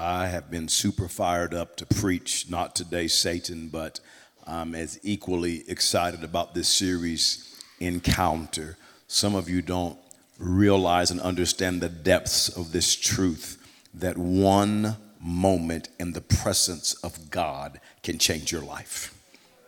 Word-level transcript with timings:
I 0.00 0.28
have 0.28 0.48
been 0.48 0.68
super 0.68 1.08
fired 1.08 1.52
up 1.52 1.74
to 1.78 1.86
preach, 1.86 2.48
not 2.48 2.76
today, 2.76 3.08
Satan, 3.08 3.68
but 3.68 3.98
I'm 4.46 4.76
as 4.76 5.00
equally 5.02 5.68
excited 5.68 6.22
about 6.22 6.54
this 6.54 6.68
series, 6.68 7.60
Encounter. 7.80 8.76
Some 9.08 9.34
of 9.34 9.48
you 9.50 9.60
don't 9.60 9.98
realize 10.38 11.10
and 11.10 11.20
understand 11.20 11.80
the 11.80 11.88
depths 11.88 12.48
of 12.48 12.70
this 12.70 12.94
truth 12.94 13.58
that 13.92 14.16
one 14.16 14.96
moment 15.20 15.88
in 15.98 16.12
the 16.12 16.20
presence 16.20 16.94
of 17.02 17.28
God 17.28 17.80
can 18.04 18.18
change 18.18 18.52
your 18.52 18.62
life. 18.62 19.12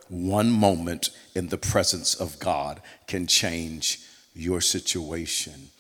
One 0.08 0.52
moment 0.52 1.10
in 1.34 1.48
the 1.48 1.58
presence 1.58 2.14
of 2.14 2.38
God 2.38 2.80
can 3.08 3.26
change 3.26 3.98
your 4.32 4.60
situation. 4.60 5.70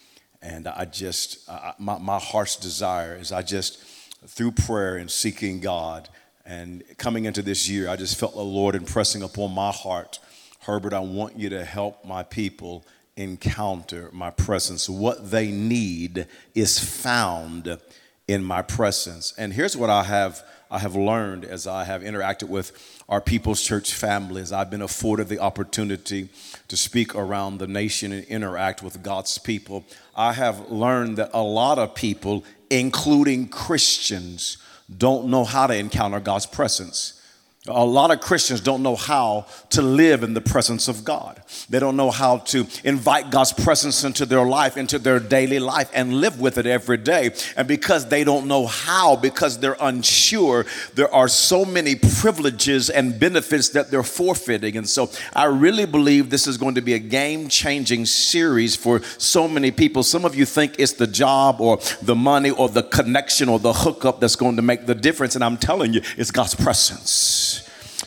And 0.42 0.66
I 0.66 0.86
just, 0.86 1.48
I, 1.48 1.74
my, 1.78 1.98
my 1.98 2.18
heart's 2.18 2.56
desire 2.56 3.14
is 3.14 3.30
I 3.30 3.42
just, 3.42 3.84
through 4.26 4.52
prayer 4.52 4.96
and 4.96 5.10
seeking 5.10 5.60
God 5.60 6.08
and 6.44 6.82
coming 6.98 7.26
into 7.26 7.42
this 7.42 7.68
year, 7.68 7.88
I 7.88 7.96
just 7.96 8.18
felt 8.18 8.34
the 8.34 8.42
Lord 8.42 8.74
impressing 8.74 9.22
upon 9.22 9.52
my 9.52 9.70
heart, 9.70 10.18
Herbert, 10.60 10.92
I 10.92 11.00
want 11.00 11.38
you 11.38 11.48
to 11.50 11.64
help 11.64 12.04
my 12.04 12.22
people 12.22 12.84
encounter 13.16 14.10
my 14.12 14.30
presence. 14.30 14.88
What 14.88 15.30
they 15.30 15.50
need 15.50 16.26
is 16.54 16.78
found 16.78 17.78
in 18.26 18.44
my 18.44 18.62
presence. 18.62 19.32
And 19.38 19.52
here's 19.52 19.76
what 19.76 19.90
I 19.90 20.02
have 20.04 20.42
I 20.70 20.78
have 20.78 20.94
learned 20.94 21.44
as 21.44 21.66
I 21.66 21.84
have 21.84 22.02
interacted 22.02 22.48
with 22.48 22.72
our 23.08 23.20
People's 23.20 23.60
Church 23.60 23.92
families. 23.92 24.52
I've 24.52 24.70
been 24.70 24.82
afforded 24.82 25.28
the 25.28 25.40
opportunity 25.40 26.28
to 26.68 26.76
speak 26.76 27.14
around 27.14 27.58
the 27.58 27.66
nation 27.66 28.12
and 28.12 28.24
interact 28.26 28.82
with 28.82 29.02
God's 29.02 29.36
people. 29.38 29.84
I 30.14 30.32
have 30.32 30.70
learned 30.70 31.16
that 31.16 31.30
a 31.34 31.42
lot 31.42 31.78
of 31.78 31.96
people, 31.96 32.44
including 32.70 33.48
Christians, 33.48 34.58
don't 34.96 35.26
know 35.26 35.44
how 35.44 35.66
to 35.66 35.76
encounter 35.76 36.20
God's 36.20 36.46
presence. 36.46 37.19
A 37.68 37.84
lot 37.84 38.10
of 38.10 38.22
Christians 38.22 38.62
don't 38.62 38.82
know 38.82 38.96
how 38.96 39.44
to 39.68 39.82
live 39.82 40.22
in 40.22 40.32
the 40.32 40.40
presence 40.40 40.88
of 40.88 41.04
God. 41.04 41.42
They 41.68 41.78
don't 41.78 41.94
know 41.94 42.10
how 42.10 42.38
to 42.38 42.66
invite 42.84 43.30
God's 43.30 43.52
presence 43.52 44.02
into 44.02 44.24
their 44.24 44.46
life, 44.46 44.78
into 44.78 44.98
their 44.98 45.20
daily 45.20 45.58
life, 45.58 45.90
and 45.92 46.22
live 46.22 46.40
with 46.40 46.56
it 46.56 46.64
every 46.64 46.96
day. 46.96 47.34
And 47.58 47.68
because 47.68 48.08
they 48.08 48.24
don't 48.24 48.46
know 48.46 48.66
how, 48.66 49.16
because 49.16 49.58
they're 49.58 49.76
unsure, 49.78 50.64
there 50.94 51.12
are 51.12 51.28
so 51.28 51.66
many 51.66 51.96
privileges 51.96 52.88
and 52.88 53.20
benefits 53.20 53.68
that 53.70 53.90
they're 53.90 54.02
forfeiting. 54.02 54.78
And 54.78 54.88
so 54.88 55.10
I 55.36 55.44
really 55.44 55.84
believe 55.84 56.30
this 56.30 56.46
is 56.46 56.56
going 56.56 56.76
to 56.76 56.80
be 56.80 56.94
a 56.94 56.98
game 56.98 57.48
changing 57.48 58.06
series 58.06 58.74
for 58.74 59.02
so 59.18 59.46
many 59.46 59.70
people. 59.70 60.02
Some 60.02 60.24
of 60.24 60.34
you 60.34 60.46
think 60.46 60.76
it's 60.78 60.94
the 60.94 61.06
job 61.06 61.60
or 61.60 61.78
the 62.00 62.16
money 62.16 62.52
or 62.52 62.70
the 62.70 62.84
connection 62.84 63.50
or 63.50 63.58
the 63.58 63.74
hookup 63.74 64.18
that's 64.18 64.36
going 64.36 64.56
to 64.56 64.62
make 64.62 64.86
the 64.86 64.94
difference. 64.94 65.34
And 65.34 65.44
I'm 65.44 65.58
telling 65.58 65.92
you, 65.92 66.00
it's 66.16 66.30
God's 66.30 66.54
presence. 66.54 67.59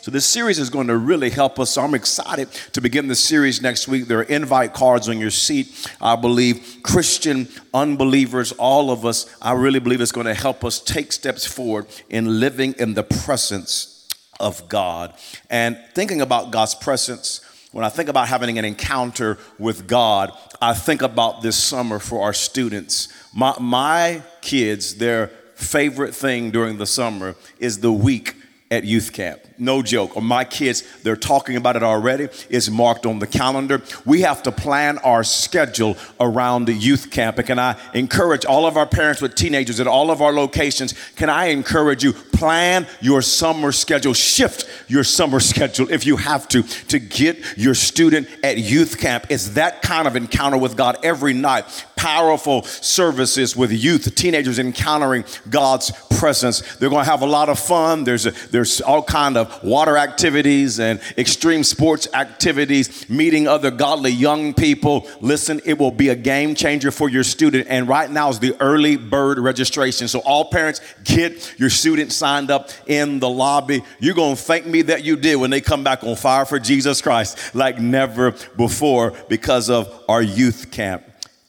So 0.04 0.10
this 0.10 0.26
series 0.26 0.58
is 0.58 0.68
going 0.68 0.88
to 0.88 0.98
really 0.98 1.30
help 1.30 1.58
us. 1.58 1.70
So 1.70 1.82
I'm 1.82 1.94
excited 1.94 2.50
to 2.74 2.82
begin 2.82 3.08
the 3.08 3.14
series 3.14 3.62
next 3.62 3.88
week. 3.88 4.06
There 4.06 4.18
are 4.18 4.24
invite 4.24 4.74
cards 4.74 5.08
on 5.08 5.18
your 5.18 5.30
seat. 5.30 5.88
I 5.98 6.14
believe 6.14 6.80
Christian 6.82 7.48
unbelievers, 7.72 8.52
all 8.52 8.90
of 8.90 9.06
us, 9.06 9.34
I 9.40 9.52
really 9.52 9.78
believe 9.78 10.02
it's 10.02 10.12
going 10.12 10.26
to 10.26 10.34
help 10.34 10.62
us 10.62 10.78
take 10.78 11.10
steps 11.10 11.46
forward 11.46 11.86
in 12.10 12.38
living 12.38 12.74
in 12.78 12.92
the 12.92 13.02
presence 13.02 14.06
of 14.38 14.68
God. 14.68 15.14
And 15.48 15.78
thinking 15.94 16.20
about 16.20 16.50
God's 16.50 16.74
presence, 16.74 17.40
when 17.72 17.82
I 17.82 17.88
think 17.88 18.10
about 18.10 18.28
having 18.28 18.58
an 18.58 18.66
encounter 18.66 19.38
with 19.58 19.86
God, 19.86 20.32
I 20.60 20.74
think 20.74 21.00
about 21.00 21.40
this 21.40 21.56
summer 21.56 21.98
for 21.98 22.24
our 22.24 22.34
students. 22.34 23.08
My, 23.32 23.54
my 23.58 24.22
kids, 24.42 24.96
their 24.96 25.28
favorite 25.54 26.14
thing 26.14 26.50
during 26.50 26.76
the 26.76 26.84
summer 26.84 27.36
is 27.58 27.78
the 27.80 27.90
week 27.90 28.34
at 28.70 28.84
youth 28.84 29.12
camp. 29.12 29.40
No 29.58 29.82
joke. 29.82 30.16
Or 30.16 30.22
my 30.22 30.44
kids, 30.44 30.82
they're 31.02 31.16
talking 31.16 31.56
about 31.56 31.76
it 31.76 31.82
already. 31.82 32.28
It's 32.48 32.68
marked 32.68 33.06
on 33.06 33.18
the 33.18 33.26
calendar. 33.26 33.82
We 34.04 34.22
have 34.22 34.42
to 34.44 34.52
plan 34.52 34.98
our 34.98 35.22
schedule 35.22 35.96
around 36.18 36.64
the 36.64 36.72
youth 36.72 37.10
camp. 37.10 37.38
And 37.38 37.46
can 37.46 37.58
I 37.58 37.76
encourage 37.92 38.44
all 38.44 38.66
of 38.66 38.76
our 38.76 38.86
parents 38.86 39.20
with 39.20 39.34
teenagers 39.34 39.80
at 39.80 39.86
all 39.86 40.10
of 40.10 40.22
our 40.22 40.32
locations? 40.32 40.94
Can 41.14 41.30
I 41.30 41.46
encourage 41.46 42.02
you, 42.02 42.12
plan 42.12 42.86
your 43.00 43.22
summer 43.22 43.70
schedule, 43.70 44.14
shift 44.14 44.66
your 44.88 45.04
summer 45.04 45.40
schedule 45.40 45.90
if 45.92 46.06
you 46.06 46.16
have 46.16 46.48
to, 46.48 46.62
to 46.62 46.98
get 46.98 47.56
your 47.56 47.74
student 47.74 48.28
at 48.42 48.58
youth 48.58 48.98
camp. 48.98 49.26
It's 49.30 49.50
that 49.50 49.82
kind 49.82 50.08
of 50.08 50.16
encounter 50.16 50.56
with 50.56 50.76
God 50.76 50.98
every 51.04 51.34
night. 51.34 51.64
Powerful 51.96 52.62
services 52.64 53.56
with 53.56 53.72
youth, 53.72 54.12
teenagers 54.14 54.58
encountering 54.58 55.24
God's 55.48 55.90
presence. 56.24 56.76
They're 56.76 56.88
going 56.88 57.04
to 57.04 57.10
have 57.10 57.20
a 57.20 57.26
lot 57.26 57.50
of 57.50 57.58
fun. 57.58 58.04
There's 58.04 58.24
a, 58.24 58.30
there's 58.50 58.80
all 58.80 59.02
kind 59.02 59.36
of 59.36 59.62
water 59.62 59.98
activities 59.98 60.80
and 60.80 60.98
extreme 61.18 61.62
sports 61.62 62.08
activities, 62.14 63.10
meeting 63.10 63.46
other 63.46 63.70
godly 63.70 64.10
young 64.10 64.54
people. 64.54 65.06
Listen, 65.20 65.60
it 65.66 65.78
will 65.78 65.90
be 65.90 66.08
a 66.08 66.16
game 66.16 66.54
changer 66.54 66.90
for 66.90 67.10
your 67.10 67.24
student. 67.24 67.66
And 67.68 67.86
right 67.86 68.10
now 68.10 68.30
is 68.30 68.38
the 68.38 68.56
early 68.58 68.96
bird 68.96 69.38
registration. 69.38 70.08
So 70.08 70.20
all 70.20 70.46
parents 70.46 70.80
get 71.04 71.54
your 71.58 71.68
student 71.68 72.10
signed 72.10 72.50
up 72.50 72.70
in 72.86 73.18
the 73.18 73.28
lobby. 73.28 73.82
You're 74.00 74.14
going 74.14 74.36
to 74.36 74.42
thank 74.42 74.64
me 74.64 74.80
that 74.80 75.04
you 75.04 75.16
did 75.16 75.36
when 75.36 75.50
they 75.50 75.60
come 75.60 75.84
back 75.84 76.04
on 76.04 76.16
fire 76.16 76.46
for 76.46 76.58
Jesus 76.58 77.02
Christ 77.02 77.54
like 77.54 77.78
never 77.78 78.30
before 78.56 79.12
because 79.28 79.68
of 79.68 79.92
our 80.08 80.22
youth 80.22 80.70
camp. 80.70 81.04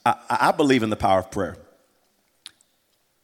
I, 0.05 0.15
I 0.29 0.51
believe 0.51 0.83
in 0.83 0.89
the 0.89 0.97
power 0.97 1.19
of 1.19 1.31
prayer. 1.31 1.55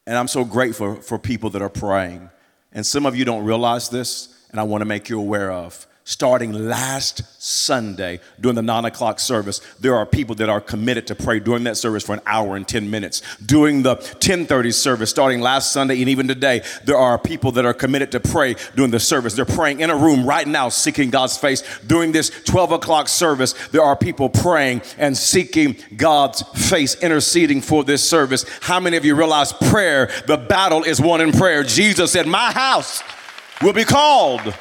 And 0.08 0.18
I'm 0.18 0.28
so 0.28 0.44
grateful 0.44 0.96
for 0.96 1.20
people 1.20 1.50
that 1.52 1.62
are 1.62 1.70
praying. 1.70 2.30
And 2.72 2.86
some 2.86 3.06
of 3.06 3.16
you 3.16 3.26
don't 3.26 3.44
realize 3.44 3.90
this, 3.90 4.46
and 4.52 4.60
I 4.60 4.64
want 4.64 4.82
to 4.82 4.86
make 4.86 5.10
you 5.10 5.20
aware 5.20 5.52
of 5.52 5.88
starting 6.04 6.52
last 6.52 7.42
Sunday 7.42 8.20
during 8.40 8.56
the 8.56 8.62
nine 8.62 8.86
o'clock 8.86 9.20
service, 9.20 9.60
there 9.80 9.96
are 9.96 10.06
people 10.06 10.36
that 10.36 10.50
are 10.50 10.62
committed 10.62 11.08
to 11.08 11.16
pray 11.16 11.40
during 11.40 11.64
that 11.64 11.78
service 11.78 12.04
for 12.04 12.14
an 12.14 12.22
hour 12.26 12.56
and 12.56 12.68
10 12.68 12.90
minutes. 12.90 13.22
During 13.46 13.84
the 13.84 13.96
1030 13.96 14.72
service, 14.72 15.10
starting 15.10 15.42
last 15.42 15.72
Sunday 15.72 16.00
and 16.00 16.10
even 16.10 16.28
today, 16.28 16.64
there 16.86 16.98
are 16.98 17.18
people 17.18 17.52
that 17.54 17.66
are 17.66 17.74
committed 17.74 18.12
to 18.12 18.20
pray 18.20 18.56
during 18.76 18.92
the 18.92 19.00
service. 19.00 19.34
They're 19.34 19.46
praying 19.46 19.82
in 19.82 19.90
a 19.90 19.96
room 19.96 20.26
right 20.26 20.48
now, 20.48 20.70
seeking 20.70 21.10
God's 21.10 21.38
face. 21.38 21.64
During 21.86 22.12
this 22.12 22.30
12 22.46 22.74
o'clock 22.74 23.08
service, 23.08 23.54
there 23.70 23.84
are 23.84 23.96
people 23.96 24.30
praying 24.30 24.82
and 24.98 25.16
seeking 25.16 25.76
God's 25.96 26.42
face, 26.70 26.96
interceding 27.02 27.62
for 27.62 27.84
this 27.84 28.08
service. 28.08 28.46
How 28.62 28.80
many 28.80 28.98
of 28.98 29.06
you 29.06 29.16
realize 29.16 29.54
prayer, 29.54 30.10
the 30.28 30.38
battle 30.38 30.84
is 30.84 31.00
won 31.00 31.22
in 31.22 31.32
prayer? 31.32 31.64
Jesus 31.64 32.12
said, 32.12 32.28
My 32.28 32.52
house 32.52 33.04
will 33.62 33.74
be 33.74 33.86
called 33.86 34.54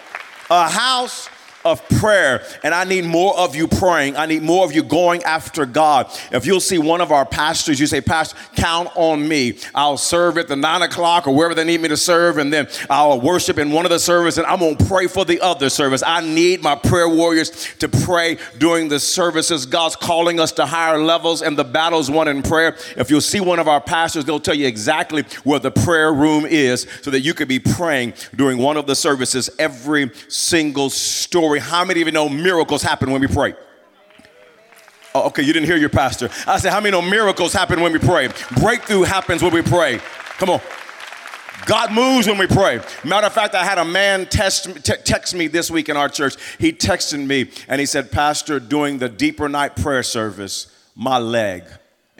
a 0.50 0.68
house 0.68 1.28
of 1.64 1.86
prayer. 1.88 2.42
And 2.62 2.74
I 2.74 2.84
need 2.84 3.04
more 3.04 3.36
of 3.38 3.54
you 3.54 3.68
praying. 3.68 4.16
I 4.16 4.26
need 4.26 4.42
more 4.42 4.64
of 4.64 4.72
you 4.72 4.82
going 4.82 5.22
after 5.24 5.66
God. 5.66 6.06
If 6.32 6.46
you'll 6.46 6.60
see 6.60 6.78
one 6.78 7.00
of 7.00 7.12
our 7.12 7.26
pastors, 7.26 7.78
you 7.78 7.86
say, 7.86 8.00
Pastor, 8.00 8.36
count 8.56 8.88
on 8.94 9.26
me. 9.26 9.58
I'll 9.74 9.96
serve 9.96 10.38
at 10.38 10.48
the 10.48 10.56
nine 10.56 10.82
o'clock 10.82 11.26
or 11.26 11.34
wherever 11.34 11.54
they 11.54 11.64
need 11.64 11.80
me 11.80 11.88
to 11.88 11.96
serve, 11.96 12.38
and 12.38 12.52
then 12.52 12.68
I'll 12.88 13.20
worship 13.20 13.58
in 13.58 13.70
one 13.70 13.84
of 13.84 13.90
the 13.90 13.98
services, 13.98 14.38
and 14.38 14.46
I'm 14.46 14.60
going 14.60 14.76
to 14.76 14.84
pray 14.84 15.06
for 15.06 15.24
the 15.24 15.40
other 15.40 15.68
service. 15.68 16.02
I 16.06 16.20
need 16.20 16.62
my 16.62 16.74
prayer 16.76 17.08
warriors 17.08 17.68
to 17.78 17.88
pray 17.88 18.38
during 18.58 18.88
the 18.88 19.00
services. 19.00 19.66
God's 19.66 19.96
calling 19.96 20.40
us 20.40 20.52
to 20.52 20.66
higher 20.66 20.98
levels, 20.98 21.42
and 21.42 21.58
the 21.58 21.64
battle's 21.64 22.10
won 22.10 22.28
in 22.28 22.42
prayer. 22.42 22.76
If 22.96 23.10
you'll 23.10 23.20
see 23.20 23.40
one 23.40 23.58
of 23.58 23.68
our 23.68 23.80
pastors, 23.80 24.24
they'll 24.24 24.40
tell 24.40 24.54
you 24.54 24.66
exactly 24.66 25.24
where 25.44 25.58
the 25.58 25.70
prayer 25.70 26.12
room 26.12 26.46
is 26.46 26.86
so 27.02 27.10
that 27.10 27.20
you 27.20 27.34
could 27.34 27.48
be 27.48 27.58
praying 27.58 28.14
during 28.34 28.58
one 28.58 28.76
of 28.76 28.86
the 28.86 28.94
services 28.94 29.50
every 29.58 30.10
single 30.28 30.90
story 30.90 31.49
story. 31.50 31.60
How 31.60 31.84
many 31.84 32.00
of 32.00 32.06
you 32.06 32.12
know 32.12 32.28
miracles 32.28 32.82
happen 32.82 33.10
when 33.10 33.20
we 33.20 33.26
pray? 33.26 33.54
Oh, 35.14 35.26
okay, 35.26 35.42
you 35.42 35.52
didn't 35.52 35.66
hear 35.66 35.76
your 35.76 35.88
pastor. 35.88 36.30
I 36.46 36.58
said, 36.58 36.70
How 36.70 36.80
many 36.80 36.92
know 36.92 37.02
miracles 37.02 37.52
happen 37.52 37.80
when 37.80 37.92
we 37.92 37.98
pray? 37.98 38.28
Breakthrough 38.60 39.02
happens 39.02 39.42
when 39.42 39.52
we 39.52 39.62
pray. 39.62 39.98
Come 40.38 40.50
on. 40.50 40.60
God 41.66 41.92
moves 41.92 42.26
when 42.26 42.38
we 42.38 42.46
pray. 42.46 42.80
Matter 43.04 43.26
of 43.26 43.32
fact, 43.32 43.54
I 43.54 43.64
had 43.64 43.78
a 43.78 43.84
man 43.84 44.26
text, 44.26 44.68
text 44.84 45.34
me 45.34 45.48
this 45.48 45.70
week 45.70 45.88
in 45.88 45.96
our 45.96 46.08
church. 46.08 46.36
He 46.58 46.72
texted 46.72 47.26
me 47.26 47.50
and 47.68 47.80
he 47.80 47.86
said, 47.86 48.10
Pastor, 48.10 48.60
during 48.60 48.98
the 48.98 49.08
deeper 49.08 49.48
night 49.48 49.76
prayer 49.76 50.02
service, 50.02 50.72
my 50.94 51.18
leg 51.18 51.64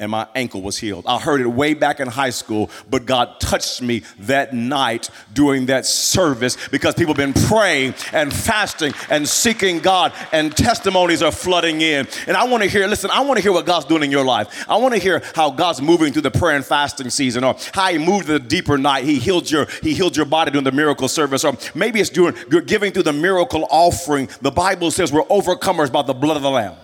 and 0.01 0.11
my 0.11 0.27
ankle 0.35 0.63
was 0.63 0.79
healed. 0.79 1.05
I 1.07 1.19
heard 1.21 1.41
it 1.41 1.47
way 1.47 1.75
back 1.75 2.01
in 2.01 2.09
high 2.09 2.31
school, 2.31 2.71
but 2.89 3.07
God 3.07 3.39
touched 3.39 3.83
me 3.83 4.03
that 4.21 4.55
night 4.55 5.11
during 5.33 5.67
that 5.67 5.87
service 5.87 6.57
because 6.69 6.95
people 6.95 7.15
have 7.15 7.35
been 7.35 7.45
praying 7.49 7.95
and 8.13 8.33
fasting 8.33 8.95
and 9.11 9.29
seeking 9.29 9.79
God, 9.79 10.13
and 10.33 10.57
testimonies 10.57 11.23
are 11.23 11.31
flooding 11.31 11.83
in. 11.83 12.09
And 12.27 12.37
I 12.37 12.45
want 12.45 12.63
to 12.63 12.69
hear, 12.69 12.87
listen, 12.89 13.11
I 13.11 13.21
want 13.21 13.37
to 13.37 13.43
hear 13.43 13.53
what 13.53 13.67
God's 13.67 13.87
doing 13.87 14.03
in 14.03 14.11
your 14.11 14.25
life. 14.25 14.69
I 14.69 14.77
want 14.79 14.95
to 14.95 15.01
hear 15.01 15.23
how 15.35 15.51
God's 15.51 15.83
moving 15.83 16.13
through 16.13 16.23
the 16.23 16.31
prayer 16.31 16.57
and 16.57 16.65
fasting 16.65 17.11
season, 17.11 17.45
or 17.45 17.57
how 17.73 17.89
He 17.89 17.99
moved 17.99 18.27
to 18.27 18.33
the 18.33 18.39
deeper 18.41 18.79
night. 18.79 19.05
He 19.05 19.19
healed 19.19 19.51
your 19.51 19.67
He 19.83 19.95
healed 19.95 20.17
your 20.17 20.27
body 20.27 20.51
during 20.51 20.65
the 20.65 20.73
miracle 20.73 21.09
service, 21.09 21.45
or 21.45 21.57
maybe 21.75 22.01
it's 22.01 22.11
during 22.11 22.35
you're 22.51 22.63
giving 22.63 22.93
through 22.93 23.05
the 23.05 23.13
miracle 23.13 23.69
offering. 23.71 24.29
The 24.41 24.51
Bible 24.51 24.91
says 24.91 25.13
we're 25.13 25.25
overcomers 25.25 25.93
by 25.93 26.03
the 26.03 26.15
blood 26.15 26.37
of 26.37 26.43
the 26.43 26.51
Lamb 26.51 26.77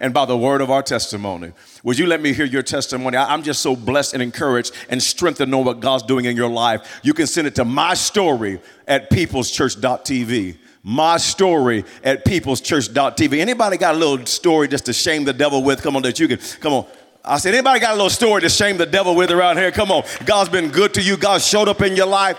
and 0.00 0.14
by 0.14 0.24
the 0.24 0.36
word 0.36 0.62
of 0.62 0.70
our 0.70 0.82
testimony. 0.82 1.52
Would 1.84 1.98
you 1.98 2.06
let 2.06 2.20
me 2.20 2.32
hear 2.32 2.46
your 2.46 2.62
testimony? 2.62 3.16
I'm 3.16 3.42
just 3.42 3.62
so 3.62 3.76
blessed 3.76 4.14
and 4.14 4.22
encouraged 4.22 4.72
and 4.88 5.02
strengthened 5.02 5.48
to 5.48 5.50
know 5.50 5.58
what 5.58 5.80
God's 5.80 6.02
doing 6.02 6.24
in 6.24 6.36
your 6.36 6.48
life. 6.48 7.00
You 7.02 7.12
can 7.12 7.26
send 7.26 7.46
it 7.46 7.54
to 7.56 7.64
my 7.64 7.94
story 7.94 8.60
at 8.88 9.10
peopleschurch.tv. 9.10 10.56
My 10.82 11.18
story 11.18 11.84
at 12.02 12.24
peopleschurch.tv. 12.24 13.38
Anybody 13.38 13.76
got 13.76 13.94
a 13.94 13.98
little 13.98 14.24
story 14.24 14.66
just 14.66 14.86
to 14.86 14.94
shame 14.94 15.24
the 15.24 15.34
devil 15.34 15.62
with? 15.62 15.82
Come 15.82 15.94
on, 15.94 16.02
that 16.02 16.18
you 16.18 16.26
can, 16.26 16.38
come 16.60 16.72
on. 16.72 16.86
I 17.22 17.36
said, 17.36 17.52
anybody 17.52 17.80
got 17.80 17.90
a 17.90 17.96
little 17.96 18.08
story 18.08 18.40
to 18.40 18.48
shame 18.48 18.78
the 18.78 18.86
devil 18.86 19.14
with 19.14 19.30
around 19.30 19.58
here? 19.58 19.70
Come 19.70 19.92
on. 19.92 20.04
God's 20.24 20.48
been 20.48 20.70
good 20.70 20.94
to 20.94 21.02
you. 21.02 21.18
God 21.18 21.42
showed 21.42 21.68
up 21.68 21.82
in 21.82 21.94
your 21.94 22.06
life. 22.06 22.38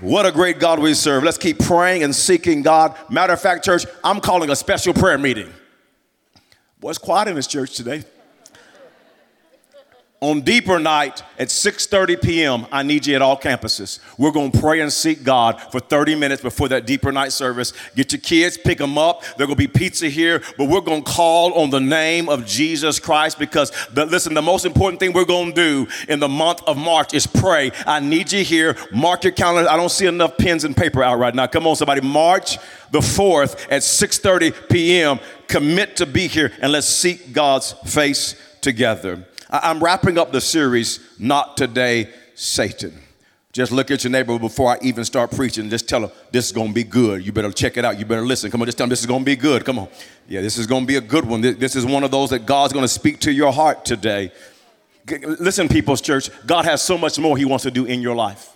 What 0.00 0.26
a 0.26 0.32
great 0.32 0.58
God 0.58 0.80
we 0.80 0.92
serve. 0.92 1.22
Let's 1.24 1.38
keep 1.38 1.60
praying 1.60 2.02
and 2.02 2.14
seeking 2.14 2.60
God. 2.60 2.94
Matter 3.10 3.32
of 3.32 3.40
fact, 3.40 3.64
church, 3.64 3.86
I'm 4.02 4.20
calling 4.20 4.50
a 4.50 4.56
special 4.56 4.92
prayer 4.92 5.16
meeting. 5.16 5.50
It's 6.90 6.98
quiet 6.98 7.28
in 7.28 7.34
this 7.34 7.46
church 7.46 7.74
today 7.76 8.04
on 10.24 10.40
deeper 10.40 10.78
night 10.78 11.22
at 11.38 11.48
6.30 11.48 12.22
p.m 12.22 12.66
i 12.72 12.82
need 12.82 13.06
you 13.06 13.14
at 13.14 13.22
all 13.22 13.38
campuses. 13.38 13.98
We're 14.18 14.30
going 14.30 14.52
to 14.52 14.60
pray 14.60 14.80
and 14.80 14.92
seek 14.92 15.22
god 15.22 15.60
for 15.70 15.80
30 15.80 16.14
minutes 16.14 16.42
before 16.42 16.68
that 16.68 16.86
deeper 16.86 17.12
night 17.12 17.32
service. 17.32 17.72
Get 17.94 18.12
your 18.12 18.20
kids 18.20 18.56
pick 18.56 18.78
them 18.78 18.96
up. 18.96 19.22
Going 19.36 19.50
to 19.50 19.56
be 19.56 19.66
pizza 19.66 20.08
here 20.08 20.42
but 20.56 20.68
we're 20.68 20.80
going 20.80 21.04
to 21.04 21.10
call 21.10 21.52
on 21.54 21.70
the 21.70 21.80
name 21.80 22.28
of 22.28 22.46
jesus 22.46 22.98
christ 22.98 23.38
because 23.38 23.70
the, 23.92 24.06
listen 24.06 24.34
the 24.34 24.42
most 24.42 24.64
important 24.64 25.00
thing 25.00 25.12
we're 25.12 25.24
going 25.24 25.52
to 25.52 25.54
do 25.54 25.86
in 26.08 26.20
the 26.20 26.28
month 26.28 26.62
of 26.66 26.76
march 26.76 27.12
is 27.12 27.26
pray. 27.26 27.70
I 27.86 28.00
need 28.00 28.32
you 28.32 28.42
here. 28.44 28.76
Mark 28.92 29.24
your 29.24 29.32
calendar. 29.32 29.70
I 29.70 29.76
don't 29.76 29.90
see 29.90 30.06
enough 30.06 30.38
pens 30.38 30.64
and 30.64 30.76
paper 30.76 31.02
out 31.02 31.18
right 31.18 31.34
now. 31.34 31.46
Come 31.46 31.66
on 31.66 31.76
somebody. 31.76 32.00
March 32.00 32.58
the 32.90 33.00
4th 33.00 33.66
at 33.70 33.82
6.30 33.82 34.68
p.m 34.68 35.18
commit 35.48 35.96
to 35.96 36.06
be 36.06 36.26
here 36.26 36.52
and 36.60 36.72
let's 36.72 36.86
seek 36.86 37.32
god's 37.32 37.72
face 37.84 38.36
together 38.60 39.26
I'm 39.50 39.82
wrapping 39.82 40.18
up 40.18 40.32
the 40.32 40.40
series, 40.40 41.00
Not 41.18 41.56
Today, 41.56 42.10
Satan. 42.34 42.98
Just 43.52 43.70
look 43.70 43.90
at 43.92 44.02
your 44.02 44.10
neighbor 44.10 44.36
before 44.36 44.72
I 44.72 44.78
even 44.82 45.04
start 45.04 45.30
preaching. 45.30 45.70
Just 45.70 45.88
tell 45.88 46.00
them 46.00 46.10
this 46.32 46.46
is 46.46 46.52
going 46.52 46.68
to 46.68 46.74
be 46.74 46.82
good. 46.82 47.24
You 47.24 47.30
better 47.30 47.52
check 47.52 47.76
it 47.76 47.84
out. 47.84 47.98
You 47.98 48.04
better 48.04 48.26
listen. 48.26 48.50
Come 48.50 48.60
on, 48.62 48.66
just 48.66 48.76
tell 48.76 48.84
them 48.84 48.90
this 48.90 49.00
is 49.00 49.06
going 49.06 49.20
to 49.20 49.24
be 49.24 49.36
good. 49.36 49.64
Come 49.64 49.78
on. 49.78 49.88
Yeah, 50.28 50.40
this 50.40 50.58
is 50.58 50.66
going 50.66 50.82
to 50.82 50.86
be 50.86 50.96
a 50.96 51.00
good 51.00 51.24
one. 51.24 51.40
This 51.40 51.76
is 51.76 51.86
one 51.86 52.02
of 52.02 52.10
those 52.10 52.30
that 52.30 52.46
God's 52.46 52.72
going 52.72 52.82
to 52.84 52.88
speak 52.88 53.20
to 53.20 53.32
your 53.32 53.52
heart 53.52 53.84
today. 53.84 54.32
Listen, 55.38 55.68
People's 55.68 56.00
Church, 56.00 56.30
God 56.46 56.64
has 56.64 56.82
so 56.82 56.98
much 56.98 57.18
more 57.18 57.36
He 57.36 57.44
wants 57.44 57.62
to 57.62 57.70
do 57.70 57.84
in 57.84 58.02
your 58.02 58.16
life. 58.16 58.50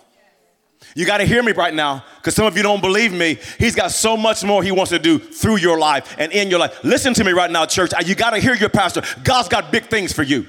You 0.95 1.05
got 1.05 1.19
to 1.19 1.25
hear 1.25 1.43
me 1.43 1.51
right 1.51 1.73
now 1.73 2.03
because 2.17 2.35
some 2.35 2.45
of 2.45 2.57
you 2.57 2.63
don't 2.63 2.81
believe 2.81 3.13
me. 3.13 3.37
He's 3.57 3.75
got 3.75 3.91
so 3.91 4.17
much 4.17 4.43
more 4.43 4.63
he 4.63 4.71
wants 4.71 4.89
to 4.89 4.99
do 4.99 5.19
through 5.19 5.57
your 5.57 5.77
life 5.77 6.15
and 6.17 6.31
in 6.31 6.49
your 6.49 6.59
life. 6.59 6.83
Listen 6.83 7.13
to 7.13 7.23
me 7.23 7.31
right 7.31 7.51
now, 7.51 7.65
church. 7.65 7.91
You 8.05 8.15
got 8.15 8.31
to 8.31 8.39
hear 8.39 8.55
your 8.55 8.69
pastor. 8.69 9.03
God's 9.23 9.49
got 9.49 9.71
big 9.71 9.87
things 9.87 10.13
for 10.13 10.23
you. 10.23 10.47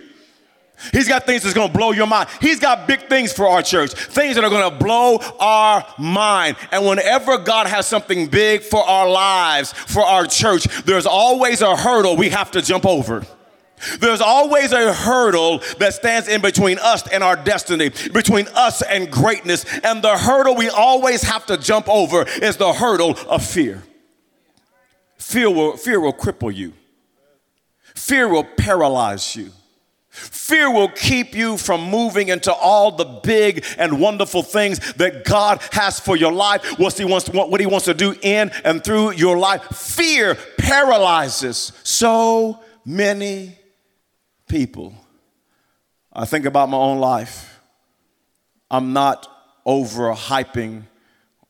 He's 0.92 1.08
got 1.08 1.26
things 1.26 1.42
that's 1.42 1.54
gonna 1.54 1.72
blow 1.72 1.92
your 1.92 2.06
mind. 2.06 2.28
He's 2.40 2.58
got 2.58 2.86
big 2.86 3.08
things 3.08 3.32
for 3.32 3.46
our 3.46 3.62
church, 3.62 3.92
things 3.92 4.34
that 4.36 4.44
are 4.44 4.50
gonna 4.50 4.76
blow 4.76 5.18
our 5.38 5.84
mind. 5.98 6.56
And 6.72 6.86
whenever 6.86 7.38
God 7.38 7.66
has 7.66 7.86
something 7.86 8.28
big 8.28 8.62
for 8.62 8.82
our 8.82 9.08
lives, 9.08 9.72
for 9.72 10.02
our 10.02 10.26
church, 10.26 10.64
there's 10.84 11.06
always 11.06 11.60
a 11.60 11.76
hurdle 11.76 12.16
we 12.16 12.30
have 12.30 12.50
to 12.52 12.62
jump 12.62 12.86
over. 12.86 13.24
There's 13.98 14.20
always 14.20 14.72
a 14.72 14.92
hurdle 14.92 15.62
that 15.78 15.94
stands 15.94 16.28
in 16.28 16.42
between 16.42 16.78
us 16.78 17.06
and 17.08 17.24
our 17.24 17.36
destiny, 17.36 17.90
between 18.12 18.46
us 18.54 18.82
and 18.82 19.10
greatness. 19.10 19.64
And 19.82 20.02
the 20.02 20.18
hurdle 20.18 20.54
we 20.54 20.68
always 20.68 21.22
have 21.22 21.46
to 21.46 21.56
jump 21.56 21.88
over 21.88 22.24
is 22.42 22.56
the 22.56 22.72
hurdle 22.72 23.16
of 23.28 23.44
fear. 23.44 23.82
Fear 25.18 25.50
will, 25.50 25.76
fear 25.76 26.00
will 26.00 26.12
cripple 26.12 26.54
you, 26.54 26.72
fear 27.94 28.28
will 28.28 28.44
paralyze 28.44 29.36
you. 29.36 29.50
Fear 30.10 30.72
will 30.72 30.88
keep 30.88 31.36
you 31.36 31.56
from 31.56 31.88
moving 31.88 32.28
into 32.28 32.52
all 32.52 32.90
the 32.90 33.04
big 33.04 33.64
and 33.78 34.00
wonderful 34.00 34.42
things 34.42 34.94
that 34.94 35.24
God 35.24 35.60
has 35.70 36.00
for 36.00 36.16
your 36.16 36.32
life, 36.32 36.78
what 36.80 36.98
he 36.98 37.04
wants 37.04 37.26
to, 37.26 37.32
what 37.32 37.60
he 37.60 37.66
wants 37.66 37.84
to 37.84 37.94
do 37.94 38.16
in 38.20 38.50
and 38.64 38.82
through 38.82 39.12
your 39.12 39.38
life. 39.38 39.62
Fear 39.66 40.36
paralyzes 40.58 41.72
so 41.84 42.58
many 42.84 43.56
people. 44.48 44.94
I 46.12 46.24
think 46.24 46.44
about 46.44 46.68
my 46.68 46.76
own 46.76 46.98
life. 46.98 47.60
I'm 48.68 48.92
not 48.92 49.28
over 49.64 50.12
hyping 50.12 50.82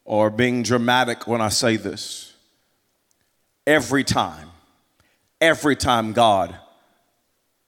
or 0.05 0.29
being 0.29 0.63
dramatic 0.63 1.27
when 1.27 1.41
I 1.41 1.49
say 1.49 1.77
this. 1.77 2.35
Every 3.67 4.05
time, 4.05 4.51
every 5.41 5.77
time 5.77 6.13
God 6.13 6.59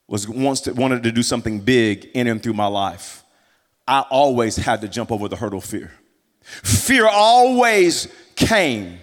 was 0.08 0.28
wants 0.28 0.62
to, 0.62 0.72
wanted 0.72 1.02
to 1.02 1.12
do 1.12 1.22
something 1.22 1.60
big 1.60 2.06
in 2.14 2.26
and 2.26 2.42
through 2.42 2.54
my 2.54 2.66
life, 2.66 3.24
I 3.86 4.00
always 4.10 4.56
had 4.56 4.80
to 4.82 4.88
jump 4.88 5.10
over 5.10 5.28
the 5.28 5.36
hurdle 5.36 5.60
fear. 5.60 5.92
Fear 6.42 7.08
always 7.08 8.08
came 8.34 8.98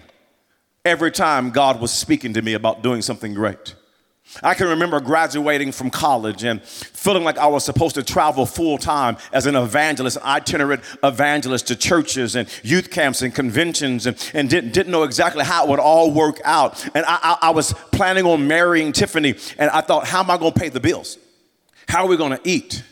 every 0.84 1.10
time 1.10 1.50
God 1.50 1.80
was 1.80 1.90
speaking 1.90 2.34
to 2.34 2.42
me 2.42 2.54
about 2.54 2.82
doing 2.82 3.02
something 3.02 3.34
great. 3.34 3.74
I 4.42 4.54
can 4.54 4.68
remember 4.68 5.00
graduating 5.00 5.72
from 5.72 5.90
college 5.90 6.44
and 6.44 6.62
feeling 6.62 7.24
like 7.24 7.38
I 7.38 7.46
was 7.46 7.64
supposed 7.64 7.96
to 7.96 8.02
travel 8.02 8.46
full 8.46 8.78
time 8.78 9.16
as 9.32 9.46
an 9.46 9.56
evangelist, 9.56 10.16
an 10.18 10.22
itinerant 10.22 10.82
evangelist 11.02 11.66
to 11.68 11.76
churches 11.76 12.36
and 12.36 12.48
youth 12.62 12.90
camps 12.90 13.22
and 13.22 13.34
conventions, 13.34 14.06
and, 14.06 14.16
and 14.32 14.48
didn't, 14.48 14.72
didn't 14.72 14.92
know 14.92 15.02
exactly 15.02 15.44
how 15.44 15.64
it 15.64 15.70
would 15.70 15.80
all 15.80 16.12
work 16.12 16.40
out. 16.44 16.84
And 16.94 17.04
I, 17.06 17.18
I, 17.22 17.38
I 17.42 17.50
was 17.50 17.72
planning 17.92 18.24
on 18.24 18.46
marrying 18.46 18.92
Tiffany, 18.92 19.34
and 19.58 19.70
I 19.70 19.80
thought, 19.80 20.06
how 20.06 20.20
am 20.20 20.30
I 20.30 20.38
going 20.38 20.52
to 20.52 20.60
pay 20.60 20.68
the 20.68 20.80
bills? 20.80 21.18
How 21.88 22.04
are 22.04 22.08
we 22.08 22.16
going 22.16 22.32
to 22.32 22.40
eat? 22.44 22.84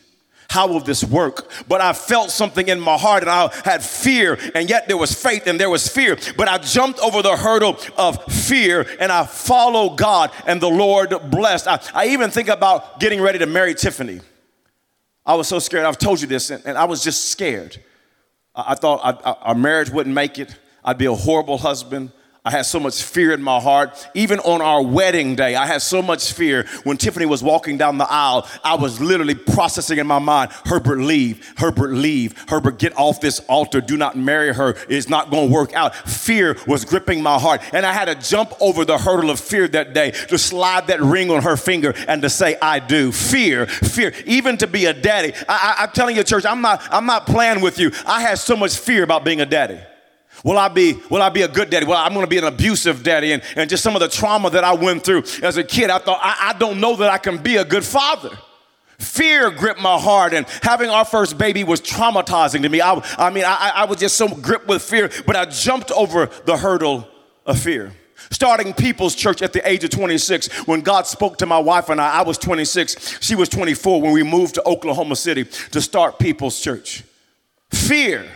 How 0.49 0.67
will 0.67 0.81
this 0.81 1.05
work? 1.05 1.50
But 1.69 1.83
I 1.83 1.93
felt 1.93 2.31
something 2.31 2.69
in 2.69 2.81
my 2.81 2.97
heart 2.97 3.23
and 3.23 3.31
I 3.31 3.55
had 3.65 3.85
fear, 3.85 4.39
and 4.55 4.69
yet 4.71 4.89
there 4.89 4.97
was 4.97 5.12
faith 5.12 5.47
and 5.47 5.61
there 5.61 5.69
was 5.69 5.87
fear. 5.87 6.17
But 6.39 6.49
I 6.49 6.56
jumped 6.56 6.99
over 7.00 7.21
the 7.21 7.37
hurdle 7.37 7.79
of 7.99 8.25
fear 8.33 8.87
and 8.99 9.12
I 9.12 9.27
followed 9.27 9.99
God, 9.99 10.31
and 10.47 10.61
the 10.61 10.71
Lord 10.71 11.15
blessed. 11.31 11.69
I, 11.69 11.81
I 11.95 12.06
even 12.09 12.31
think 12.31 12.49
about 12.49 12.99
getting 12.99 13.21
ready 13.21 13.39
to 13.41 13.47
marry 13.47 13.75
Tiffany. 13.75 14.21
I 15.27 15.35
was 15.35 15.49
so 15.49 15.59
scared. 15.59 15.85
I've 15.85 15.99
told 15.99 16.23
you 16.23 16.27
this, 16.27 16.51
and, 16.51 16.65
and 16.65 16.79
I 16.79 16.87
was 16.87 17.05
just 17.05 17.29
scared. 17.31 17.77
I, 18.55 18.73
I 18.73 18.75
thought 18.75 19.01
I, 19.05 19.33
our 19.33 19.55
marriage 19.55 19.91
wouldn't 19.91 20.15
make 20.15 20.39
it. 20.39 20.56
I'd 20.83 20.97
be 20.97 21.05
a 21.06 21.15
horrible 21.15 21.59
husband. 21.59 22.12
I 22.44 22.50
had 22.50 22.62
so 22.62 22.81
much 22.81 23.02
fear 23.02 23.32
in 23.32 23.43
my 23.43 23.61
heart. 23.61 24.08
Even 24.14 24.38
on 24.40 24.62
our 24.62 24.82
wedding 24.82 25.35
day, 25.35 25.55
I 25.55 25.67
had 25.67 25.82
so 25.82 26.00
much 26.00 26.32
fear. 26.32 26.67
When 26.85 26.96
Tiffany 26.96 27.26
was 27.26 27.43
walking 27.43 27.76
down 27.76 27.99
the 27.99 28.11
aisle, 28.11 28.49
I 28.64 28.75
was 28.76 29.00
literally 29.00 29.35
processing 29.35 29.99
in 29.99 30.06
my 30.06 30.19
mind 30.19 30.52
Herbert, 30.64 30.99
leave. 31.00 31.52
Herbert, 31.58 31.93
leave. 31.93 32.38
Herbert, 32.49 32.79
get 32.79 32.96
off 32.96 33.20
this 33.20 33.40
altar. 33.49 33.81
Do 33.81 33.96
not 33.96 34.17
marry 34.17 34.55
her. 34.55 34.77
It's 34.89 35.08
not 35.08 35.31
going 35.31 35.48
to 35.48 35.55
work 35.55 35.74
out. 35.74 35.94
Fear 35.94 36.56
was 36.67 36.84
gripping 36.84 37.22
my 37.22 37.39
heart. 37.39 37.60
And 37.72 37.84
I 37.84 37.93
had 37.93 38.06
to 38.06 38.15
jump 38.15 38.53
over 38.60 38.84
the 38.84 38.98
hurdle 38.98 39.31
of 39.31 39.41
fear 39.41 39.69
that 39.69 39.93
day 39.93 40.13
to 40.13 40.39
slide 40.39 40.86
that 40.86 41.03
ring 41.03 41.31
on 41.31 41.43
her 41.43 41.56
finger 41.56 41.93
and 42.06 42.22
to 42.22 42.31
say, 42.31 42.56
I 42.63 42.79
do. 42.79 43.13
Fear, 43.13 43.67
fear. 43.67 44.15
Even 44.24 44.56
to 44.58 44.67
be 44.67 44.86
a 44.86 44.94
daddy. 44.94 45.32
I, 45.48 45.77
I'm 45.81 45.91
telling 45.91 46.17
you, 46.17 46.22
church, 46.22 46.46
I'm 46.46 46.60
not, 46.60 46.82
I'm 46.91 47.05
not 47.05 47.27
playing 47.27 47.60
with 47.60 47.79
you. 47.79 47.91
I 48.06 48.22
had 48.22 48.39
so 48.39 48.56
much 48.56 48.79
fear 48.79 49.03
about 49.03 49.24
being 49.24 49.41
a 49.41 49.46
daddy. 49.46 49.81
Will 50.45 50.59
I 50.59 50.69
be, 50.69 50.99
will 51.11 51.23
I 51.23 51.29
be 51.29 51.43
a 51.43 51.49
good 51.49 51.71
daddy? 51.71 51.87
Well, 51.87 51.99
I'm 51.99 52.15
gonna 52.15 52.27
be 52.27 52.39
an 52.39 52.45
abusive 52.45 53.03
daddy. 53.03 53.33
And, 53.33 53.43
and 53.57 53.69
just 53.69 53.83
some 53.83 53.97
of 53.97 54.01
the 54.01 54.09
trauma 54.09 54.51
that 54.51 54.65
I 54.65 54.73
went 54.73 55.05
through 55.05 55.25
as 55.43 55.57
a 55.57 55.65
kid, 55.65 55.91
I 55.91 55.99
thought, 55.99 56.21
I, 56.23 56.51
I 56.51 56.59
don't 56.59 56.81
know 56.81 56.97
that 56.97 57.11
I 57.11 57.19
can 57.19 57.39
be 57.39 57.57
a 57.57 57.65
good 57.65 57.85
father. 57.85 58.37
Fear 58.99 59.53
gripped 59.53 59.81
my 59.81 59.97
heart, 59.97 60.35
and 60.35 60.45
having 60.61 60.91
our 60.91 61.05
first 61.05 61.39
baby 61.39 61.63
was 61.63 61.81
traumatizing 61.81 62.63
to 62.63 62.69
me. 62.69 62.81
I, 62.81 63.01
I 63.17 63.31
mean, 63.31 63.45
I, 63.47 63.73
I 63.77 63.85
was 63.85 63.99
just 63.99 64.17
so 64.17 64.27
gripped 64.27 64.67
with 64.67 64.83
fear, 64.83 65.09
but 65.25 65.37
I 65.37 65.45
jumped 65.45 65.93
over 65.93 66.27
the 66.45 66.57
hurdle 66.57 67.07
of 67.47 67.61
fear. 67.61 67.93
Starting 68.31 68.75
People's 68.75 69.15
Church 69.15 69.41
at 69.41 69.53
the 69.53 69.67
age 69.69 69.85
of 69.85 69.91
26, 69.91 70.67
when 70.67 70.81
God 70.81 71.07
spoke 71.07 71.39
to 71.39 71.47
my 71.47 71.59
wife 71.59 71.89
and 71.89 72.01
I, 72.01 72.19
I 72.19 72.23
was 72.23 72.37
26, 72.39 73.23
she 73.23 73.37
was 73.37 73.49
24 73.49 74.03
when 74.03 74.13
we 74.13 74.25
moved 74.25 74.57
to 74.57 74.65
Oklahoma 74.67 75.15
City 75.15 75.45
to 75.45 75.81
start 75.81 76.19
People's 76.19 76.61
Church. 76.61 77.05
Fear 77.71 78.27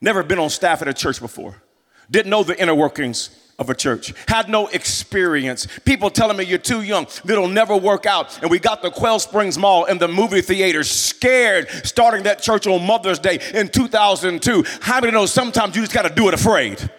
Never 0.00 0.22
been 0.22 0.38
on 0.38 0.50
staff 0.50 0.82
at 0.82 0.88
a 0.88 0.94
church 0.94 1.20
before. 1.20 1.62
Didn't 2.10 2.30
know 2.30 2.42
the 2.42 2.60
inner 2.60 2.74
workings 2.74 3.30
of 3.58 3.68
a 3.68 3.74
church. 3.74 4.14
Had 4.26 4.48
no 4.48 4.68
experience. 4.68 5.68
People 5.84 6.08
telling 6.08 6.38
me 6.38 6.44
you're 6.44 6.58
too 6.58 6.80
young. 6.80 7.06
It'll 7.28 7.46
never 7.46 7.76
work 7.76 8.06
out. 8.06 8.40
And 8.40 8.50
we 8.50 8.58
got 8.58 8.80
the 8.80 8.90
Quail 8.90 9.18
Springs 9.18 9.58
Mall 9.58 9.84
and 9.84 10.00
the 10.00 10.08
movie 10.08 10.40
theater 10.40 10.82
scared 10.82 11.68
starting 11.84 12.22
that 12.22 12.40
church 12.40 12.66
on 12.66 12.84
Mother's 12.86 13.18
Day 13.18 13.38
in 13.52 13.68
2002. 13.68 14.64
How 14.80 15.00
many 15.00 15.12
know 15.12 15.26
sometimes 15.26 15.76
you 15.76 15.82
just 15.82 15.92
got 15.92 16.08
to 16.08 16.14
do 16.14 16.28
it 16.28 16.34
afraid? 16.34 16.90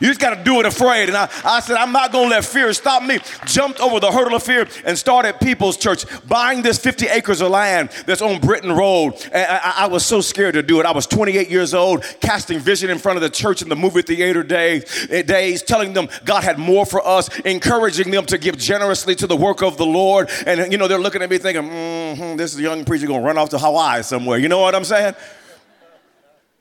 You 0.00 0.08
just 0.08 0.20
got 0.20 0.36
to 0.36 0.44
do 0.44 0.60
it 0.60 0.66
afraid. 0.66 1.08
And 1.08 1.16
I, 1.16 1.28
I 1.44 1.60
said, 1.60 1.76
I'm 1.76 1.92
not 1.92 2.12
going 2.12 2.28
to 2.28 2.36
let 2.36 2.44
fear 2.44 2.72
stop 2.72 3.02
me. 3.02 3.18
Jumped 3.46 3.80
over 3.80 4.00
the 4.00 4.12
hurdle 4.12 4.36
of 4.36 4.42
fear 4.42 4.68
and 4.84 4.98
started 4.98 5.40
People's 5.40 5.76
Church, 5.76 6.04
buying 6.26 6.62
this 6.62 6.78
50 6.78 7.06
acres 7.06 7.40
of 7.40 7.50
land 7.50 7.90
that's 8.06 8.22
on 8.22 8.40
Britton 8.40 8.72
Road. 8.72 9.14
And 9.32 9.46
I, 9.46 9.72
I, 9.84 9.86
was 9.86 10.04
so 10.04 10.20
scared 10.20 10.54
to 10.54 10.62
do 10.62 10.80
it. 10.80 10.86
I 10.86 10.92
was 10.92 11.06
28 11.06 11.48
years 11.48 11.74
old, 11.74 12.04
casting 12.20 12.58
vision 12.58 12.90
in 12.90 12.98
front 12.98 13.16
of 13.16 13.22
the 13.22 13.30
church 13.30 13.62
in 13.62 13.68
the 13.68 13.76
movie 13.76 14.02
theater 14.02 14.42
day, 14.42 14.82
eh, 15.10 15.22
days, 15.22 15.62
telling 15.62 15.92
them 15.92 16.08
God 16.24 16.44
had 16.44 16.58
more 16.58 16.84
for 16.84 17.06
us, 17.06 17.28
encouraging 17.40 18.10
them 18.10 18.26
to 18.26 18.38
give 18.38 18.58
generously 18.58 19.14
to 19.16 19.26
the 19.26 19.36
work 19.36 19.62
of 19.62 19.76
the 19.76 19.86
Lord. 19.86 20.28
And, 20.46 20.70
you 20.70 20.78
know, 20.78 20.88
they're 20.88 20.98
looking 20.98 21.22
at 21.22 21.30
me 21.30 21.38
thinking, 21.38 21.62
mm-hmm, 21.62 22.36
this 22.36 22.58
young 22.58 22.84
preacher 22.84 23.06
going 23.06 23.20
to 23.20 23.26
run 23.26 23.38
off 23.38 23.50
to 23.50 23.58
Hawaii 23.58 24.02
somewhere. 24.02 24.38
You 24.38 24.48
know 24.48 24.60
what 24.60 24.74
I'm 24.74 24.84
saying? 24.84 25.14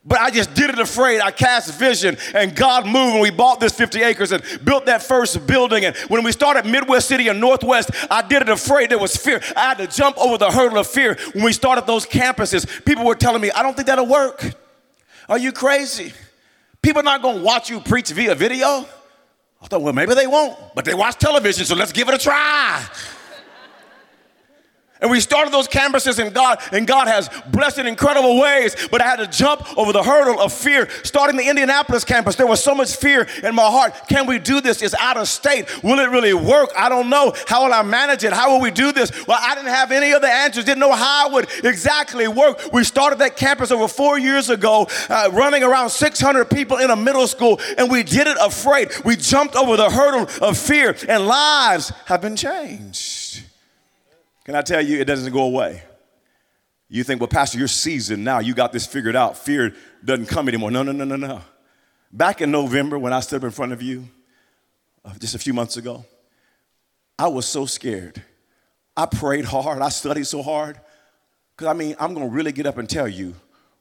But 0.07 0.19
I 0.19 0.29
just 0.29 0.53
did 0.53 0.69
it 0.69 0.77
afraid. 0.77 1.19
I 1.19 1.31
cast 1.31 1.74
vision 1.79 2.15
and 2.35 2.55
God 2.55 2.85
moved 2.85 3.13
and 3.13 3.21
we 3.21 3.31
bought 3.31 3.59
this 3.59 3.74
50 3.74 4.03
acres 4.03 4.31
and 4.31 4.43
built 4.63 4.85
that 4.85 5.01
first 5.01 5.47
building. 5.47 5.83
And 5.83 5.95
when 6.09 6.24
we 6.24 6.31
started 6.31 6.65
Midwest 6.67 7.07
City 7.07 7.27
and 7.27 7.39
Northwest, 7.39 7.89
I 8.12 8.21
did 8.21 8.43
it 8.43 8.50
afraid. 8.50 8.91
There 8.91 9.00
was 9.00 9.17
fear. 9.17 9.41
I 9.55 9.62
had 9.62 9.77
to 9.79 9.88
jump 9.88 10.17
over 10.19 10.38
the 10.38 10.51
hurdle 10.51 10.77
of 10.77 10.85
fear. 10.85 11.17
When 11.33 11.43
we 11.43 11.53
started 11.53 11.88
those 11.88 12.05
campuses, 12.05 12.85
people 12.85 13.03
were 13.03 13.15
telling 13.15 13.41
me, 13.41 13.50
I 13.50 13.63
don't 13.63 13.75
think 13.75 13.88
that'll 13.88 14.05
work. 14.05 14.53
Are 15.27 15.39
you 15.39 15.51
crazy? 15.51 16.13
People 16.83 17.00
are 17.00 17.03
not 17.03 17.24
going 17.24 17.38
to 17.39 17.43
watch 17.43 17.71
you 17.71 17.79
preach 17.79 18.12
via 18.12 18.35
video. 18.35 18.85
I 19.59 19.67
thought, 19.67 19.81
well, 19.81 19.93
maybe 19.93 20.13
they 20.13 20.27
won't, 20.27 20.55
but 20.75 20.85
they 20.85 20.93
watch 20.93 21.17
television, 21.17 21.65
so 21.65 21.74
let's 21.74 21.91
give 21.91 22.07
it 22.09 22.13
a 22.13 22.19
try. 22.19 22.85
And 25.05 25.12
we 25.12 25.19
started 25.19 25.53
those 25.53 25.67
campuses 25.67 26.17
and 26.17 26.33
God 26.33 26.57
and 26.71 26.88
God 26.88 27.07
has 27.07 27.29
blessed 27.51 27.77
in 27.77 27.85
incredible 27.85 28.39
ways, 28.39 28.75
but 28.89 29.01
I 29.01 29.05
had 29.05 29.17
to 29.17 29.27
jump 29.27 29.77
over 29.77 29.93
the 29.93 30.01
hurdle 30.01 30.41
of 30.41 30.51
fear. 30.51 30.89
Starting 31.03 31.38
the 31.38 31.47
Indianapolis 31.47 32.03
campus, 32.03 32.38
there 32.38 32.47
was 32.47 32.63
so 32.63 32.74
much 32.74 32.95
fear 32.95 33.27
in 33.43 33.53
my 33.53 33.69
heart. 33.69 33.93
Can 34.09 34.25
we 34.25 34.39
do 34.39 34.62
this? 34.62 34.81
It's 34.81 34.95
out 34.95 35.17
of 35.17 35.27
state. 35.27 35.83
Will 35.83 36.00
it 36.00 36.09
really 36.09 36.33
work? 36.33 36.71
I 36.75 36.89
don't 36.89 37.12
know. 37.12 37.35
How 37.45 37.65
will 37.65 37.74
I 37.75 37.83
manage 37.83 38.24
it? 38.24 38.33
How 38.33 38.51
will 38.51 38.59
we 38.59 38.71
do 38.71 38.91
this? 38.91 39.27
Well, 39.27 39.38
I 39.39 39.53
didn't 39.53 39.69
have 39.69 39.91
any 39.91 40.12
of 40.12 40.24
the 40.24 40.27
answers, 40.27 40.65
didn't 40.65 40.79
know 40.79 40.91
how 40.91 41.27
it 41.29 41.33
would 41.33 41.50
exactly 41.63 42.27
work. 42.27 42.74
We 42.74 42.83
started 42.83 43.19
that 43.19 43.38
campus 43.38 43.69
over 43.69 43.88
four 43.88 44.17
years 44.17 44.50
ago, 44.50 44.88
uh, 45.07 45.29
running 45.31 45.62
around 45.62 45.91
600 45.91 46.45
people 46.45 46.77
in 46.77 46.89
a 46.89 46.95
middle 46.95 47.27
school, 47.27 47.62
and 47.77 47.91
we 47.91 48.01
did 48.01 48.25
it 48.25 48.38
afraid. 48.41 48.89
We 49.05 49.17
jumped 49.17 49.55
over 49.55 49.77
the 49.77 49.91
hurdle 49.91 50.27
of 50.41 50.57
fear, 50.57 50.95
and 51.07 51.27
lives 51.27 51.91
have 52.05 52.21
been 52.21 52.35
changed. 52.35 53.14
Can 54.45 54.55
I 54.55 54.61
tell 54.61 54.81
you, 54.81 54.99
it 54.99 55.05
doesn't 55.05 55.33
go 55.33 55.43
away. 55.43 55.83
You 56.87 57.03
think, 57.03 57.19
well, 57.19 57.27
Pastor, 57.27 57.57
you're 57.57 57.67
seasoned 57.67 58.23
now. 58.23 58.39
You 58.39 58.53
got 58.53 58.71
this 58.71 58.85
figured 58.85 59.15
out. 59.15 59.37
Fear 59.37 59.73
doesn't 60.03 60.27
come 60.27 60.47
anymore. 60.47 60.69
No, 60.69 60.83
no, 60.83 60.91
no, 60.91 61.03
no, 61.03 61.15
no. 61.15 61.41
Back 62.11 62.41
in 62.41 62.51
November, 62.51 62.97
when 62.99 63.11
I 63.11 63.19
stood 63.21 63.37
up 63.37 63.43
in 63.43 63.51
front 63.51 63.73
of 63.73 63.81
you, 63.81 64.07
uh, 65.03 65.13
just 65.19 65.33
a 65.33 65.39
few 65.39 65.53
months 65.53 65.77
ago, 65.77 66.05
I 67.17 67.27
was 67.27 67.47
so 67.47 67.65
scared. 67.65 68.21
I 68.95 69.07
prayed 69.07 69.45
hard. 69.45 69.81
I 69.81 69.89
studied 69.89 70.27
so 70.27 70.43
hard. 70.43 70.79
Because, 71.55 71.67
I 71.67 71.73
mean, 71.73 71.95
I'm 71.99 72.13
going 72.13 72.29
to 72.29 72.33
really 72.33 72.51
get 72.51 72.67
up 72.67 72.77
and 72.77 72.87
tell 72.87 73.07
you, 73.07 73.33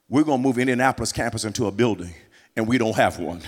we're 0.08 0.24
going 0.24 0.38
to 0.38 0.42
move 0.42 0.58
Indianapolis 0.58 1.12
campus 1.12 1.44
into 1.44 1.66
a 1.66 1.70
building, 1.70 2.14
and 2.56 2.66
we 2.66 2.78
don't 2.78 2.96
have 2.96 3.18
one. 3.18 3.42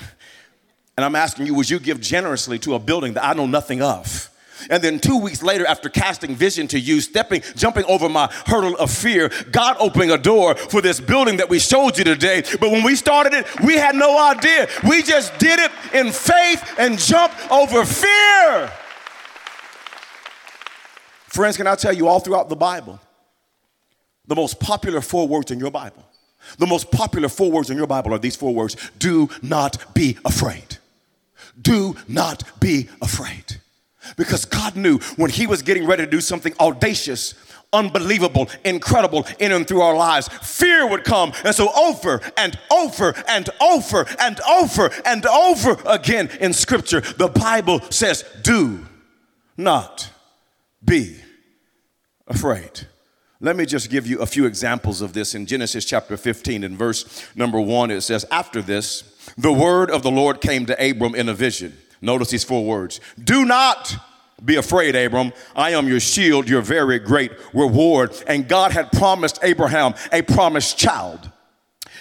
And 0.96 1.04
I'm 1.04 1.16
asking 1.16 1.46
you, 1.46 1.54
would 1.54 1.70
you 1.70 1.78
give 1.78 2.00
generously 2.00 2.58
to 2.60 2.74
a 2.74 2.78
building 2.78 3.14
that 3.14 3.24
I 3.24 3.32
know 3.32 3.46
nothing 3.46 3.82
of? 3.82 4.30
And 4.70 4.82
then 4.82 4.98
two 4.98 5.18
weeks 5.18 5.42
later, 5.42 5.66
after 5.66 5.88
casting 5.88 6.34
vision 6.34 6.68
to 6.68 6.80
you, 6.80 7.00
stepping, 7.00 7.42
jumping 7.54 7.84
over 7.84 8.08
my 8.08 8.32
hurdle 8.46 8.76
of 8.76 8.90
fear, 8.90 9.30
God 9.50 9.76
opening 9.78 10.10
a 10.10 10.18
door 10.18 10.54
for 10.54 10.80
this 10.80 11.00
building 11.00 11.36
that 11.38 11.48
we 11.48 11.58
showed 11.58 11.98
you 11.98 12.04
today. 12.04 12.42
But 12.60 12.70
when 12.70 12.82
we 12.82 12.96
started 12.96 13.32
it, 13.34 13.46
we 13.60 13.74
had 13.74 13.94
no 13.94 14.18
idea. 14.18 14.68
We 14.88 15.02
just 15.02 15.36
did 15.38 15.58
it 15.58 15.70
in 15.92 16.12
faith 16.12 16.74
and 16.78 16.98
jumped 16.98 17.50
over 17.50 17.84
fear. 17.84 18.72
Friends, 21.28 21.56
can 21.56 21.66
I 21.66 21.74
tell 21.74 21.92
you 21.92 22.08
all 22.08 22.20
throughout 22.20 22.48
the 22.48 22.56
Bible, 22.56 22.98
the 24.26 24.34
most 24.34 24.58
popular 24.58 25.00
four 25.00 25.28
words 25.28 25.50
in 25.50 25.58
your 25.58 25.70
Bible, 25.70 26.02
the 26.58 26.66
most 26.66 26.90
popular 26.90 27.28
four 27.28 27.50
words 27.50 27.70
in 27.70 27.76
your 27.76 27.86
Bible 27.86 28.14
are 28.14 28.18
these 28.18 28.36
four 28.36 28.54
words 28.54 28.76
do 28.98 29.28
not 29.42 29.94
be 29.94 30.16
afraid. 30.24 30.78
Do 31.60 31.96
not 32.08 32.42
be 32.60 32.88
afraid. 33.02 33.60
Because 34.16 34.44
God 34.44 34.76
knew 34.76 34.98
when 35.16 35.30
He 35.30 35.46
was 35.46 35.62
getting 35.62 35.86
ready 35.86 36.04
to 36.04 36.10
do 36.10 36.20
something 36.20 36.54
audacious, 36.60 37.34
unbelievable, 37.72 38.48
incredible 38.64 39.26
in 39.38 39.52
and 39.52 39.66
through 39.66 39.82
our 39.82 39.96
lives, 39.96 40.28
fear 40.28 40.88
would 40.88 41.04
come. 41.04 41.32
And 41.44 41.54
so, 41.54 41.68
over 41.76 42.20
and 42.36 42.58
over 42.70 43.14
and 43.28 43.48
over 43.60 44.06
and 44.18 44.40
over 44.40 44.90
and 45.04 45.26
over 45.26 45.76
again 45.86 46.30
in 46.40 46.52
Scripture, 46.52 47.00
the 47.00 47.28
Bible 47.28 47.80
says, 47.90 48.24
Do 48.42 48.86
not 49.56 50.10
be 50.84 51.16
afraid. 52.26 52.86
Let 53.40 53.56
me 53.56 53.66
just 53.66 53.90
give 53.90 54.06
you 54.06 54.20
a 54.20 54.26
few 54.26 54.46
examples 54.46 55.02
of 55.02 55.12
this 55.12 55.34
in 55.34 55.44
Genesis 55.44 55.84
chapter 55.84 56.16
15 56.16 56.64
in 56.64 56.76
verse 56.76 57.26
number 57.36 57.60
one. 57.60 57.90
It 57.90 58.00
says, 58.00 58.24
After 58.30 58.62
this, 58.62 59.02
the 59.36 59.52
word 59.52 59.90
of 59.90 60.02
the 60.02 60.10
Lord 60.10 60.40
came 60.40 60.64
to 60.66 60.90
Abram 60.90 61.14
in 61.14 61.28
a 61.28 61.34
vision. 61.34 61.76
Notice 62.00 62.30
these 62.30 62.44
four 62.44 62.64
words 62.64 63.00
Do 63.22 63.44
not 63.44 63.96
be 64.44 64.56
afraid, 64.56 64.94
Abram. 64.94 65.32
I 65.54 65.70
am 65.70 65.88
your 65.88 66.00
shield, 66.00 66.48
your 66.48 66.60
very 66.60 66.98
great 66.98 67.32
reward. 67.54 68.12
And 68.26 68.46
God 68.46 68.72
had 68.72 68.92
promised 68.92 69.38
Abraham 69.42 69.94
a 70.12 70.22
promised 70.22 70.78
child. 70.78 71.30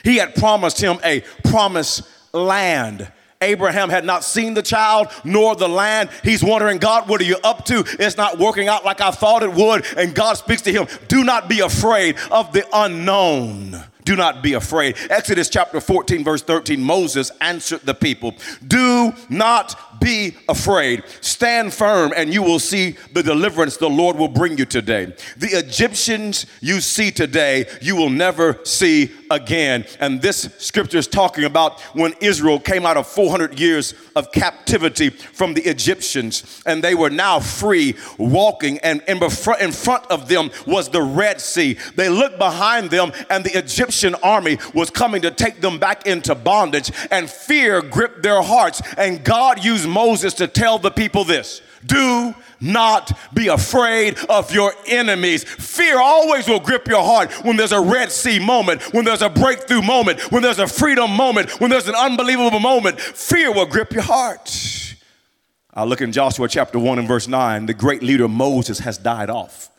He 0.04 0.18
had 0.18 0.36
promised 0.36 0.80
him 0.80 1.00
a 1.04 1.22
promised 1.46 2.04
land. 2.34 3.12
Abraham 3.42 3.90
had 3.90 4.06
not 4.06 4.24
seen 4.24 4.54
the 4.54 4.62
child 4.62 5.08
nor 5.24 5.56
the 5.56 5.68
land. 5.68 6.10
He's 6.24 6.44
wondering, 6.44 6.78
God, 6.78 7.08
what 7.08 7.22
are 7.22 7.25
you 7.25 7.38
up 7.44 7.66
to? 7.66 7.84
It's 8.00 8.18
not 8.18 8.38
working 8.38 8.68
out 8.68 8.86
like 8.86 9.02
I 9.02 9.12
thought 9.12 9.44
it 9.44 9.54
would. 9.54 9.86
And 9.98 10.16
God 10.16 10.36
speaks 10.36 10.62
to 10.64 10.72
him, 10.72 10.88
Do 11.08 11.24
not 11.24 11.50
be 11.50 11.60
afraid 11.60 12.18
of 12.32 12.54
the 12.54 12.66
unknown. 12.74 13.84
Do 14.06 14.16
not 14.16 14.42
be 14.44 14.54
afraid. 14.54 14.96
Exodus 15.10 15.50
chapter 15.50 15.82
14, 15.82 16.24
verse 16.24 16.44
13 16.44 16.82
Moses 16.82 17.32
answered 17.42 17.82
the 17.82 17.96
people, 17.96 18.36
Do 18.66 19.14
not 19.30 20.00
be 20.00 20.36
afraid. 20.48 21.04
Stand 21.22 21.74
firm, 21.74 22.14
and 22.16 22.32
you 22.32 22.44
will 22.44 22.60
see 22.60 22.96
the 23.14 23.24
deliverance 23.24 23.78
the 23.78 23.90
Lord 23.90 24.16
will 24.16 24.28
bring 24.28 24.58
you 24.60 24.66
today. 24.66 25.06
The 25.38 25.48
Egyptians 25.48 26.46
you 26.62 26.82
see 26.82 27.10
today, 27.10 27.66
you 27.82 27.96
will 27.96 28.12
never 28.12 28.60
see 28.64 29.12
again. 29.32 29.86
And 30.00 30.22
this 30.22 30.50
scripture 30.60 31.00
is 31.00 31.08
talking 31.08 31.44
about 31.44 31.82
when 31.96 32.14
Israel 32.22 32.60
came 32.60 32.86
out 32.86 32.98
of 32.98 33.08
400 33.08 33.60
years 33.60 33.96
of 34.16 34.32
captivity 34.32 35.10
from 35.10 35.56
the 35.56 35.64
Egyptians, 35.64 36.62
and 36.68 36.84
they 36.84 36.94
were 36.94 37.10
now 37.10 37.40
free 37.40 37.96
walking, 38.20 38.78
and 38.80 39.02
in 39.08 39.20
front 39.72 40.06
of 40.12 40.28
them 40.28 40.52
was 40.68 40.90
the 40.90 41.02
Red 41.02 41.42
Sea. 41.42 41.78
They 41.96 42.10
looked 42.10 42.38
behind 42.38 42.92
them, 42.92 43.12
and 43.32 43.44
the 43.44 43.58
Egyptian 43.96 44.16
army 44.22 44.58
was 44.74 44.90
coming 44.90 45.22
to 45.22 45.32
take 45.32 45.62
them 45.62 45.80
back 45.80 46.06
into 46.06 46.36
bondage, 46.36 46.92
and 47.12 47.30
fear 47.30 47.82
gripped 47.82 48.24
their 48.24 48.42
hearts. 48.42 48.82
And 48.98 49.24
God 49.24 49.64
used 49.64 49.88
Moses 49.88 50.34
to 50.36 50.48
tell 50.48 50.80
the 50.80 50.92
people 50.92 51.24
this 51.24 51.62
do 51.86 52.36
not 52.60 53.18
be 53.34 53.48
afraid 53.48 54.18
of 54.28 54.52
your 54.52 54.74
enemies. 54.88 55.44
Fear 55.44 56.00
always 56.00 56.48
will 56.48 56.60
grip 56.60 56.88
your 56.88 57.04
heart 57.04 57.32
when 57.46 57.56
there's 57.56 57.72
a 57.72 57.80
Red 57.80 58.12
Sea 58.12 58.40
moment, 58.40 58.82
when 58.94 59.06
there's 59.06 59.22
a 59.22 59.30
breakthrough 59.30 59.82
moment, 59.82 60.20
when 60.32 60.42
there's 60.42 60.60
a 60.60 60.68
freedom 60.68 61.12
moment, 61.12 61.62
when 61.62 61.70
there's 61.70 61.88
an 61.88 61.96
unbelievable 61.96 62.60
moment. 62.60 63.00
Fear 63.00 63.54
will 63.54 63.68
grip 63.68 63.94
your 63.94 64.04
heart. 64.04 64.96
I 65.74 65.84
look 65.84 66.02
in 66.02 66.12
Joshua 66.12 66.50
chapter 66.50 66.80
1 66.80 67.00
and 67.00 67.08
verse 67.08 67.28
9. 67.28 67.68
The 67.68 67.74
great 67.74 68.02
leader 68.02 68.28
Moses 68.28 68.80
has 68.80 68.98
died 68.98 69.30
off. 69.30 69.70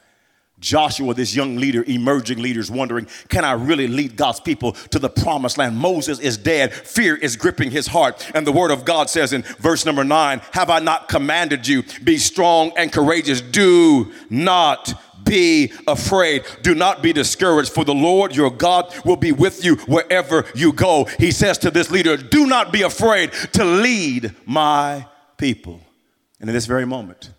Joshua, 0.58 1.12
this 1.12 1.34
young 1.34 1.56
leader, 1.56 1.84
emerging 1.86 2.38
leaders, 2.38 2.70
wondering, 2.70 3.06
can 3.28 3.44
I 3.44 3.52
really 3.52 3.86
lead 3.86 4.16
God's 4.16 4.40
people 4.40 4.72
to 4.72 4.98
the 4.98 5.10
promised 5.10 5.58
land? 5.58 5.76
Moses 5.76 6.18
is 6.18 6.38
dead. 6.38 6.72
Fear 6.72 7.16
is 7.16 7.36
gripping 7.36 7.70
his 7.70 7.86
heart. 7.86 8.30
And 8.34 8.46
the 8.46 8.52
word 8.52 8.70
of 8.70 8.84
God 8.84 9.10
says 9.10 9.34
in 9.34 9.42
verse 9.58 9.84
number 9.84 10.02
nine, 10.02 10.40
Have 10.52 10.70
I 10.70 10.78
not 10.78 11.08
commanded 11.08 11.68
you? 11.68 11.82
Be 12.02 12.16
strong 12.16 12.72
and 12.76 12.90
courageous. 12.90 13.42
Do 13.42 14.12
not 14.30 14.94
be 15.26 15.72
afraid. 15.86 16.44
Do 16.62 16.74
not 16.74 17.02
be 17.02 17.12
discouraged, 17.12 17.72
for 17.72 17.84
the 17.84 17.94
Lord 17.94 18.34
your 18.34 18.50
God 18.50 18.94
will 19.04 19.16
be 19.16 19.32
with 19.32 19.62
you 19.64 19.76
wherever 19.86 20.46
you 20.54 20.72
go. 20.72 21.04
He 21.18 21.32
says 21.32 21.58
to 21.58 21.70
this 21.70 21.90
leader, 21.90 22.16
Do 22.16 22.46
not 22.46 22.72
be 22.72 22.82
afraid 22.82 23.32
to 23.52 23.64
lead 23.64 24.34
my 24.46 25.06
people. 25.36 25.80
And 26.40 26.48
in 26.48 26.54
this 26.54 26.66
very 26.66 26.86
moment, 26.86 27.32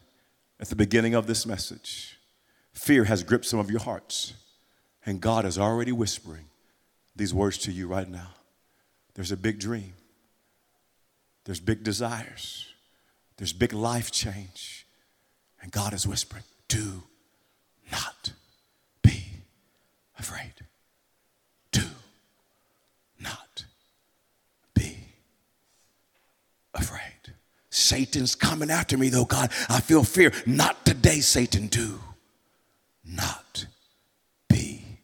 at 0.59 0.69
the 0.69 0.75
beginning 0.75 1.15
of 1.15 1.25
this 1.27 1.45
message, 1.45 2.16
Fear 2.77 3.05
has 3.05 3.23
gripped 3.23 3.45
some 3.45 3.59
of 3.59 3.71
your 3.71 3.79
hearts, 3.79 4.35
and 5.03 5.19
God 5.19 5.45
is 5.45 5.57
already 5.57 5.91
whispering 5.91 6.45
these 7.15 7.33
words 7.33 7.57
to 7.59 7.71
you 7.71 7.87
right 7.87 8.07
now. 8.07 8.29
There's 9.15 9.31
a 9.31 9.35
big 9.35 9.59
dream, 9.59 9.93
there's 11.45 11.59
big 11.59 11.83
desires, 11.83 12.67
there's 13.37 13.51
big 13.51 13.73
life 13.73 14.11
change, 14.11 14.85
and 15.59 15.71
God 15.71 15.91
is 15.91 16.05
whispering, 16.05 16.43
Do 16.67 17.03
not 17.91 18.33
be 19.01 19.23
afraid. 20.19 20.53
Do 21.71 21.81
not 23.19 23.65
be 24.75 24.99
afraid. 26.75 27.33
Satan's 27.71 28.35
coming 28.35 28.69
after 28.69 28.99
me, 28.99 29.09
though, 29.09 29.25
God. 29.25 29.49
I 29.67 29.79
feel 29.79 30.03
fear. 30.03 30.31
Not 30.45 30.85
today, 30.85 31.21
Satan. 31.21 31.67
Do 31.67 31.99
not 33.07 33.67
be 34.49 34.99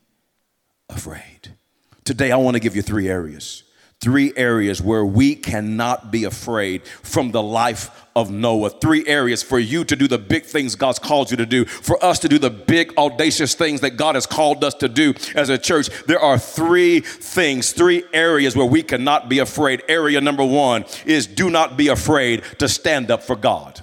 afraid. 0.90 1.56
Today, 2.04 2.32
I 2.32 2.38
want 2.38 2.56
to 2.56 2.60
give 2.60 2.76
you 2.76 2.82
three 2.82 3.08
areas 3.10 3.64
three 4.04 4.34
areas 4.36 4.82
where 4.82 5.06
we 5.06 5.34
cannot 5.34 6.12
be 6.12 6.26
afraid 6.26 6.86
from 6.86 7.32
the 7.32 7.42
life 7.42 8.06
of 8.18 8.30
Noah. 8.30 8.70
Three 8.70 9.08
areas 9.08 9.42
for 9.42 9.58
you 9.58 9.86
to 9.86 9.96
do 9.96 10.10
the 10.10 10.18
big 10.18 10.44
things 10.44 10.76
God's 10.76 11.00
called 11.00 11.32
you 11.32 11.38
to 11.38 11.46
do, 11.46 11.64
for 11.64 12.04
us 12.04 12.20
to 12.20 12.28
do 12.28 12.38
the 12.38 12.50
big, 12.50 12.94
audacious 12.98 13.56
things 13.56 13.80
that 13.80 13.92
God 13.92 14.16
has 14.16 14.26
called 14.26 14.62
us 14.66 14.74
to 14.76 14.90
do 14.90 15.14
as 15.36 15.48
a 15.48 15.58
church. 15.58 15.90
There 16.06 16.20
are 16.20 16.38
three 16.38 17.00
things, 17.00 17.72
three 17.72 18.04
areas 18.12 18.58
where 18.58 18.66
we 18.66 18.84
cannot 18.84 19.30
be 19.30 19.40
afraid. 19.40 19.82
Area 19.88 20.20
number 20.20 20.44
one 20.44 20.84
is 21.06 21.26
do 21.26 21.50
not 21.50 21.78
be 21.78 21.88
afraid 21.88 22.44
to 22.60 22.68
stand 22.68 23.10
up 23.10 23.24
for 23.24 23.38
God. 23.38 23.83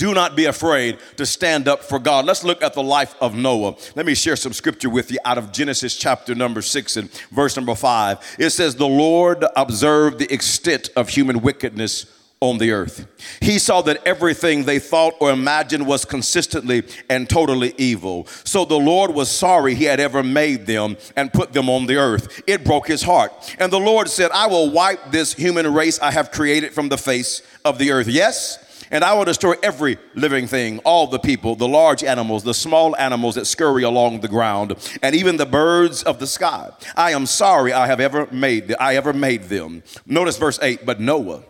Do 0.00 0.14
not 0.14 0.34
be 0.34 0.46
afraid 0.46 0.96
to 1.18 1.26
stand 1.26 1.68
up 1.68 1.84
for 1.84 1.98
God. 1.98 2.24
Let's 2.24 2.42
look 2.42 2.62
at 2.62 2.72
the 2.72 2.82
life 2.82 3.14
of 3.20 3.34
Noah. 3.34 3.76
Let 3.94 4.06
me 4.06 4.14
share 4.14 4.34
some 4.34 4.54
scripture 4.54 4.88
with 4.88 5.10
you 5.10 5.18
out 5.26 5.36
of 5.36 5.52
Genesis 5.52 5.94
chapter 5.94 6.34
number 6.34 6.62
six 6.62 6.96
and 6.96 7.12
verse 7.30 7.54
number 7.54 7.74
five. 7.74 8.16
It 8.38 8.48
says, 8.48 8.76
The 8.76 8.88
Lord 8.88 9.44
observed 9.54 10.18
the 10.18 10.32
extent 10.32 10.88
of 10.96 11.10
human 11.10 11.42
wickedness 11.42 12.06
on 12.40 12.56
the 12.56 12.70
earth. 12.70 13.06
He 13.42 13.58
saw 13.58 13.82
that 13.82 14.00
everything 14.06 14.64
they 14.64 14.78
thought 14.78 15.16
or 15.20 15.32
imagined 15.32 15.86
was 15.86 16.06
consistently 16.06 16.82
and 17.10 17.28
totally 17.28 17.74
evil. 17.76 18.26
So 18.44 18.64
the 18.64 18.78
Lord 18.78 19.10
was 19.10 19.30
sorry 19.30 19.74
he 19.74 19.84
had 19.84 20.00
ever 20.00 20.22
made 20.22 20.64
them 20.64 20.96
and 21.14 21.30
put 21.30 21.52
them 21.52 21.68
on 21.68 21.84
the 21.84 21.96
earth. 21.96 22.42
It 22.46 22.64
broke 22.64 22.88
his 22.88 23.02
heart. 23.02 23.54
And 23.58 23.70
the 23.70 23.78
Lord 23.78 24.08
said, 24.08 24.30
I 24.30 24.46
will 24.46 24.70
wipe 24.70 25.10
this 25.10 25.34
human 25.34 25.70
race 25.74 26.00
I 26.00 26.10
have 26.10 26.30
created 26.30 26.72
from 26.72 26.88
the 26.88 26.96
face 26.96 27.42
of 27.66 27.76
the 27.76 27.90
earth. 27.90 28.08
Yes, 28.08 28.69
and 28.90 29.04
I 29.04 29.14
will 29.14 29.24
destroy 29.24 29.54
every 29.62 29.98
living 30.14 30.46
thing, 30.46 30.78
all 30.80 31.06
the 31.06 31.18
people, 31.18 31.54
the 31.54 31.68
large 31.68 32.02
animals, 32.02 32.42
the 32.42 32.54
small 32.54 32.96
animals 32.96 33.36
that 33.36 33.46
scurry 33.46 33.82
along 33.82 34.20
the 34.20 34.28
ground, 34.28 34.74
and 35.02 35.14
even 35.14 35.36
the 35.36 35.46
birds 35.46 36.02
of 36.02 36.18
the 36.18 36.26
sky. 36.26 36.70
I 36.96 37.12
am 37.12 37.26
sorry 37.26 37.72
I 37.72 37.86
have 37.86 38.00
ever 38.00 38.26
made 38.30 38.74
I 38.78 38.96
ever 38.96 39.12
made 39.12 39.44
them. 39.44 39.82
Notice 40.06 40.36
verse 40.36 40.58
8, 40.60 40.84
but 40.84 41.00
Noah 41.00 41.42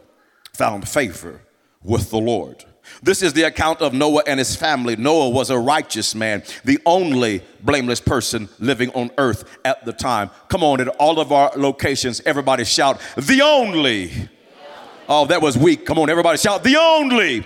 found 0.52 0.88
favor 0.88 1.40
with 1.82 2.10
the 2.10 2.18
Lord. 2.18 2.64
This 3.02 3.22
is 3.22 3.32
the 3.32 3.44
account 3.44 3.80
of 3.80 3.94
Noah 3.94 4.22
and 4.26 4.38
his 4.38 4.56
family. 4.56 4.96
Noah 4.96 5.30
was 5.30 5.50
a 5.50 5.58
righteous 5.58 6.14
man, 6.14 6.42
the 6.64 6.78
only 6.84 7.42
blameless 7.62 8.00
person 8.00 8.48
living 8.58 8.90
on 8.90 9.10
earth 9.16 9.44
at 9.64 9.84
the 9.84 9.92
time. 9.92 10.30
Come 10.48 10.62
on, 10.62 10.80
at 10.80 10.88
all 10.88 11.20
of 11.20 11.32
our 11.32 11.52
locations, 11.56 12.20
everybody 12.26 12.64
shout, 12.64 13.00
the 13.16 13.42
only 13.42 14.10
Oh, 15.08 15.26
that 15.26 15.42
was 15.42 15.58
weak. 15.58 15.86
Come 15.86 15.98
on, 15.98 16.10
everybody 16.10 16.38
shout, 16.38 16.62
the 16.62 16.76
only. 16.76 17.44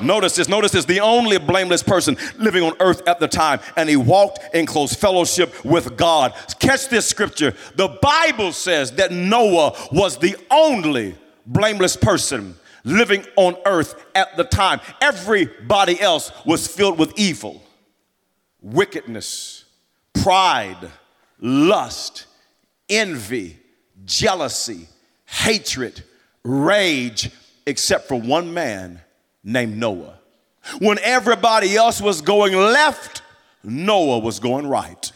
Notice 0.00 0.36
this, 0.36 0.48
notice 0.48 0.72
this, 0.72 0.84
the 0.84 1.00
only 1.00 1.38
blameless 1.38 1.82
person 1.82 2.16
living 2.36 2.62
on 2.62 2.74
earth 2.80 3.06
at 3.06 3.20
the 3.20 3.28
time, 3.28 3.60
and 3.76 3.88
he 3.88 3.96
walked 3.96 4.54
in 4.54 4.66
close 4.66 4.94
fellowship 4.94 5.64
with 5.64 5.96
God. 5.96 6.34
Catch 6.58 6.88
this 6.88 7.06
scripture. 7.06 7.54
The 7.76 7.88
Bible 8.02 8.52
says 8.52 8.92
that 8.92 9.12
Noah 9.12 9.74
was 9.92 10.18
the 10.18 10.36
only 10.50 11.14
blameless 11.46 11.96
person 11.96 12.56
living 12.84 13.24
on 13.36 13.56
earth 13.66 14.04
at 14.14 14.36
the 14.36 14.44
time. 14.44 14.80
Everybody 15.00 16.00
else 16.00 16.32
was 16.44 16.66
filled 16.66 16.98
with 16.98 17.12
evil, 17.16 17.62
wickedness, 18.60 19.64
pride, 20.12 20.90
lust, 21.40 22.26
envy, 22.88 23.58
jealousy, 24.04 24.88
hatred 25.24 26.02
rage 26.44 27.30
except 27.66 28.08
for 28.08 28.20
one 28.20 28.52
man 28.54 29.00
named 29.42 29.76
Noah. 29.76 30.18
When 30.78 30.98
everybody 31.00 31.76
else 31.76 32.00
was 32.00 32.20
going 32.20 32.54
left, 32.54 33.22
Noah 33.62 34.18
was 34.18 34.40
going 34.40 34.66
right. 34.66 35.12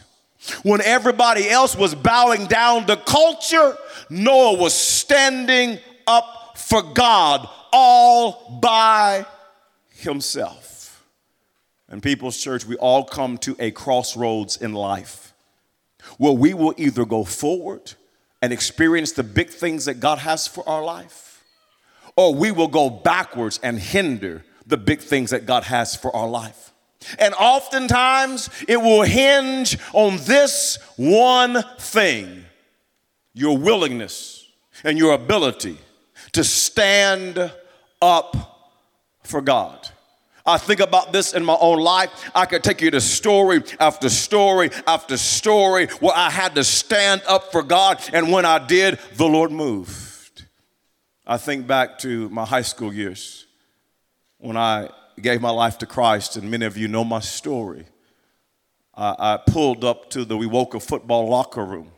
When 0.63 0.81
everybody 0.81 1.49
else 1.49 1.75
was 1.75 1.93
bowing 1.93 2.45
down 2.45 2.85
to 2.87 2.95
culture, 2.95 3.77
Noah 4.09 4.57
was 4.57 4.73
standing 4.73 5.79
up 6.07 6.57
for 6.57 6.81
God 6.81 7.47
all 7.71 8.59
by 8.61 9.25
himself. 9.89 11.03
And 11.89 12.01
People's 12.01 12.37
Church, 12.37 12.65
we 12.65 12.75
all 12.77 13.03
come 13.03 13.37
to 13.39 13.55
a 13.59 13.71
crossroads 13.71 14.57
in 14.57 14.73
life 14.73 15.33
where 16.17 16.33
we 16.33 16.53
will 16.53 16.73
either 16.77 17.05
go 17.05 17.23
forward 17.23 17.93
and 18.41 18.53
experience 18.53 19.11
the 19.11 19.23
big 19.23 19.49
things 19.49 19.85
that 19.85 19.99
God 19.99 20.19
has 20.19 20.47
for 20.47 20.67
our 20.67 20.83
life, 20.83 21.43
or 22.15 22.33
we 22.33 22.51
will 22.51 22.67
go 22.67 22.89
backwards 22.89 23.59
and 23.61 23.79
hinder 23.79 24.43
the 24.65 24.77
big 24.77 25.01
things 25.01 25.31
that 25.31 25.45
God 25.45 25.63
has 25.63 25.95
for 25.95 26.15
our 26.15 26.27
life. 26.27 26.71
And 27.17 27.33
oftentimes 27.33 28.49
it 28.67 28.77
will 28.77 29.03
hinge 29.03 29.77
on 29.93 30.17
this 30.17 30.77
one 30.97 31.63
thing 31.79 32.45
your 33.33 33.57
willingness 33.57 34.47
and 34.83 34.97
your 34.97 35.13
ability 35.13 35.77
to 36.33 36.43
stand 36.43 37.51
up 38.01 38.69
for 39.23 39.41
God. 39.41 39.89
I 40.49 40.57
think 40.57 40.79
about 40.79 41.13
this 41.13 41.33
in 41.33 41.45
my 41.45 41.57
own 41.59 41.79
life. 41.79 42.09
I 42.33 42.45
could 42.45 42.63
take 42.63 42.81
you 42.81 42.91
to 42.91 43.01
story 43.01 43.63
after 43.79 44.09
story 44.09 44.71
after 44.87 45.15
story 45.15 45.87
where 45.99 46.15
I 46.15 46.29
had 46.29 46.55
to 46.55 46.63
stand 46.63 47.21
up 47.27 47.51
for 47.51 47.61
God, 47.61 48.01
and 48.13 48.31
when 48.31 48.45
I 48.45 48.65
did, 48.65 48.99
the 49.15 49.27
Lord 49.27 49.51
moved. 49.51 50.45
I 51.25 51.37
think 51.37 51.67
back 51.67 51.99
to 51.99 52.27
my 52.29 52.45
high 52.45 52.63
school 52.63 52.91
years 52.91 53.45
when 54.39 54.57
I 54.57 54.89
gave 55.21 55.41
my 55.41 55.51
life 55.51 55.77
to 55.79 55.85
Christ, 55.85 56.37
and 56.37 56.49
many 56.49 56.65
of 56.65 56.77
you 56.77 56.87
know 56.87 57.03
my 57.03 57.19
story. 57.19 57.85
I, 58.95 59.15
I 59.19 59.37
pulled 59.45 59.83
up 59.83 60.09
to 60.11 60.25
the 60.25 60.35
Wewoka 60.35 60.81
football 60.81 61.29
locker 61.29 61.63
room 61.63 61.91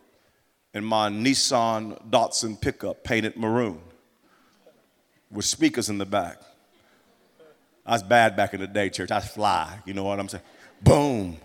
in 0.74 0.84
my 0.84 1.10
Nissan 1.10 2.10
Datsun 2.10 2.60
pickup 2.60 3.04
painted 3.04 3.38
maroon 3.38 3.80
with 5.32 5.46
speakers 5.46 5.90
in 5.90 5.98
the 5.98 6.06
back. 6.06 6.42
I 7.86 7.94
was 7.94 8.04
bad 8.04 8.36
back 8.36 8.54
in 8.54 8.60
the 8.60 8.68
day, 8.68 8.90
church. 8.90 9.12
I 9.12 9.16
was 9.16 9.28
fly. 9.28 9.80
You 9.86 9.94
know 9.94 10.04
what 10.04 10.20
I'm 10.20 10.30
saying? 10.30 10.44
Boom, 10.84 11.38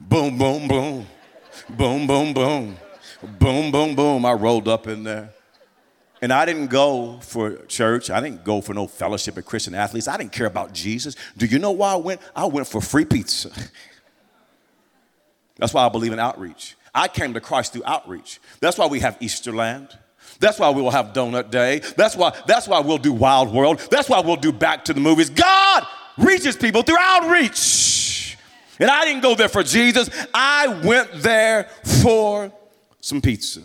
boom, 0.00 0.38
boom, 0.38 0.68
boom, 0.68 1.06
boom, 1.70 2.06
boom, 2.06 2.34
boom, 2.34 2.76
boom, 3.38 3.70
boom, 3.70 3.94
boom. 3.94 4.26
I 4.26 4.32
rolled 4.32 4.68
up 4.68 4.86
in 4.86 5.04
there. 5.04 5.30
And 6.22 6.32
I 6.32 6.46
didn't 6.46 6.68
go 6.68 7.18
for 7.20 7.56
church. 7.66 8.10
I 8.10 8.20
didn't 8.20 8.44
go 8.44 8.60
for 8.60 8.72
no 8.72 8.86
fellowship 8.86 9.36
of 9.36 9.44
Christian 9.44 9.74
athletes. 9.74 10.08
I 10.08 10.16
didn't 10.16 10.32
care 10.32 10.46
about 10.46 10.72
Jesus. 10.72 11.16
Do 11.36 11.46
you 11.46 11.58
know 11.58 11.72
why 11.72 11.92
I 11.92 11.96
went? 11.96 12.20
I 12.34 12.46
went 12.46 12.66
for 12.66 12.80
free 12.80 13.04
pizza. 13.04 13.50
That's 15.56 15.74
why 15.74 15.84
I 15.84 15.88
believe 15.88 16.12
in 16.12 16.18
outreach. 16.18 16.76
I 16.94 17.08
came 17.08 17.34
to 17.34 17.40
Christ 17.40 17.72
through 17.72 17.82
outreach. 17.84 18.40
That's 18.60 18.78
why 18.78 18.86
we 18.86 19.00
have 19.00 19.18
Easterland. 19.18 19.96
That's 20.40 20.58
why 20.58 20.70
we 20.70 20.82
will 20.82 20.90
have 20.90 21.12
Donut 21.12 21.50
Day. 21.50 21.80
That's 21.96 22.16
why, 22.16 22.32
that's 22.46 22.68
why 22.68 22.80
we'll 22.80 22.98
do 22.98 23.12
Wild 23.12 23.52
World. 23.52 23.80
That's 23.90 24.08
why 24.08 24.20
we'll 24.20 24.36
do 24.36 24.52
Back 24.52 24.84
to 24.86 24.94
the 24.94 25.00
Movies. 25.00 25.30
God 25.30 25.86
reaches 26.18 26.56
people 26.56 26.82
through 26.82 26.98
outreach. 26.98 28.36
And 28.78 28.90
I 28.90 29.04
didn't 29.04 29.22
go 29.22 29.34
there 29.34 29.48
for 29.48 29.62
Jesus. 29.62 30.10
I 30.32 30.68
went 30.84 31.10
there 31.14 31.68
for 32.02 32.52
some 33.00 33.20
pizza. 33.20 33.60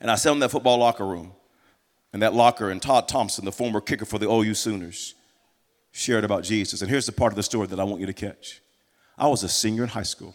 And 0.00 0.10
I 0.10 0.16
sat 0.16 0.32
in 0.32 0.40
that 0.40 0.50
football 0.50 0.78
locker 0.78 1.06
room. 1.06 1.32
And 2.12 2.22
that 2.22 2.34
locker, 2.34 2.70
and 2.70 2.80
Todd 2.80 3.08
Thompson, 3.08 3.44
the 3.44 3.52
former 3.52 3.80
kicker 3.80 4.06
for 4.06 4.18
the 4.18 4.28
OU 4.30 4.54
Sooners, 4.54 5.14
shared 5.92 6.24
about 6.24 6.44
Jesus. 6.44 6.80
And 6.80 6.90
here's 6.90 7.06
the 7.06 7.12
part 7.12 7.32
of 7.32 7.36
the 7.36 7.42
story 7.42 7.66
that 7.66 7.78
I 7.78 7.84
want 7.84 8.00
you 8.00 8.06
to 8.06 8.12
catch. 8.12 8.62
I 9.18 9.28
was 9.28 9.42
a 9.42 9.48
senior 9.48 9.82
in 9.82 9.90
high 9.90 10.02
school, 10.02 10.34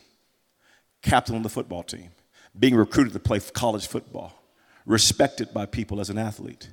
captain 1.02 1.36
on 1.36 1.42
the 1.42 1.50
football 1.50 1.82
team, 1.84 2.12
being 2.58 2.76
recruited 2.76 3.14
to 3.14 3.20
play 3.20 3.40
college 3.40 3.88
football 3.88 4.41
respected 4.86 5.54
by 5.54 5.66
people 5.66 6.00
as 6.00 6.10
an 6.10 6.18
athlete. 6.18 6.70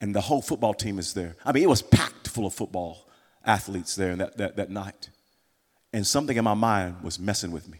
And 0.00 0.14
the 0.14 0.20
whole 0.20 0.42
football 0.42 0.74
team 0.74 0.98
is 0.98 1.14
there. 1.14 1.36
I 1.44 1.52
mean, 1.52 1.62
it 1.62 1.68
was 1.68 1.82
packed 1.82 2.28
full 2.28 2.46
of 2.46 2.54
football 2.54 3.08
athletes 3.44 3.94
there 3.94 4.14
that, 4.16 4.36
that, 4.36 4.56
that 4.56 4.70
night. 4.70 5.10
And 5.92 6.06
something 6.06 6.36
in 6.36 6.44
my 6.44 6.54
mind 6.54 7.02
was 7.02 7.18
messing 7.18 7.52
with 7.52 7.68
me. 7.68 7.78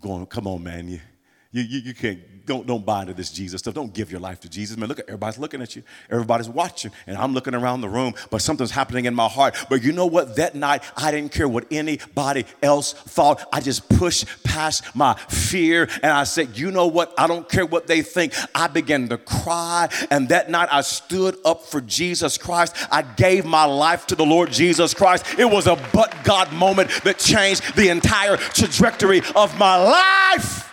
Going, 0.00 0.26
come 0.26 0.46
on, 0.46 0.62
man. 0.62 0.88
You, 0.88 1.00
you, 1.50 1.62
you, 1.62 1.78
you 1.78 1.94
can't, 1.94 2.44
don't, 2.44 2.66
don't 2.66 2.84
buy 2.84 3.02
into 3.02 3.14
this 3.14 3.30
Jesus 3.30 3.60
stuff. 3.60 3.72
Don't 3.72 3.92
give 3.94 4.10
your 4.10 4.20
life 4.20 4.38
to 4.40 4.50
Jesus. 4.50 4.76
Man, 4.76 4.86
look 4.86 4.98
at 4.98 5.06
everybody's 5.06 5.38
looking 5.38 5.62
at 5.62 5.74
you. 5.76 5.82
Everybody's 6.10 6.48
watching. 6.48 6.90
And 7.06 7.16
I'm 7.16 7.32
looking 7.32 7.54
around 7.54 7.80
the 7.80 7.88
room, 7.88 8.14
but 8.30 8.42
something's 8.42 8.70
happening 8.70 9.06
in 9.06 9.14
my 9.14 9.28
heart. 9.28 9.56
But 9.70 9.82
you 9.82 9.92
know 9.92 10.04
what? 10.04 10.36
That 10.36 10.54
night, 10.54 10.82
I 10.94 11.10
didn't 11.10 11.32
care 11.32 11.48
what 11.48 11.64
anybody 11.70 12.44
else 12.62 12.92
thought. 12.92 13.46
I 13.50 13.60
just 13.60 13.88
pushed 13.88 14.26
past 14.44 14.94
my 14.94 15.14
fear 15.14 15.88
and 16.02 16.12
I 16.12 16.24
said, 16.24 16.58
you 16.58 16.70
know 16.70 16.86
what? 16.86 17.14
I 17.16 17.26
don't 17.26 17.48
care 17.48 17.64
what 17.64 17.86
they 17.86 18.02
think. 18.02 18.34
I 18.54 18.66
began 18.66 19.08
to 19.08 19.16
cry. 19.16 19.88
And 20.10 20.28
that 20.28 20.50
night, 20.50 20.68
I 20.70 20.82
stood 20.82 21.36
up 21.46 21.64
for 21.64 21.80
Jesus 21.80 22.36
Christ. 22.36 22.76
I 22.90 23.00
gave 23.00 23.46
my 23.46 23.64
life 23.64 24.06
to 24.08 24.14
the 24.14 24.26
Lord 24.26 24.52
Jesus 24.52 24.92
Christ. 24.92 25.24
It 25.38 25.50
was 25.50 25.66
a 25.66 25.76
but 25.94 26.14
God 26.24 26.52
moment 26.52 26.90
that 27.04 27.18
changed 27.18 27.74
the 27.74 27.88
entire 27.88 28.36
trajectory 28.36 29.22
of 29.34 29.58
my 29.58 29.76
life 29.76 30.67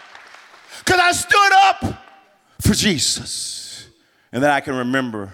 because 0.85 1.01
I 1.01 1.11
stood 1.11 1.51
up 1.53 2.03
for 2.61 2.73
Jesus. 2.73 3.87
And 4.31 4.43
then 4.43 4.51
I 4.51 4.59
can 4.59 4.75
remember 4.75 5.33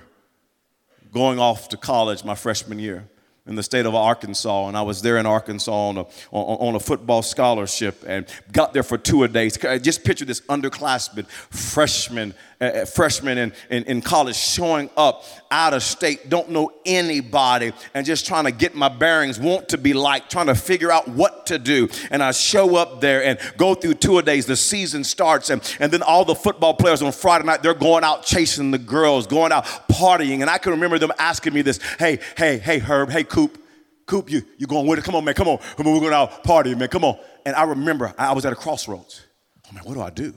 going 1.11 1.39
off 1.39 1.69
to 1.69 1.77
college 1.77 2.23
my 2.23 2.35
freshman 2.35 2.79
year 2.79 3.07
in 3.47 3.55
the 3.55 3.63
state 3.63 3.85
of 3.87 3.95
Arkansas, 3.95 4.67
and 4.67 4.77
I 4.77 4.83
was 4.83 5.01
there 5.01 5.17
in 5.17 5.25
Arkansas 5.25 5.71
on 5.71 5.97
a, 5.97 6.05
on, 6.31 6.75
a 6.75 6.79
football 6.79 7.23
scholarship 7.23 8.03
and 8.07 8.27
got 8.51 8.73
there 8.73 8.83
for 8.83 8.97
two 8.97 9.23
a 9.23 9.27
days. 9.27 9.57
Just 9.81 10.03
picture 10.03 10.25
this 10.25 10.41
underclassman, 10.41 11.25
freshman, 11.27 12.35
uh, 12.61 12.85
freshman 12.85 13.37
in, 13.37 13.53
in, 13.69 13.83
in 13.83 14.01
college 14.01 14.35
showing 14.35 14.89
up 14.95 15.23
out 15.49 15.73
of 15.73 15.83
state, 15.83 16.29
don't 16.29 16.49
know 16.49 16.71
anybody, 16.85 17.73
and 17.93 18.05
just 18.05 18.25
trying 18.25 18.45
to 18.45 18.51
get 18.51 18.75
my 18.75 18.87
bearings, 18.87 19.39
want 19.39 19.69
to 19.69 19.77
be 19.77 19.93
like, 19.93 20.29
trying 20.29 20.45
to 20.45 20.55
figure 20.55 20.91
out 20.91 21.07
what 21.07 21.47
to 21.47 21.59
do. 21.59 21.89
And 22.09 22.23
I 22.23 22.31
show 22.31 22.77
up 22.77 23.01
there 23.01 23.23
and 23.23 23.39
go 23.57 23.75
through 23.75 23.95
two 23.95 24.17
a 24.17 24.21
days. 24.23 24.45
The 24.45 24.55
season 24.55 25.03
starts, 25.03 25.49
and, 25.49 25.61
and 25.79 25.91
then 25.91 26.03
all 26.03 26.23
the 26.23 26.35
football 26.35 26.73
players 26.73 27.01
on 27.01 27.11
Friday 27.11 27.45
night, 27.45 27.63
they're 27.63 27.73
going 27.73 28.03
out 28.03 28.23
chasing 28.23 28.71
the 28.71 28.77
girls, 28.77 29.27
going 29.27 29.51
out 29.51 29.65
partying. 29.89 30.41
And 30.41 30.49
I 30.49 30.57
can 30.57 30.71
remember 30.71 30.99
them 30.99 31.11
asking 31.17 31.53
me 31.53 31.61
this, 31.63 31.79
hey, 31.99 32.19
hey, 32.37 32.57
hey, 32.57 32.79
Herb, 32.79 33.09
hey, 33.09 33.23
Coop, 33.23 33.57
Coop, 34.05 34.29
you, 34.29 34.43
you 34.57 34.67
going 34.67 34.87
with 34.87 34.99
it? 34.99 35.05
Come 35.05 35.15
on, 35.15 35.25
man, 35.25 35.33
come 35.33 35.47
on. 35.47 35.57
Come 35.77 35.87
on, 35.87 35.93
we're 35.93 35.99
going 35.99 36.13
out 36.13 36.43
partying, 36.43 36.77
man, 36.77 36.89
come 36.89 37.03
on. 37.03 37.17
And 37.45 37.55
I 37.55 37.63
remember 37.63 38.13
I 38.17 38.33
was 38.33 38.45
at 38.45 38.53
a 38.53 38.55
crossroads. 38.55 39.25
Oh, 39.67 39.73
man, 39.73 39.83
what 39.83 39.93
do 39.93 40.01
I 40.01 40.09
do? 40.09 40.33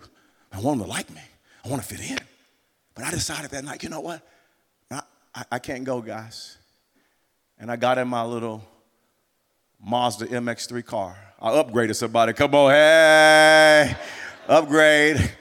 I 0.53 0.61
want 0.61 0.79
them 0.79 0.87
to 0.87 0.91
like 0.91 1.11
me. 1.11 1.21
I 1.65 1.69
want 1.69 1.83
to 1.83 1.89
fit 1.89 2.11
in. 2.11 2.19
But 2.95 3.05
I 3.05 3.11
decided 3.11 3.51
that 3.51 3.65
night, 3.65 3.83
you 3.83 3.89
know 3.89 4.01
what? 4.01 4.21
I, 4.91 5.01
I, 5.35 5.45
I 5.53 5.59
can't 5.59 5.85
go, 5.85 6.01
guys. 6.01 6.59
And 7.59 7.71
I 7.71 7.77
got 7.77 7.99
in 7.99 8.09
my 8.09 8.25
little 8.25 8.63
Mazda 9.83 10.27
MX3 10.27 10.85
car. 10.85 11.17
I 11.41 11.51
upgraded 11.51 11.97
somebody. 11.97 12.33
Come 12.33 12.55
on, 12.55 12.71
hey, 12.71 13.97
upgrade. 14.49 15.33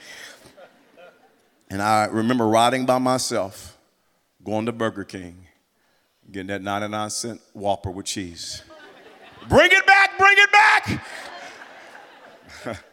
And 1.70 1.82
I 1.82 2.06
remember 2.06 2.46
riding 2.46 2.86
by 2.86 2.98
myself, 2.98 3.76
going 4.42 4.66
to 4.66 4.72
Burger 4.72 5.04
King, 5.04 5.46
getting 6.30 6.48
that 6.48 6.62
99 6.62 7.10
cent 7.10 7.40
Whopper 7.52 7.90
with 7.90 8.06
cheese. 8.06 8.62
bring 9.48 9.70
it 9.72 9.86
back, 9.86 10.18
bring 10.18 10.36
it 10.36 10.52
back. 10.52 11.06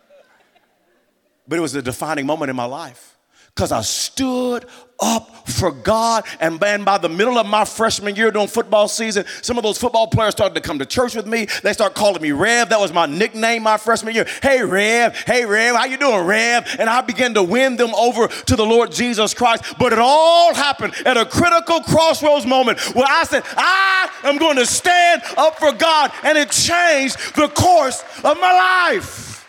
but 1.48 1.58
it 1.58 1.62
was 1.62 1.76
a 1.76 1.82
defining 1.82 2.26
moment 2.26 2.50
in 2.50 2.56
my 2.56 2.66
life 2.66 3.11
because 3.56 3.72
I 3.72 3.82
stood 3.82 4.66
up 5.02 5.48
for 5.48 5.72
God. 5.72 6.26
And 6.40 6.60
man, 6.60 6.84
by 6.84 6.98
the 6.98 7.10
middle 7.10 7.38
of 7.38 7.48
my 7.48 7.66
freshman 7.66 8.16
year 8.16 8.32
during 8.32 8.48
football 8.48 8.88
season, 8.88 9.26
some 9.42 9.58
of 9.58 9.64
those 9.64 9.78
football 9.78 10.08
players 10.08 10.34
started 10.34 10.54
to 10.56 10.62
come 10.62 10.80
to 10.80 10.86
church 10.86 11.16
with 11.16 11.26
me. 11.26 11.48
They 11.64 11.74
start 11.74 11.96
calling 11.96 12.22
me 12.22 12.32
Rev. 12.32 12.70
That 12.70 12.80
was 12.80 12.94
my 12.94 13.08
nickname 13.08 13.64
my 13.64 13.78
freshman 13.78 14.14
year. 14.14 14.26
Hey 14.42 14.64
Rev, 14.64 15.18
hey 15.26 15.46
Rev, 15.46 15.76
how 15.76 15.86
you 15.86 15.98
doing, 15.98 16.26
Rev? 16.26 16.76
And 16.80 16.90
I 16.90 17.02
began 17.02 17.34
to 17.34 17.44
win 17.44 17.76
them 17.78 17.94
over 17.96 18.28
to 18.28 18.56
the 18.56 18.66
Lord 18.66 18.92
Jesus 18.92 19.34
Christ. 19.34 19.76
But 19.80 19.92
it 19.92 20.00
all 20.00 20.54
happened 20.54 20.94
at 21.06 21.18
a 21.18 21.26
critical 21.26 21.82
crossroads 21.82 22.46
moment 22.46 22.80
where 22.96 23.08
I 23.08 23.24
said, 23.24 23.44
I 23.58 24.10
am 24.24 24.38
going 24.38 24.58
to 24.58 24.66
stand 24.66 25.24
up 25.36 25.58
for 25.58 25.72
God. 25.74 26.12
And 26.24 26.38
it 26.38 26.52
changed 26.52 27.36
the 27.36 27.48
course 27.50 28.04
of 28.24 28.40
my 28.40 28.92
life. 28.94 29.48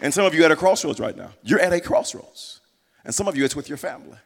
And 0.00 0.12
some 0.12 0.24
of 0.24 0.34
you 0.34 0.44
at 0.44 0.50
a 0.50 0.56
crossroads 0.56 1.00
right 1.00 1.16
now. 1.16 1.30
You're 1.42 1.60
at 1.60 1.72
a 1.72 1.80
crossroads. 1.80 2.55
And 3.06 3.14
some 3.14 3.28
of 3.28 3.36
you, 3.36 3.44
it's 3.44 3.54
with 3.54 3.68
your 3.68 3.78
family. 3.78 4.18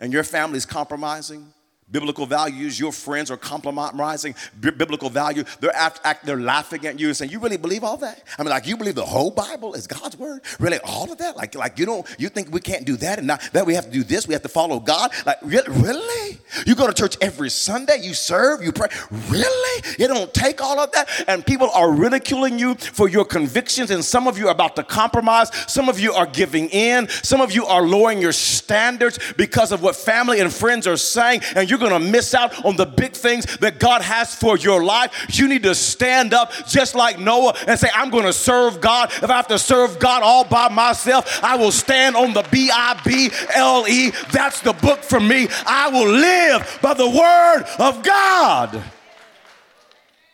And 0.00 0.12
your 0.12 0.24
family 0.24 0.56
is 0.56 0.66
compromising 0.66 1.54
biblical 1.90 2.26
values. 2.26 2.78
Your 2.78 2.92
friends 2.92 3.30
are 3.30 3.36
compromising 3.36 4.34
b- 4.60 4.70
biblical 4.70 5.10
value. 5.10 5.44
They're, 5.60 5.74
act, 5.74 6.00
act, 6.04 6.24
they're 6.24 6.40
laughing 6.40 6.86
at 6.86 6.98
you 6.98 7.08
and 7.08 7.16
saying, 7.16 7.30
"You 7.30 7.38
really 7.38 7.56
believe 7.56 7.84
all 7.84 7.96
that? 7.98 8.22
I 8.38 8.42
mean, 8.42 8.50
like 8.50 8.66
you 8.66 8.76
believe 8.76 8.94
the 8.94 9.04
whole 9.04 9.30
Bible 9.30 9.74
is 9.74 9.86
God's 9.86 10.16
word? 10.16 10.42
Really, 10.58 10.78
all 10.84 11.10
of 11.10 11.18
that? 11.18 11.36
Like, 11.36 11.54
like 11.54 11.78
you 11.78 11.86
don't? 11.86 12.06
You 12.18 12.28
think 12.28 12.52
we 12.52 12.60
can't 12.60 12.84
do 12.84 12.96
that 12.96 13.18
and 13.18 13.26
not 13.26 13.42
that 13.52 13.66
we 13.66 13.74
have 13.74 13.86
to 13.86 13.90
do 13.90 14.02
this? 14.02 14.26
We 14.26 14.34
have 14.34 14.42
to 14.42 14.48
follow 14.48 14.78
God? 14.80 15.10
Like, 15.26 15.38
really? 15.42 16.38
You 16.66 16.74
go 16.74 16.86
to 16.86 16.92
church 16.92 17.16
every 17.20 17.50
Sunday? 17.50 17.98
You 18.00 18.14
serve? 18.14 18.62
You 18.62 18.72
pray? 18.72 18.88
Really? 19.28 19.84
You 19.98 20.06
don't 20.08 20.32
take 20.32 20.62
all 20.62 20.78
of 20.78 20.92
that? 20.92 21.08
And 21.26 21.44
people 21.44 21.70
are 21.70 21.92
ridiculing 21.92 22.58
you 22.58 22.74
for 22.74 23.08
your 23.08 23.24
convictions. 23.24 23.90
And 23.90 24.04
some 24.04 24.28
of 24.28 24.38
you 24.38 24.48
are 24.48 24.52
about 24.52 24.76
to 24.76 24.82
compromise. 24.82 25.50
Some 25.70 25.88
of 25.88 25.98
you 25.98 26.12
are 26.12 26.26
giving 26.26 26.68
in. 26.68 27.08
Some 27.08 27.40
of 27.40 27.52
you 27.52 27.66
are 27.66 27.82
lowering 27.82 28.20
your 28.20 28.32
standards 28.32 29.18
because 29.36 29.72
of 29.72 29.82
what 29.82 29.96
family 29.96 30.40
and 30.40 30.52
friends 30.52 30.86
are 30.86 30.96
saying, 30.96 31.40
and 31.56 31.68
you're 31.68 31.78
going 31.80 32.00
to 32.00 32.10
miss 32.10 32.34
out 32.34 32.64
on 32.64 32.76
the 32.76 32.86
big 32.86 33.14
things 33.14 33.44
that 33.58 33.80
God 33.80 34.02
has 34.02 34.34
for 34.34 34.56
your 34.56 34.84
life. 34.84 35.26
You 35.36 35.48
need 35.48 35.64
to 35.64 35.74
stand 35.74 36.32
up 36.32 36.52
just 36.68 36.94
like 36.94 37.18
Noah 37.18 37.54
and 37.66 37.78
say, 37.78 37.88
I'm 37.92 38.10
going 38.10 38.26
to 38.26 38.32
serve 38.32 38.80
God. 38.80 39.10
If 39.10 39.24
I 39.24 39.36
have 39.36 39.48
to 39.48 39.58
serve 39.58 39.98
God 39.98 40.22
all 40.22 40.44
by 40.44 40.68
myself, 40.68 41.42
I 41.42 41.56
will 41.56 41.72
stand 41.72 42.14
on 42.14 42.32
the 42.32 42.46
B 42.52 42.70
I 42.72 43.00
B 43.04 43.30
L 43.54 43.84
E. 43.88 44.12
That's 44.30 44.60
the 44.60 44.74
book 44.74 45.02
for 45.02 45.18
me. 45.18 45.48
I 45.66 45.88
will 45.88 46.08
live 46.08 46.78
by 46.80 46.94
the 46.94 47.08
word 47.08 47.64
of 47.78 48.04
God. 48.04 48.82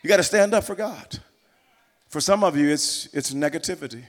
You 0.03 0.07
got 0.07 0.17
to 0.17 0.23
stand 0.23 0.53
up 0.53 0.63
for 0.63 0.75
God. 0.75 1.19
For 2.09 2.21
some 2.21 2.43
of 2.43 2.55
you, 2.55 2.69
it's, 2.69 3.09
it's 3.13 3.33
negativity, 3.33 4.03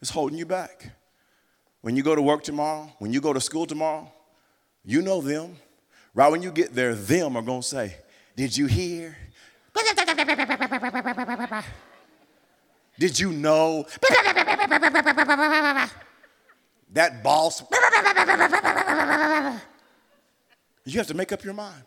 it's 0.00 0.10
holding 0.10 0.38
you 0.38 0.46
back. 0.46 0.92
When 1.82 1.96
you 1.96 2.02
go 2.02 2.14
to 2.14 2.22
work 2.22 2.42
tomorrow, 2.44 2.92
when 2.98 3.12
you 3.12 3.20
go 3.20 3.32
to 3.32 3.40
school 3.40 3.66
tomorrow, 3.66 4.10
you 4.84 5.02
know 5.02 5.20
them. 5.20 5.56
Right 6.14 6.30
when 6.30 6.42
you 6.42 6.50
get 6.50 6.74
there, 6.74 6.94
them 6.94 7.36
are 7.36 7.42
going 7.42 7.62
to 7.62 7.66
say, 7.66 7.96
Did 8.36 8.56
you 8.56 8.66
hear? 8.66 9.16
Did 12.98 13.18
you 13.18 13.32
know? 13.32 13.86
that 16.92 17.22
boss. 17.22 17.62
you 20.84 20.98
have 20.98 21.06
to 21.06 21.14
make 21.14 21.32
up 21.32 21.42
your 21.42 21.54
mind. 21.54 21.84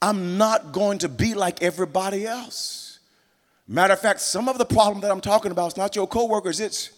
I'm 0.00 0.38
not 0.38 0.72
going 0.72 0.98
to 0.98 1.08
be 1.08 1.34
like 1.34 1.62
everybody 1.62 2.26
else. 2.26 2.98
Matter 3.68 3.92
of 3.92 4.00
fact, 4.00 4.20
some 4.20 4.48
of 4.48 4.58
the 4.58 4.64
problem 4.64 5.00
that 5.02 5.10
I'm 5.10 5.20
talking 5.20 5.52
about 5.52 5.68
is 5.68 5.76
not 5.76 5.94
your 5.94 6.06
coworkers, 6.08 6.58
it's 6.58 6.90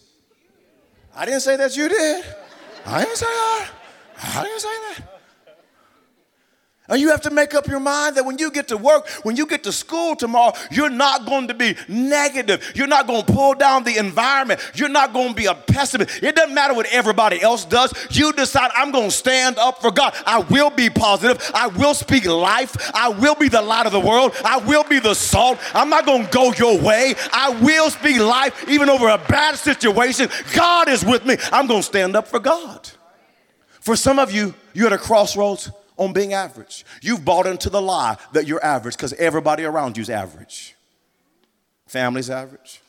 I 1.14 1.27
didn't 1.27 1.40
say 1.40 1.57
that 1.57 1.77
you 1.77 1.88
did. 1.88 2.24
I 2.87 3.05
didn't 3.05 3.16
say 3.16 3.27
that. 3.27 3.70
I 4.22 4.42
didn't 4.42 4.61
say 4.61 4.68
that. 4.68 5.13
And 6.86 7.00
you 7.00 7.08
have 7.08 7.22
to 7.22 7.30
make 7.30 7.54
up 7.54 7.66
your 7.66 7.80
mind 7.80 8.16
that 8.16 8.26
when 8.26 8.36
you 8.36 8.50
get 8.50 8.68
to 8.68 8.76
work, 8.76 9.08
when 9.22 9.36
you 9.36 9.46
get 9.46 9.62
to 9.64 9.72
school 9.72 10.14
tomorrow, 10.14 10.52
you're 10.70 10.90
not 10.90 11.24
going 11.24 11.48
to 11.48 11.54
be 11.54 11.76
negative. 11.88 12.72
You're 12.74 12.86
not 12.86 13.06
going 13.06 13.24
to 13.24 13.32
pull 13.32 13.54
down 13.54 13.84
the 13.84 13.96
environment. 13.96 14.60
You're 14.74 14.90
not 14.90 15.14
going 15.14 15.30
to 15.30 15.34
be 15.34 15.46
a 15.46 15.54
pessimist. 15.54 16.22
It 16.22 16.36
doesn't 16.36 16.54
matter 16.54 16.74
what 16.74 16.84
everybody 16.92 17.40
else 17.40 17.64
does. 17.64 17.94
You 18.10 18.34
decide, 18.34 18.70
I'm 18.74 18.92
going 18.92 19.08
to 19.08 19.16
stand 19.16 19.56
up 19.58 19.80
for 19.80 19.90
God. 19.90 20.14
I 20.26 20.40
will 20.40 20.68
be 20.68 20.90
positive. 20.90 21.50
I 21.54 21.68
will 21.68 21.94
speak 21.94 22.26
life. 22.26 22.76
I 22.94 23.08
will 23.08 23.34
be 23.34 23.48
the 23.48 23.62
light 23.62 23.86
of 23.86 23.92
the 23.92 24.00
world. 24.00 24.32
I 24.44 24.58
will 24.58 24.84
be 24.84 24.98
the 24.98 25.14
salt. 25.14 25.58
I'm 25.72 25.88
not 25.88 26.04
going 26.04 26.26
to 26.26 26.30
go 26.30 26.52
your 26.52 26.78
way. 26.78 27.14
I 27.32 27.48
will 27.62 27.88
speak 27.88 28.18
life 28.18 28.68
even 28.68 28.90
over 28.90 29.08
a 29.08 29.16
bad 29.16 29.56
situation. 29.56 30.28
God 30.54 30.90
is 30.90 31.02
with 31.02 31.24
me. 31.24 31.38
I'm 31.50 31.66
going 31.66 31.80
to 31.80 31.86
stand 31.86 32.14
up 32.14 32.28
for 32.28 32.40
God. 32.40 32.90
For 33.80 33.96
some 33.96 34.18
of 34.18 34.32
you, 34.32 34.52
you're 34.74 34.88
at 34.88 34.92
a 34.92 34.98
crossroads 34.98 35.70
on 35.96 36.12
being 36.12 36.33
average. 36.33 36.85
You've 37.00 37.24
bought 37.24 37.46
into 37.46 37.70
the 37.70 37.83
lie 37.83 38.16
that 38.33 38.46
you're 38.46 38.64
average 38.64 38.96
because 38.96 39.12
everybody 39.14 39.64
around 39.64 39.96
you 39.96 40.02
is 40.02 40.11
average. 40.11 40.74
Family's 41.87 42.30
average. 42.30 42.80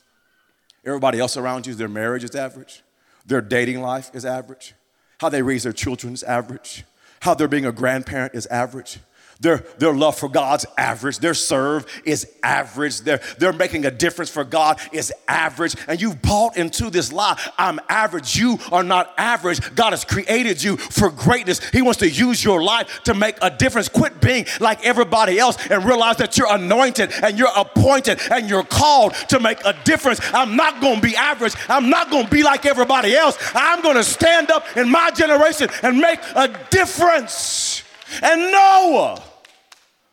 Everybody 0.84 1.18
else 1.18 1.36
around 1.36 1.66
you, 1.66 1.74
their 1.74 1.88
marriage 1.88 2.24
is 2.24 2.34
average. 2.34 2.82
Their 3.24 3.40
dating 3.40 3.80
life 3.80 4.10
is 4.14 4.24
average. 4.24 4.74
How 5.18 5.28
they 5.28 5.42
raise 5.42 5.64
their 5.64 5.72
children 5.72 6.14
is 6.14 6.22
average. 6.22 6.84
How 7.20 7.34
they're 7.34 7.48
being 7.48 7.66
a 7.66 7.72
grandparent 7.72 8.34
is 8.34 8.46
average. 8.46 8.98
Their, 9.40 9.58
their 9.78 9.92
love 9.92 10.18
for 10.18 10.28
God's 10.28 10.64
average. 10.78 11.18
Their 11.18 11.34
serve 11.34 11.86
is 12.04 12.26
average. 12.42 13.00
Their, 13.00 13.20
they're 13.38 13.52
making 13.52 13.84
a 13.84 13.90
difference 13.90 14.30
for 14.30 14.44
God 14.44 14.80
is 14.92 15.12
average. 15.28 15.76
And 15.88 16.00
you've 16.00 16.22
bought 16.22 16.56
into 16.56 16.88
this 16.88 17.12
lie. 17.12 17.38
I'm 17.58 17.78
average. 17.88 18.36
You 18.36 18.58
are 18.72 18.82
not 18.82 19.12
average. 19.18 19.74
God 19.74 19.90
has 19.90 20.04
created 20.04 20.62
you 20.62 20.78
for 20.78 21.10
greatness. 21.10 21.60
He 21.70 21.82
wants 21.82 22.00
to 22.00 22.08
use 22.08 22.42
your 22.42 22.62
life 22.62 23.02
to 23.04 23.14
make 23.14 23.36
a 23.42 23.50
difference. 23.50 23.88
Quit 23.90 24.20
being 24.22 24.46
like 24.58 24.84
everybody 24.86 25.38
else 25.38 25.58
and 25.70 25.84
realize 25.84 26.16
that 26.16 26.38
you're 26.38 26.52
anointed 26.52 27.12
and 27.22 27.38
you're 27.38 27.52
appointed 27.54 28.20
and 28.30 28.48
you're 28.48 28.64
called 28.64 29.12
to 29.28 29.38
make 29.38 29.58
a 29.66 29.76
difference. 29.84 30.20
I'm 30.32 30.56
not 30.56 30.80
going 30.80 30.96
to 30.96 31.02
be 31.02 31.14
average. 31.14 31.54
I'm 31.68 31.90
not 31.90 32.10
going 32.10 32.24
to 32.24 32.30
be 32.30 32.42
like 32.42 32.64
everybody 32.64 33.14
else. 33.14 33.36
I'm 33.54 33.82
going 33.82 33.96
to 33.96 34.04
stand 34.04 34.50
up 34.50 34.76
in 34.76 34.90
my 34.90 35.10
generation 35.10 35.68
and 35.82 35.98
make 35.98 36.20
a 36.34 36.48
difference. 36.70 37.82
And 38.22 38.52
Noah 38.52 39.22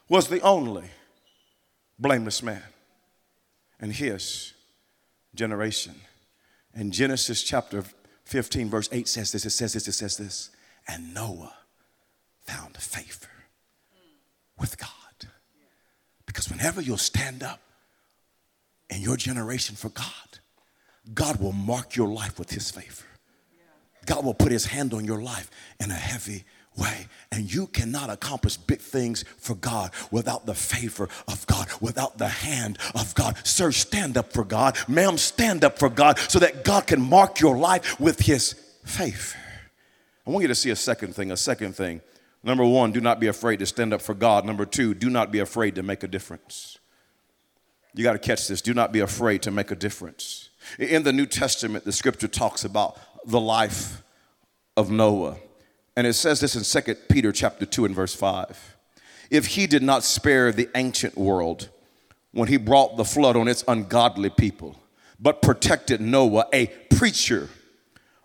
was 0.09 0.27
the 0.27 0.41
only 0.41 0.89
blameless 1.99 2.43
man 2.43 2.63
in 3.81 3.91
his 3.91 4.53
generation. 5.35 5.95
And 6.73 6.91
Genesis 6.91 7.43
chapter 7.43 7.83
15, 8.25 8.69
verse 8.69 8.89
8 8.91 9.07
says 9.07 9.31
this 9.31 9.45
it 9.45 9.51
says 9.51 9.73
this, 9.73 9.87
it 9.87 9.93
says 9.93 10.17
this. 10.17 10.49
And 10.87 11.13
Noah 11.13 11.53
found 12.45 12.75
favor 12.77 13.29
with 14.59 14.77
God. 14.77 14.89
Because 16.25 16.49
whenever 16.49 16.81
you'll 16.81 16.97
stand 16.97 17.43
up 17.43 17.59
in 18.89 19.01
your 19.01 19.17
generation 19.17 19.75
for 19.75 19.89
God, 19.89 20.39
God 21.13 21.39
will 21.39 21.51
mark 21.51 21.95
your 21.95 22.07
life 22.07 22.39
with 22.39 22.49
his 22.49 22.71
favor. 22.71 23.05
God 24.05 24.25
will 24.25 24.33
put 24.33 24.51
his 24.51 24.65
hand 24.65 24.93
on 24.93 25.05
your 25.05 25.21
life 25.21 25.49
in 25.79 25.91
a 25.91 25.95
heavy 25.95 26.43
way. 26.77 27.07
And 27.31 27.51
you 27.53 27.67
cannot 27.67 28.09
accomplish 28.09 28.57
big 28.57 28.79
things 28.79 29.25
for 29.37 29.55
God 29.55 29.91
without 30.11 30.45
the 30.45 30.53
favor 30.53 31.09
of 31.27 31.45
God, 31.47 31.67
without 31.81 32.17
the 32.17 32.27
hand 32.27 32.77
of 32.93 33.15
God. 33.15 33.37
Sir, 33.45 33.71
stand 33.71 34.17
up 34.17 34.31
for 34.31 34.43
God. 34.43 34.77
Ma'am, 34.87 35.17
stand 35.17 35.63
up 35.63 35.79
for 35.79 35.89
God 35.89 36.19
so 36.19 36.39
that 36.39 36.63
God 36.63 36.87
can 36.87 37.01
mark 37.01 37.39
your 37.39 37.57
life 37.57 37.99
with 37.99 38.19
his 38.19 38.53
favor. 38.85 39.37
I 40.25 40.29
want 40.31 40.43
you 40.43 40.47
to 40.47 40.55
see 40.55 40.69
a 40.69 40.75
second 40.75 41.15
thing, 41.15 41.31
a 41.31 41.37
second 41.37 41.75
thing. 41.75 42.01
Number 42.43 42.65
one, 42.65 42.91
do 42.91 43.01
not 43.01 43.19
be 43.19 43.27
afraid 43.27 43.59
to 43.59 43.65
stand 43.65 43.93
up 43.93 44.01
for 44.01 44.13
God. 44.13 44.45
Number 44.45 44.65
two, 44.65 44.93
do 44.93 45.09
not 45.09 45.31
be 45.31 45.39
afraid 45.39 45.75
to 45.75 45.83
make 45.83 46.03
a 46.03 46.07
difference. 46.07 46.77
You 47.95 48.03
got 48.03 48.13
to 48.13 48.19
catch 48.19 48.47
this. 48.47 48.61
Do 48.61 48.73
not 48.73 48.91
be 48.91 48.99
afraid 48.99 49.43
to 49.43 49.51
make 49.51 49.71
a 49.71 49.75
difference. 49.75 50.49
In 50.79 51.03
the 51.03 51.13
New 51.13 51.25
Testament, 51.25 51.85
the 51.85 51.91
scripture 51.91 52.27
talks 52.27 52.65
about 52.65 52.97
the 53.25 53.39
life 53.39 54.01
of 54.75 54.91
Noah. 54.91 55.37
And 55.95 56.07
it 56.07 56.13
says 56.13 56.39
this 56.39 56.55
in 56.55 56.83
2 56.83 56.95
Peter 57.09 57.31
chapter 57.31 57.65
2 57.65 57.85
and 57.85 57.95
verse 57.95 58.15
5. 58.15 58.77
If 59.29 59.47
he 59.47 59.67
did 59.67 59.83
not 59.83 60.03
spare 60.03 60.51
the 60.51 60.69
ancient 60.75 61.17
world 61.17 61.69
when 62.31 62.47
he 62.47 62.57
brought 62.57 62.97
the 62.97 63.05
flood 63.05 63.35
on 63.35 63.47
its 63.47 63.63
ungodly 63.67 64.29
people, 64.29 64.75
but 65.19 65.41
protected 65.41 66.01
Noah, 66.01 66.47
a 66.51 66.67
preacher 66.95 67.49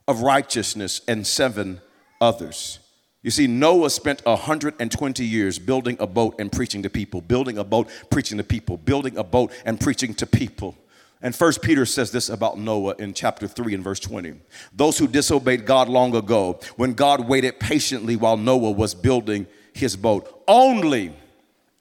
of 0.06 0.22
righteousness, 0.22 1.02
and 1.06 1.26
seven 1.26 1.80
others. 2.20 2.78
You 3.22 3.30
see, 3.30 3.46
Noah 3.46 3.90
spent 3.90 4.24
120 4.24 5.24
years 5.24 5.58
building 5.58 5.96
a 6.00 6.06
boat 6.06 6.36
and 6.38 6.50
preaching 6.50 6.82
to 6.82 6.90
people, 6.90 7.20
building 7.20 7.58
a 7.58 7.64
boat, 7.64 7.88
preaching 8.10 8.38
to 8.38 8.44
people, 8.44 8.78
building 8.78 9.18
a 9.18 9.24
boat 9.24 9.52
and 9.66 9.78
preaching 9.78 10.14
to 10.14 10.26
people. 10.26 10.76
And 11.20 11.34
first 11.34 11.62
Peter 11.62 11.84
says 11.84 12.12
this 12.12 12.28
about 12.28 12.58
Noah 12.58 12.94
in 12.98 13.12
chapter 13.12 13.48
3 13.48 13.74
and 13.74 13.82
verse 13.82 13.98
20. 13.98 14.34
Those 14.72 14.98
who 14.98 15.08
disobeyed 15.08 15.66
God 15.66 15.88
long 15.88 16.14
ago, 16.14 16.60
when 16.76 16.94
God 16.94 17.28
waited 17.28 17.58
patiently 17.58 18.14
while 18.14 18.36
Noah 18.36 18.70
was 18.70 18.94
building 18.94 19.46
his 19.72 19.96
boat, 19.96 20.42
only 20.46 21.12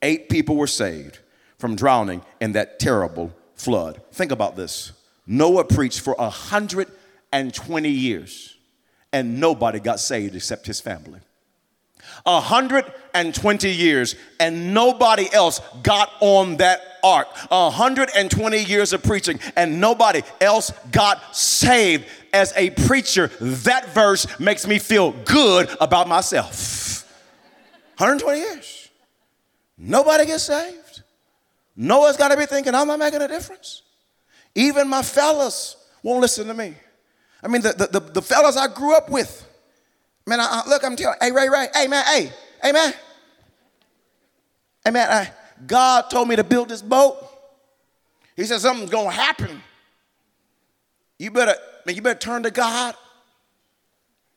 eight 0.01 0.29
people 0.29 0.55
were 0.55 0.67
saved 0.67 1.19
from 1.59 1.75
drowning 1.75 2.23
in 2.41 2.53
that 2.53 2.79
terrible 2.79 3.33
flood. 3.55 4.01
Think 4.11 4.31
about 4.31 4.55
this. 4.55 4.91
Noah 5.25 5.65
preached 5.65 5.99
for 5.99 6.15
120 6.15 7.89
years 7.89 8.55
and 9.13 9.39
nobody 9.39 9.79
got 9.79 9.99
saved 9.99 10.35
except 10.35 10.65
his 10.65 10.79
family. 10.79 11.19
120 12.23 13.69
years 13.69 14.15
and 14.39 14.73
nobody 14.73 15.27
else 15.31 15.61
got 15.83 16.11
on 16.19 16.57
that 16.57 16.81
ark. 17.03 17.27
120 17.49 18.63
years 18.63 18.93
of 18.93 19.03
preaching 19.03 19.39
and 19.55 19.79
nobody 19.79 20.21
else 20.41 20.71
got 20.91 21.35
saved. 21.35 22.05
As 22.33 22.53
a 22.55 22.69
preacher, 22.69 23.27
that 23.39 23.93
verse 23.93 24.39
makes 24.39 24.67
me 24.67 24.79
feel 24.79 25.11
good 25.25 25.69
about 25.79 26.07
myself. 26.07 27.05
120 27.97 28.39
years. 28.39 28.89
Nobody 29.77 30.25
gets 30.25 30.43
saved. 30.43 31.03
Noah's 31.75 32.17
got 32.17 32.29
to 32.29 32.37
be 32.37 32.45
thinking, 32.45 32.75
I'm 32.75 32.87
not 32.87 32.99
making 32.99 33.21
a 33.21 33.27
difference. 33.27 33.83
Even 34.55 34.87
my 34.87 35.03
fellas 35.03 35.77
won't 36.01 36.21
listen 36.21 36.47
to 36.47 36.53
me. 36.53 36.75
I 37.43 37.47
mean, 37.47 37.61
the, 37.61 37.73
the, 37.73 37.99
the, 37.99 38.11
the 38.13 38.21
fellas 38.21 38.57
I 38.57 38.67
grew 38.67 38.95
up 38.95 39.09
with, 39.09 39.46
Man, 40.27 40.41
I, 40.41 40.61
I, 40.65 40.69
look, 40.69 40.83
I'm 40.83 40.97
telling 40.97 41.17
hey, 41.21 41.31
Ray, 41.31 41.47
Ray, 41.47 41.67
hey, 41.73 41.87
man, 41.87 42.03
hey, 42.05 42.31
hey, 42.61 42.71
man. 42.73 42.93
Hey, 44.83 44.91
man, 44.91 45.09
I, 45.09 45.31
God 45.65 46.09
told 46.09 46.27
me 46.27 46.35
to 46.35 46.43
build 46.43 46.67
this 46.67 46.81
boat. 46.81 47.17
He 48.35 48.43
said 48.43 48.59
something's 48.59 48.89
going 48.89 49.07
to 49.07 49.13
happen. 49.13 49.63
You 51.17 51.31
better, 51.31 51.55
man, 51.85 51.95
you 51.95 52.01
better 52.01 52.19
turn 52.19 52.43
to 52.43 52.51
God. 52.51 52.93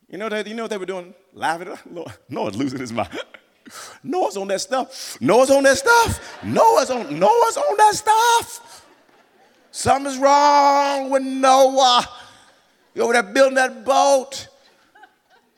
You 0.08 0.18
know 0.18 0.28
that 0.28 0.46
you 0.46 0.54
know 0.54 0.62
what 0.62 0.70
they 0.70 0.78
were 0.78 0.86
doing? 0.86 1.12
Laughing. 1.34 1.76
Noah's 2.28 2.56
losing 2.56 2.78
his 2.78 2.92
mind. 2.92 3.10
Noah's 4.04 4.36
on 4.36 4.46
that 4.48 4.60
stuff. 4.60 5.20
Noah's 5.20 5.50
on 5.50 5.64
that 5.64 5.76
stuff. 5.76 6.42
Noah's 6.44 6.90
on 6.90 7.18
Noah's 7.18 7.56
on 7.56 7.76
that 7.76 7.94
stuff. 7.94 8.86
Something's 9.72 10.18
wrong 10.18 11.10
with 11.10 11.22
Noah. 11.22 12.06
You 12.94 13.02
over 13.02 13.12
there 13.12 13.22
building 13.24 13.56
that 13.56 13.84
boat. 13.84 14.48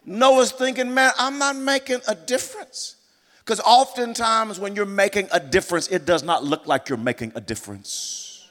Noah's 0.04 0.52
thinking, 0.52 0.92
man, 0.92 1.12
I'm 1.18 1.38
not 1.38 1.56
making 1.56 2.00
a 2.08 2.14
difference. 2.14 2.96
Because 3.40 3.60
oftentimes 3.60 4.60
when 4.60 4.76
you're 4.76 4.86
making 4.86 5.28
a 5.32 5.40
difference, 5.40 5.88
it 5.88 6.06
does 6.06 6.22
not 6.22 6.44
look 6.44 6.66
like 6.66 6.88
you're 6.88 6.98
making 6.98 7.32
a 7.34 7.40
difference. 7.40 8.48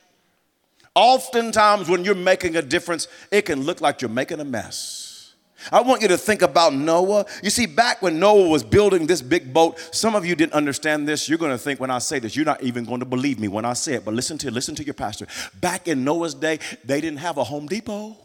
Oftentimes 0.95 1.87
when 1.87 2.03
you're 2.03 2.15
making 2.15 2.57
a 2.57 2.61
difference, 2.61 3.07
it 3.31 3.43
can 3.43 3.63
look 3.63 3.79
like 3.79 4.01
you're 4.01 4.09
making 4.09 4.41
a 4.41 4.45
mess. 4.45 5.33
I 5.71 5.81
want 5.81 6.01
you 6.01 6.07
to 6.07 6.17
think 6.17 6.41
about 6.41 6.73
Noah. 6.73 7.25
You 7.43 7.49
see, 7.49 7.67
back 7.67 8.01
when 8.01 8.19
Noah 8.19 8.49
was 8.49 8.63
building 8.63 9.05
this 9.05 9.21
big 9.21 9.53
boat, 9.53 9.79
some 9.91 10.15
of 10.15 10.25
you 10.25 10.35
didn't 10.35 10.53
understand 10.53 11.07
this. 11.07 11.29
You're 11.29 11.37
going 11.37 11.51
to 11.51 11.57
think 11.57 11.79
when 11.79 11.91
I 11.91 11.99
say 11.99 12.19
this, 12.19 12.35
you're 12.35 12.45
not 12.45 12.63
even 12.63 12.83
going 12.83 12.99
to 12.99 13.05
believe 13.05 13.39
me 13.39 13.47
when 13.47 13.63
I 13.63 13.73
say 13.73 13.93
it. 13.93 14.03
But 14.03 14.15
listen 14.15 14.37
to 14.39 14.51
listen 14.51 14.75
to 14.75 14.83
your 14.83 14.95
pastor. 14.95 15.27
Back 15.59 15.87
in 15.87 16.03
Noah's 16.03 16.33
day, 16.33 16.59
they 16.83 16.99
didn't 16.99 17.19
have 17.19 17.37
a 17.37 17.43
Home 17.43 17.67
Depot. 17.67 18.17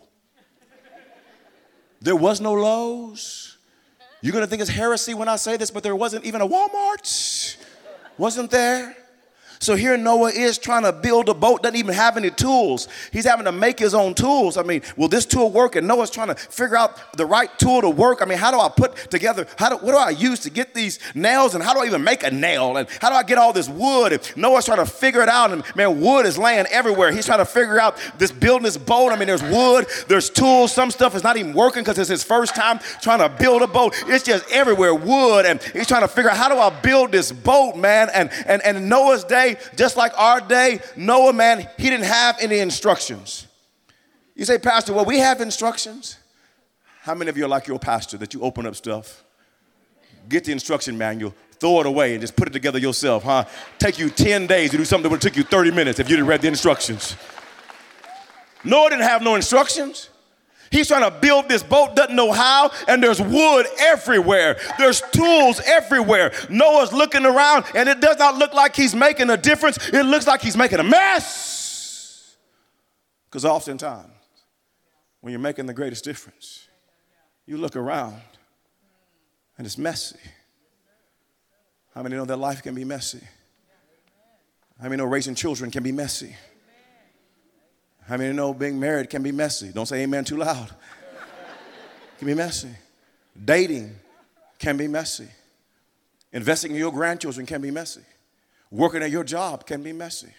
There 2.01 2.17
was 2.17 2.41
no 2.41 2.53
Lowe's. 2.53 3.57
You're 4.21 4.33
going 4.33 4.45
to 4.45 4.49
think 4.49 4.63
it's 4.63 4.71
heresy 4.71 5.15
when 5.15 5.29
I 5.29 5.37
say 5.37 5.57
this, 5.57 5.71
but 5.71 5.83
there 5.83 5.97
wasn't 5.97 6.25
even 6.25 6.41
a 6.41 6.49
Walmart. 6.49 7.57
Wasn't 8.19 8.51
there? 8.51 8.97
So 9.59 9.75
here 9.75 9.97
Noah 9.97 10.31
is 10.31 10.59
trying 10.59 10.83
to 10.83 10.93
build 10.93 11.29
a 11.29 11.35
boat, 11.35 11.63
doesn't 11.63 11.77
even 11.77 11.95
have 11.95 12.17
any 12.17 12.31
tools. 12.31 12.89
He's 13.13 13.25
having 13.25 13.45
to 13.47 13.53
make 13.53 13.79
his 13.79 13.95
own 13.95 14.15
tools. 14.15 14.57
I 14.57 14.63
mean, 14.63 14.83
will 14.97 15.09
this 15.09 15.27
tool 15.27 15.51
work? 15.51 15.77
And 15.77 15.87
Noah's 15.87 16.11
trying 16.11 16.29
to 16.29 16.35
figure 16.35 16.77
out 16.77 17.17
the 17.17 17.27
right 17.27 17.51
tool 17.59 17.81
to 17.81 17.91
work. 17.91 18.23
I 18.23 18.25
mean, 18.25 18.39
how 18.39 18.51
do 18.51 18.59
I 18.59 18.69
put 18.69 18.97
together, 19.11 19.47
how 19.57 19.69
do, 19.71 19.77
what 19.77 19.93
do 19.93 19.99
I 19.99 20.11
use 20.11 20.41
to 20.41 20.51
get 20.51 20.75
these 20.75 20.99
nails? 21.15 21.55
And 21.55 21.63
how 21.63 21.75
do 21.75 21.81
I 21.81 21.87
even 21.87 22.05
make 22.05 22.23
a 22.23 22.31
nail? 22.31 22.77
And 22.77 22.89
how 23.01 23.11
do 23.11 23.17
I 23.17 23.23
get 23.23 23.39
all 23.39 23.53
this 23.53 23.69
wood? 23.69 24.13
And 24.13 24.37
Noah's 24.37 24.65
trying 24.65 24.79
to 24.79 24.87
figure 24.87 25.23
it 25.23 25.29
out. 25.29 25.53
And 25.53 25.63
man, 25.75 26.01
wood 26.01 26.27
is 26.27 26.39
laying 26.39 26.67
everywhere. 26.67 27.13
He's 27.13 27.27
trying 27.27 27.39
to 27.39 27.45
figure 27.45 27.81
out 27.81 27.97
this 28.19 28.33
building 28.33 28.65
this 28.65 28.77
boat. 28.77 29.13
I 29.13 29.17
mean, 29.17 29.29
there's 29.29 29.43
wood, 29.43 29.87
there's 30.09 30.31
tools. 30.31 30.73
Some 30.73 30.91
stuff 30.91 31.15
is 31.15 31.23
not 31.23 31.37
even 31.37 31.53
working 31.53 31.83
because 31.83 31.99
it's 31.99 32.11
his 32.11 32.25
first 32.25 32.55
time 32.55 32.79
trying 33.01 33.19
to 33.19 33.29
build 33.29 33.63
a 33.63 33.67
boat. 33.67 33.95
It's 34.07 34.25
just 34.25 34.51
everywhere 34.51 34.95
wood. 34.95 35.47
And 35.47 35.63
he's 35.63 35.87
trying 35.87 36.03
to 36.03 36.09
figure 36.09 36.31
out 36.31 36.37
how 36.37 36.49
do 36.49 36.59
I 36.59 36.71
build 36.81 37.13
this 37.13 37.33
boat, 37.33 37.77
man? 37.77 38.09
And 38.13 38.31
and, 38.47 38.63
and 38.63 38.89
Noah's 38.89 39.25
day, 39.25 39.46
just 39.77 39.97
like 39.97 40.13
our 40.19 40.41
day, 40.41 40.81
Noah, 40.97 41.33
man, 41.33 41.69
he 41.79 41.91
didn't 41.91 42.07
have 42.07 42.37
any 42.41 42.59
instructions. 42.59 43.47
You 44.35 44.45
say, 44.45 44.59
Pastor, 44.59 44.93
well, 44.93 45.05
we 45.05 45.19
have 45.19 45.41
instructions. 45.41 46.19
How 47.03 47.15
many 47.15 47.31
of 47.31 47.37
you 47.37 47.45
are 47.45 47.49
like 47.49 47.69
your 47.69 47.79
pastor 47.79 48.19
that 48.19 48.35
you 48.35 48.41
open 48.43 48.67
up 48.67 48.75
stuff, 48.75 49.23
get 50.29 50.45
the 50.45 50.53
instruction 50.53 50.99
manual, 50.99 51.35
throw 51.61 51.81
it 51.81 51.87
away, 51.87 52.13
and 52.13 52.21
just 52.21 52.35
put 52.35 52.49
it 52.49 52.53
together 52.53 52.79
yourself, 52.79 53.23
huh? 53.23 53.45
Take 53.79 53.99
you 53.99 54.11
10 54.11 54.47
days 54.47 54.73
to 54.73 54.77
do 54.77 54.85
something 54.85 55.05
that 55.05 55.11
would 55.11 55.23
have 55.23 55.33
took 55.33 55.37
you 55.37 55.45
30 55.45 55.71
minutes 55.71 56.01
if 56.01 56.11
you'd 56.11 56.21
read 56.21 56.43
the 56.43 56.49
instructions. 56.49 57.17
Noah 58.65 58.91
didn't 58.91 59.05
have 59.05 59.23
no 59.23 59.37
instructions. 59.37 60.11
He's 60.71 60.89
trying 60.89 61.11
to 61.11 61.17
build 61.19 61.49
this 61.49 61.63
boat, 61.63 61.97
doesn't 61.97 62.15
know 62.15 62.33
how, 62.33 62.71
and 62.89 63.03
there's 63.03 63.21
wood 63.21 63.67
everywhere. 63.79 64.59
There's 64.79 65.01
tools 65.13 65.61
everywhere. 65.65 66.33
Noah's 66.49 66.93
looking 66.93 67.25
around, 67.25 67.65
and 67.75 67.89
it 67.89 68.01
does 68.01 68.19
not 68.19 68.37
look 68.37 68.53
like 68.55 68.75
he's 68.75 68.95
making 68.95 69.31
a 69.31 69.37
difference. 69.37 69.79
It 69.89 70.05
looks 70.05 70.27
like 70.27 70.43
he's 70.43 70.57
making 70.57 70.81
a 70.81 70.85
mess. 70.85 72.37
Because 73.31 73.45
oftentimes, 73.45 74.11
when 75.21 75.33
you're 75.33 75.41
making 75.41 75.67
the 75.67 75.75
greatest 75.75 76.05
difference, 76.05 76.69
you 77.47 77.57
look 77.57 77.77
around 77.77 78.21
and 79.59 79.67
it's 79.67 79.79
messy. 79.79 80.19
How 81.95 82.03
many 82.03 82.17
know 82.17 82.25
that 82.25 82.37
life 82.37 82.63
can 82.63 82.75
be 82.75 82.85
messy? 82.85 83.21
How 84.79 84.85
many 84.85 84.97
know 84.97 85.05
raising 85.07 85.35
children 85.35 85.71
can 85.71 85.83
be 85.83 85.93
messy? 85.93 86.37
How 88.07 88.17
many 88.17 88.33
know 88.33 88.55
being 88.55 88.79
married 88.79 89.11
can 89.11 89.23
be 89.23 89.33
messy? 89.33 89.71
Don't 89.73 89.87
say 89.87 90.03
amen 90.03 90.25
too 90.25 90.37
loud. 90.37 90.71
Can 92.19 92.27
be 92.27 92.35
messy. 92.35 92.71
Dating 93.45 93.95
can 94.59 94.77
be 94.77 94.89
messy. 94.89 95.29
Investing 96.33 96.73
in 96.73 96.79
your 96.79 96.93
grandchildren 96.93 97.47
can 97.47 97.61
be 97.61 97.71
messy. 97.71 98.03
Working 98.71 99.03
at 99.03 99.11
your 99.11 99.25
job 99.25 99.67
can 99.67 99.83
be 99.83 99.93
messy. 99.93 100.33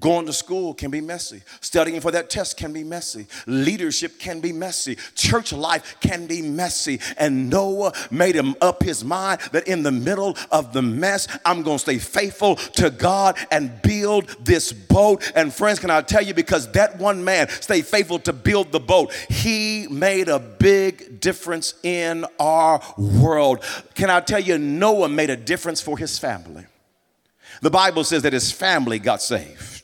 Going 0.00 0.24
to 0.26 0.32
school 0.32 0.72
can 0.72 0.90
be 0.90 1.02
messy. 1.02 1.42
Studying 1.60 2.00
for 2.00 2.10
that 2.10 2.30
test 2.30 2.56
can 2.56 2.72
be 2.72 2.82
messy. 2.82 3.26
Leadership 3.46 4.18
can 4.18 4.40
be 4.40 4.50
messy. 4.50 4.96
Church 5.14 5.52
life 5.52 5.96
can 6.00 6.26
be 6.26 6.40
messy. 6.40 7.00
And 7.18 7.50
Noah 7.50 7.92
made 8.10 8.34
him 8.34 8.56
up 8.62 8.82
his 8.82 9.04
mind 9.04 9.40
that 9.52 9.68
in 9.68 9.82
the 9.82 9.92
middle 9.92 10.36
of 10.50 10.72
the 10.72 10.80
mess, 10.80 11.28
I'm 11.44 11.62
going 11.62 11.76
to 11.76 11.82
stay 11.82 11.98
faithful 11.98 12.56
to 12.56 12.90
God 12.90 13.36
and 13.50 13.82
build 13.82 14.28
this 14.42 14.72
boat. 14.72 15.30
And 15.34 15.52
friends, 15.52 15.78
can 15.78 15.90
I 15.90 16.00
tell 16.00 16.22
you, 16.22 16.32
because 16.32 16.72
that 16.72 16.98
one 16.98 17.22
man 17.22 17.48
stayed 17.48 17.86
faithful 17.86 18.20
to 18.20 18.32
build 18.32 18.72
the 18.72 18.80
boat, 18.80 19.12
he 19.28 19.86
made 19.88 20.28
a 20.28 20.38
big 20.38 21.20
difference 21.20 21.74
in 21.82 22.24
our 22.38 22.80
world. 22.96 23.62
Can 23.94 24.08
I 24.08 24.20
tell 24.20 24.40
you, 24.40 24.56
Noah 24.56 25.10
made 25.10 25.28
a 25.28 25.36
difference 25.36 25.82
for 25.82 25.98
his 25.98 26.18
family. 26.18 26.64
The 27.60 27.70
Bible 27.70 28.04
says 28.04 28.22
that 28.22 28.32
his 28.32 28.50
family 28.50 28.98
got 28.98 29.20
saved. 29.20 29.79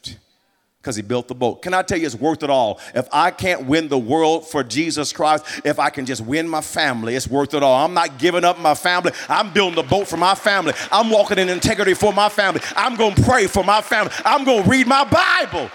Because 0.87 0.95
he 0.95 1.03
built 1.03 1.27
the 1.27 1.35
boat. 1.35 1.63
Can 1.63 1.75
I 1.75 1.83
tell 1.83 1.99
you, 1.99 2.07
it's 2.07 2.15
worth 2.15 2.45
it 2.45 2.49
all. 2.49 2.79
If 2.95 3.09
I 3.11 3.33
can't 3.33 3.67
win 3.67 3.89
the 3.89 3.99
world 3.99 4.47
for 4.47 4.63
Jesus 4.63 5.13
Christ, 5.13 5.45
if 5.65 5.81
I 5.81 5.91
can 5.91 6.07
just 6.07 6.21
win 6.21 6.49
my 6.49 6.61
family, 6.61 7.17
it's 7.17 7.27
worth 7.27 7.55
it 7.55 7.63
all. 7.65 7.85
I'm 7.85 7.93
not 7.93 8.21
giving 8.21 8.45
up 8.45 8.61
my 8.61 8.75
family. 8.75 9.11
I'm 9.29 9.53
building 9.53 9.75
the 9.75 9.83
boat 9.83 10.07
for 10.07 10.17
my 10.17 10.37
family. 10.37 10.75
I'm 10.93 11.11
walking 11.11 11.39
in 11.39 11.49
integrity 11.49 11.95
for 11.95 12.13
my 12.13 12.29
family. 12.29 12.61
I'm 12.77 12.95
going 12.95 13.17
to 13.17 13.23
pray 13.25 13.49
for 13.49 13.65
my 13.65 13.83
family. 13.83 14.13
I'm 14.25 14.45
going 14.45 14.63
to 14.63 14.71
read 14.71 14.87
my 14.87 15.03
Bible 15.03 15.69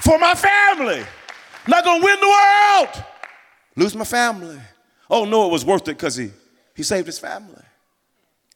for 0.00 0.18
my 0.18 0.34
family. 0.34 1.04
Not 1.68 1.84
going 1.84 2.00
to 2.00 2.04
win 2.04 2.18
the 2.18 2.26
world, 2.26 3.04
lose 3.76 3.94
my 3.94 4.04
family. 4.04 4.58
Oh, 5.08 5.24
no, 5.24 5.46
it 5.46 5.52
was 5.52 5.64
worth 5.64 5.82
it 5.82 5.96
because 5.96 6.16
he, 6.16 6.32
he 6.74 6.82
saved 6.82 7.06
his 7.06 7.20
family. 7.20 7.62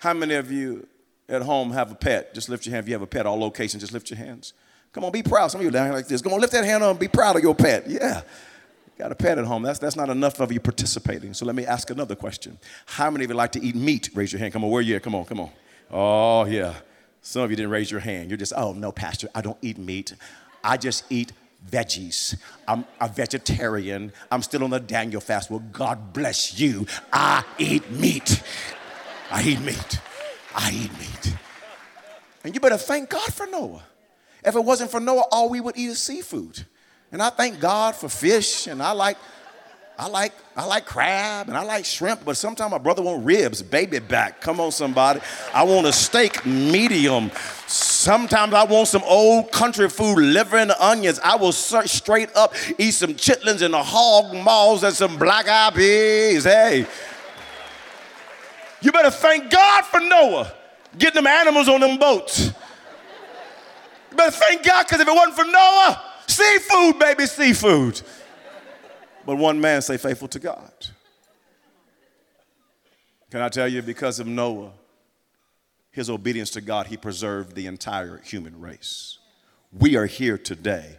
How 0.00 0.14
many 0.14 0.34
of 0.34 0.50
you 0.50 0.88
at 1.28 1.42
home 1.42 1.70
have 1.70 1.92
a 1.92 1.94
pet? 1.94 2.34
Just 2.34 2.48
lift 2.48 2.66
your 2.66 2.74
hand. 2.74 2.86
If 2.86 2.88
you 2.88 2.94
have 2.94 3.02
a 3.02 3.06
pet, 3.06 3.24
all 3.24 3.38
locations, 3.38 3.84
just 3.84 3.92
lift 3.92 4.10
your 4.10 4.18
hands. 4.18 4.52
Come 4.92 5.04
on, 5.04 5.12
be 5.12 5.22
proud. 5.22 5.48
Some 5.48 5.60
of 5.60 5.64
you 5.64 5.70
down 5.70 5.86
here 5.86 5.94
like 5.94 6.06
this. 6.06 6.20
Come 6.20 6.32
on, 6.32 6.40
lift 6.40 6.52
that 6.52 6.64
hand 6.64 6.82
up 6.82 6.90
and 6.90 7.00
be 7.00 7.08
proud 7.08 7.36
of 7.36 7.42
your 7.42 7.54
pet. 7.54 7.88
Yeah. 7.88 8.22
Got 8.98 9.10
a 9.10 9.14
pet 9.14 9.38
at 9.38 9.46
home. 9.46 9.62
That's, 9.62 9.78
that's 9.78 9.96
not 9.96 10.10
enough 10.10 10.38
of 10.38 10.52
you 10.52 10.60
participating. 10.60 11.32
So 11.34 11.46
let 11.46 11.54
me 11.54 11.64
ask 11.64 11.90
another 11.90 12.14
question. 12.14 12.58
How 12.84 13.10
many 13.10 13.24
of 13.24 13.30
you 13.30 13.36
like 13.36 13.52
to 13.52 13.62
eat 13.62 13.74
meat? 13.74 14.10
Raise 14.14 14.32
your 14.32 14.38
hand. 14.38 14.52
Come 14.52 14.64
on, 14.64 14.70
where 14.70 14.80
are 14.80 14.82
you 14.82 14.96
at? 14.96 15.02
Come 15.02 15.14
on, 15.14 15.24
come 15.24 15.40
on. 15.40 15.50
Oh, 15.90 16.44
yeah. 16.44 16.74
Some 17.22 17.42
of 17.42 17.50
you 17.50 17.56
didn't 17.56 17.70
raise 17.70 17.90
your 17.90 18.00
hand. 18.00 18.30
You're 18.30 18.36
just, 18.36 18.52
oh, 18.54 18.72
no, 18.74 18.92
Pastor, 18.92 19.28
I 19.34 19.40
don't 19.40 19.56
eat 19.62 19.78
meat. 19.78 20.14
I 20.62 20.76
just 20.76 21.04
eat 21.10 21.32
veggies. 21.70 22.36
I'm 22.68 22.84
a 23.00 23.08
vegetarian. 23.08 24.12
I'm 24.30 24.42
still 24.42 24.62
on 24.62 24.70
the 24.70 24.80
Daniel 24.80 25.20
fast. 25.20 25.50
Well, 25.50 25.62
God 25.72 26.12
bless 26.12 26.58
you. 26.60 26.86
I 27.12 27.44
eat 27.58 27.90
meat. 27.90 28.42
I 29.30 29.42
eat 29.42 29.60
meat. 29.60 30.00
I 30.54 30.70
eat 30.70 30.92
meat. 30.98 31.36
And 32.44 32.54
you 32.54 32.60
better 32.60 32.76
thank 32.76 33.08
God 33.08 33.32
for 33.32 33.46
Noah. 33.46 33.84
If 34.44 34.56
it 34.56 34.64
wasn't 34.64 34.90
for 34.90 35.00
Noah, 35.00 35.24
all 35.30 35.48
we 35.48 35.60
would 35.60 35.76
eat 35.76 35.90
is 35.90 35.98
seafood. 36.00 36.66
And 37.10 37.22
I 37.22 37.30
thank 37.30 37.60
God 37.60 37.94
for 37.94 38.08
fish, 38.08 38.66
and 38.66 38.82
I 38.82 38.92
like, 38.92 39.18
I 39.98 40.08
like, 40.08 40.32
I 40.56 40.64
like 40.64 40.86
crab, 40.86 41.48
and 41.48 41.56
I 41.56 41.62
like 41.62 41.84
shrimp. 41.84 42.24
But 42.24 42.36
sometimes 42.36 42.70
my 42.70 42.78
brother 42.78 43.02
want 43.02 43.24
ribs, 43.24 43.62
baby 43.62 43.98
back. 43.98 44.40
Come 44.40 44.58
on, 44.58 44.72
somebody. 44.72 45.20
I 45.52 45.62
want 45.62 45.86
a 45.86 45.92
steak 45.92 46.44
medium. 46.46 47.30
Sometimes 47.66 48.54
I 48.54 48.64
want 48.64 48.88
some 48.88 49.02
old 49.04 49.52
country 49.52 49.88
food, 49.90 50.16
liver 50.16 50.56
and 50.56 50.72
onions. 50.72 51.20
I 51.22 51.36
will 51.36 51.52
straight 51.52 52.34
up 52.34 52.54
eat 52.78 52.92
some 52.92 53.14
chitlins 53.14 53.62
and 53.62 53.74
the 53.74 53.82
hog 53.82 54.34
maws 54.34 54.82
and 54.82 54.94
some 54.94 55.18
black 55.18 55.46
eyed 55.46 55.74
peas. 55.74 56.44
Hey, 56.44 56.86
you 58.80 58.90
better 58.90 59.10
thank 59.10 59.50
God 59.50 59.84
for 59.84 60.00
Noah 60.00 60.52
getting 60.98 61.22
them 61.22 61.26
animals 61.26 61.68
on 61.68 61.80
them 61.80 61.98
boats. 61.98 62.50
Better 64.16 64.30
thank 64.30 64.64
God 64.64 64.86
because 64.86 65.00
if 65.00 65.08
it 65.08 65.14
wasn't 65.14 65.36
for 65.36 65.44
Noah, 65.44 66.02
seafood, 66.26 66.98
baby, 66.98 67.26
seafood. 67.26 68.00
But 69.24 69.36
one 69.36 69.60
man 69.60 69.82
stay 69.82 69.96
faithful 69.96 70.28
to 70.28 70.38
God. 70.38 70.72
Can 73.30 73.40
I 73.40 73.48
tell 73.48 73.68
you, 73.68 73.80
because 73.82 74.20
of 74.20 74.26
Noah, 74.26 74.72
his 75.90 76.10
obedience 76.10 76.50
to 76.50 76.60
God, 76.60 76.86
he 76.88 76.96
preserved 76.96 77.54
the 77.54 77.66
entire 77.66 78.18
human 78.18 78.60
race. 78.60 79.18
We 79.72 79.96
are 79.96 80.06
here 80.06 80.36
today 80.36 80.96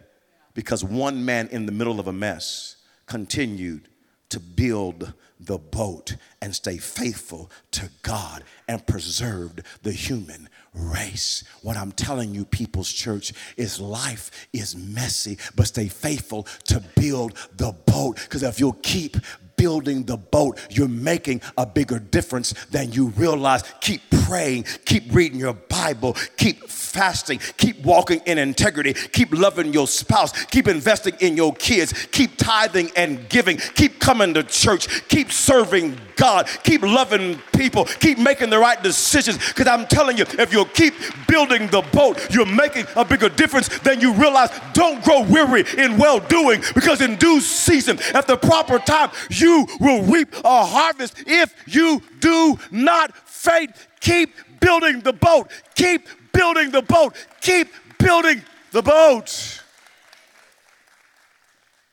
because 0.54 0.82
one 0.82 1.24
man 1.24 1.48
in 1.48 1.66
the 1.66 1.72
middle 1.72 2.00
of 2.00 2.08
a 2.08 2.12
mess 2.12 2.76
continued 3.06 3.88
to 4.30 4.40
build 4.40 5.12
the 5.38 5.58
boat 5.58 6.16
and 6.40 6.54
stay 6.54 6.78
faithful 6.78 7.50
to 7.72 7.90
God 8.02 8.44
and 8.66 8.84
preserved 8.86 9.62
the 9.82 9.92
human 9.92 10.48
race. 10.74 11.44
What 11.62 11.76
I'm 11.76 11.92
telling 11.92 12.34
you, 12.34 12.44
People's 12.44 12.92
Church, 12.92 13.32
is 13.56 13.80
life 13.80 14.30
is 14.52 14.76
messy, 14.76 15.38
but 15.54 15.66
stay 15.66 15.88
faithful 15.88 16.44
to 16.64 16.82
build 16.96 17.34
the 17.56 17.72
boat. 17.86 18.16
Because 18.16 18.42
if 18.42 18.60
you'll 18.60 18.72
keep 18.82 19.16
building 19.56 20.04
the 20.04 20.16
boat, 20.16 20.58
you're 20.70 20.88
making 20.88 21.40
a 21.56 21.66
bigger 21.66 21.98
difference 21.98 22.54
than 22.70 22.92
you 22.92 23.08
realize. 23.08 23.62
Keep 23.80 24.02
praying, 24.26 24.64
keep 24.84 25.04
reading 25.12 25.38
your 25.38 25.54
Bible, 25.54 26.16
keep 26.36 26.68
fasting, 26.68 27.40
keep 27.56 27.82
walking 27.84 28.20
in 28.26 28.38
integrity, 28.38 28.94
keep 28.94 29.32
loving 29.32 29.72
your 29.72 29.86
spouse, 29.86 30.44
keep 30.46 30.68
investing 30.68 31.14
in 31.20 31.36
your 31.36 31.52
kids, 31.54 32.06
keep 32.12 32.36
tithing 32.36 32.90
and 32.96 33.28
giving, 33.28 33.58
keep 33.74 33.98
coming 34.00 34.32
to 34.34 34.42
church, 34.42 35.06
keep 35.08 35.30
serving 35.32 35.98
God, 36.16 36.48
keep 36.62 36.82
loving 36.82 37.40
people, 37.56 37.84
keep 37.84 38.18
making 38.18 38.50
the 38.50 38.58
right 38.58 38.80
decisions. 38.82 39.36
Because 39.36 39.66
I'm 39.66 39.86
telling 39.86 40.16
you, 40.16 40.24
if 40.38 40.52
you'll 40.52 40.64
keep 40.66 40.94
building 41.26 41.66
the 41.68 41.82
boat, 41.92 42.32
you're 42.32 42.46
making 42.46 42.86
a 42.96 43.04
bigger 43.04 43.28
difference 43.28 43.68
than 43.80 44.00
you 44.00 44.12
realize. 44.14 44.50
Don't 44.72 45.02
grow 45.04 45.22
weary 45.22 45.64
in 45.76 45.98
well 45.98 46.20
doing 46.20 46.62
because 46.74 47.00
in 47.00 47.16
due 47.16 47.40
season, 47.40 47.98
at 48.14 48.26
the 48.26 48.36
proper 48.36 48.78
time, 48.78 49.10
you 49.30 49.43
will 49.80 50.02
reap 50.04 50.34
a 50.44 50.64
harvest 50.64 51.22
if 51.26 51.54
you 51.66 52.02
do 52.20 52.58
not 52.70 53.16
faint. 53.28 53.72
Keep 54.00 54.34
building 54.60 55.00
the 55.00 55.12
boat. 55.12 55.50
Keep 55.74 56.08
building 56.32 56.70
the 56.70 56.82
boat. 56.82 57.14
Keep 57.40 57.68
building 57.98 58.42
the 58.72 58.82
boat. 58.82 59.62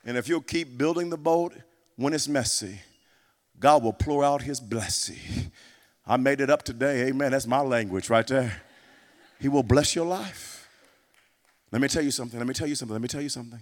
And 0.04 0.18
if 0.18 0.28
you'll 0.28 0.42
keep 0.42 0.78
building 0.78 1.10
the 1.10 1.18
boat 1.18 1.54
when 1.96 2.14
it's 2.14 2.28
messy, 2.28 2.82
God 3.60 3.84
will 3.84 3.94
pour 3.94 4.24
out 4.24 4.42
his 4.42 4.60
blessing. 4.60 5.52
I 6.06 6.18
made 6.18 6.42
it 6.42 6.50
up 6.50 6.64
today. 6.64 7.08
Amen. 7.08 7.32
That's 7.32 7.46
my 7.46 7.62
language 7.62 8.10
right 8.10 8.26
there. 8.26 8.62
He 9.40 9.48
will 9.48 9.64
bless 9.64 9.96
your 9.96 10.06
life. 10.06 10.68
Let 11.72 11.82
me 11.82 11.88
tell 11.88 12.04
you 12.04 12.12
something. 12.12 12.40
Let 12.40 12.48
me 12.48 12.54
tell 12.54 12.68
you 12.68 12.76
something. 12.76 12.94
Let 12.94 13.02
me 13.02 13.08
tell 13.08 13.22
you 13.22 13.30
something. 13.30 13.62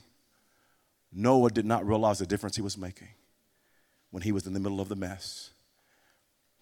Noah 1.12 1.49
did 1.49 1.65
not 1.65 1.86
realize 1.86 2.19
the 2.19 2.25
difference 2.25 2.56
he 2.56 2.62
was 2.62 2.78
making 2.78 3.10
when 4.12 4.24
he 4.24 4.32
was 4.32 4.48
in 4.48 4.54
the 4.54 4.60
middle 4.60 4.82
of 4.82 4.89
the 4.89 4.95
mess. 4.95 5.52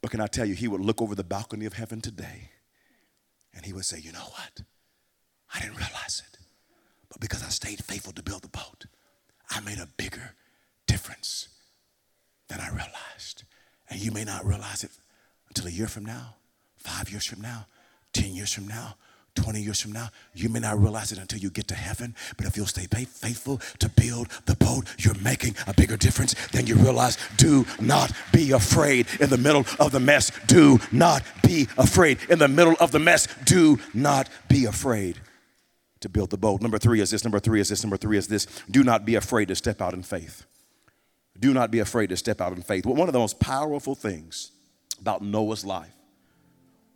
But 0.01 0.11
can 0.11 0.21
I 0.21 0.27
tell 0.27 0.45
you, 0.45 0.55
he 0.55 0.67
would 0.67 0.81
look 0.81 1.01
over 1.01 1.15
the 1.15 1.23
balcony 1.23 1.65
of 1.65 1.73
heaven 1.73 2.01
today 2.01 2.51
and 3.53 3.65
he 3.65 3.73
would 3.73 3.85
say, 3.85 3.99
You 3.99 4.11
know 4.11 4.19
what? 4.19 4.61
I 5.53 5.59
didn't 5.59 5.77
realize 5.77 6.21
it. 6.27 6.37
But 7.09 7.19
because 7.19 7.43
I 7.43 7.49
stayed 7.49 7.83
faithful 7.83 8.13
to 8.13 8.23
build 8.23 8.43
the 8.43 8.49
boat, 8.49 8.85
I 9.49 9.61
made 9.61 9.79
a 9.79 9.87
bigger 9.97 10.35
difference 10.85 11.49
than 12.47 12.59
I 12.59 12.69
realized. 12.69 13.43
And 13.89 13.99
you 13.99 14.11
may 14.11 14.23
not 14.23 14.45
realize 14.45 14.83
it 14.83 14.91
until 15.47 15.67
a 15.67 15.71
year 15.71 15.87
from 15.87 16.05
now, 16.05 16.35
five 16.77 17.09
years 17.09 17.25
from 17.25 17.41
now, 17.41 17.67
10 18.13 18.35
years 18.35 18.53
from 18.53 18.67
now, 18.67 18.95
20 19.37 19.61
years 19.61 19.79
from 19.79 19.91
now, 19.91 20.09
you 20.33 20.49
may 20.49 20.59
not 20.59 20.79
realize 20.79 21.11
it 21.11 21.19
until 21.19 21.39
you 21.39 21.49
get 21.49 21.67
to 21.67 21.75
heaven. 21.75 22.15
But 22.35 22.47
if 22.47 22.57
you'll 22.57 22.65
stay 22.65 22.87
faithful 22.87 23.59
to 23.79 23.89
build 23.89 24.29
the 24.45 24.55
boat, 24.55 24.85
you're 24.97 25.17
making 25.19 25.55
a 25.67 25.73
bigger 25.73 25.95
difference 25.95 26.33
than 26.49 26.67
you 26.67 26.75
realize. 26.75 27.17
Do 27.37 27.65
not 27.79 28.11
be 28.33 28.51
afraid 28.51 29.07
in 29.19 29.29
the 29.29 29.37
middle 29.37 29.65
of 29.79 29.91
the 29.91 29.99
mess. 29.99 30.31
Do 30.47 30.79
not 30.91 31.23
be 31.43 31.67
afraid 31.77 32.19
in 32.29 32.39
the 32.39 32.47
middle 32.47 32.75
of 32.79 32.91
the 32.91 32.99
mess. 32.99 33.27
Do 33.45 33.79
not 33.93 34.29
be 34.49 34.65
afraid 34.65 35.19
to 35.99 36.09
build 36.09 36.31
the 36.31 36.37
boat. 36.37 36.61
Number 36.61 36.79
three 36.79 36.99
is 36.99 37.11
this. 37.11 37.23
Number 37.23 37.39
three 37.39 37.59
is 37.59 37.69
this. 37.69 37.83
Number 37.83 37.97
three 37.97 38.17
is 38.17 38.27
this. 38.27 38.47
Do 38.69 38.83
not 38.83 39.05
be 39.05 39.15
afraid 39.15 39.47
to 39.49 39.55
step 39.55 39.81
out 39.81 39.93
in 39.93 40.03
faith. 40.03 40.45
Do 41.39 41.53
not 41.53 41.69
be 41.69 41.79
afraid 41.79 42.07
to 42.09 42.17
step 42.17 42.41
out 42.41 42.53
in 42.53 42.63
faith. 42.63 42.85
One 42.85 43.07
of 43.07 43.13
the 43.13 43.19
most 43.19 43.39
powerful 43.39 43.93
things 43.93 44.51
about 44.99 45.21
Noah's 45.21 45.63
life 45.63 45.93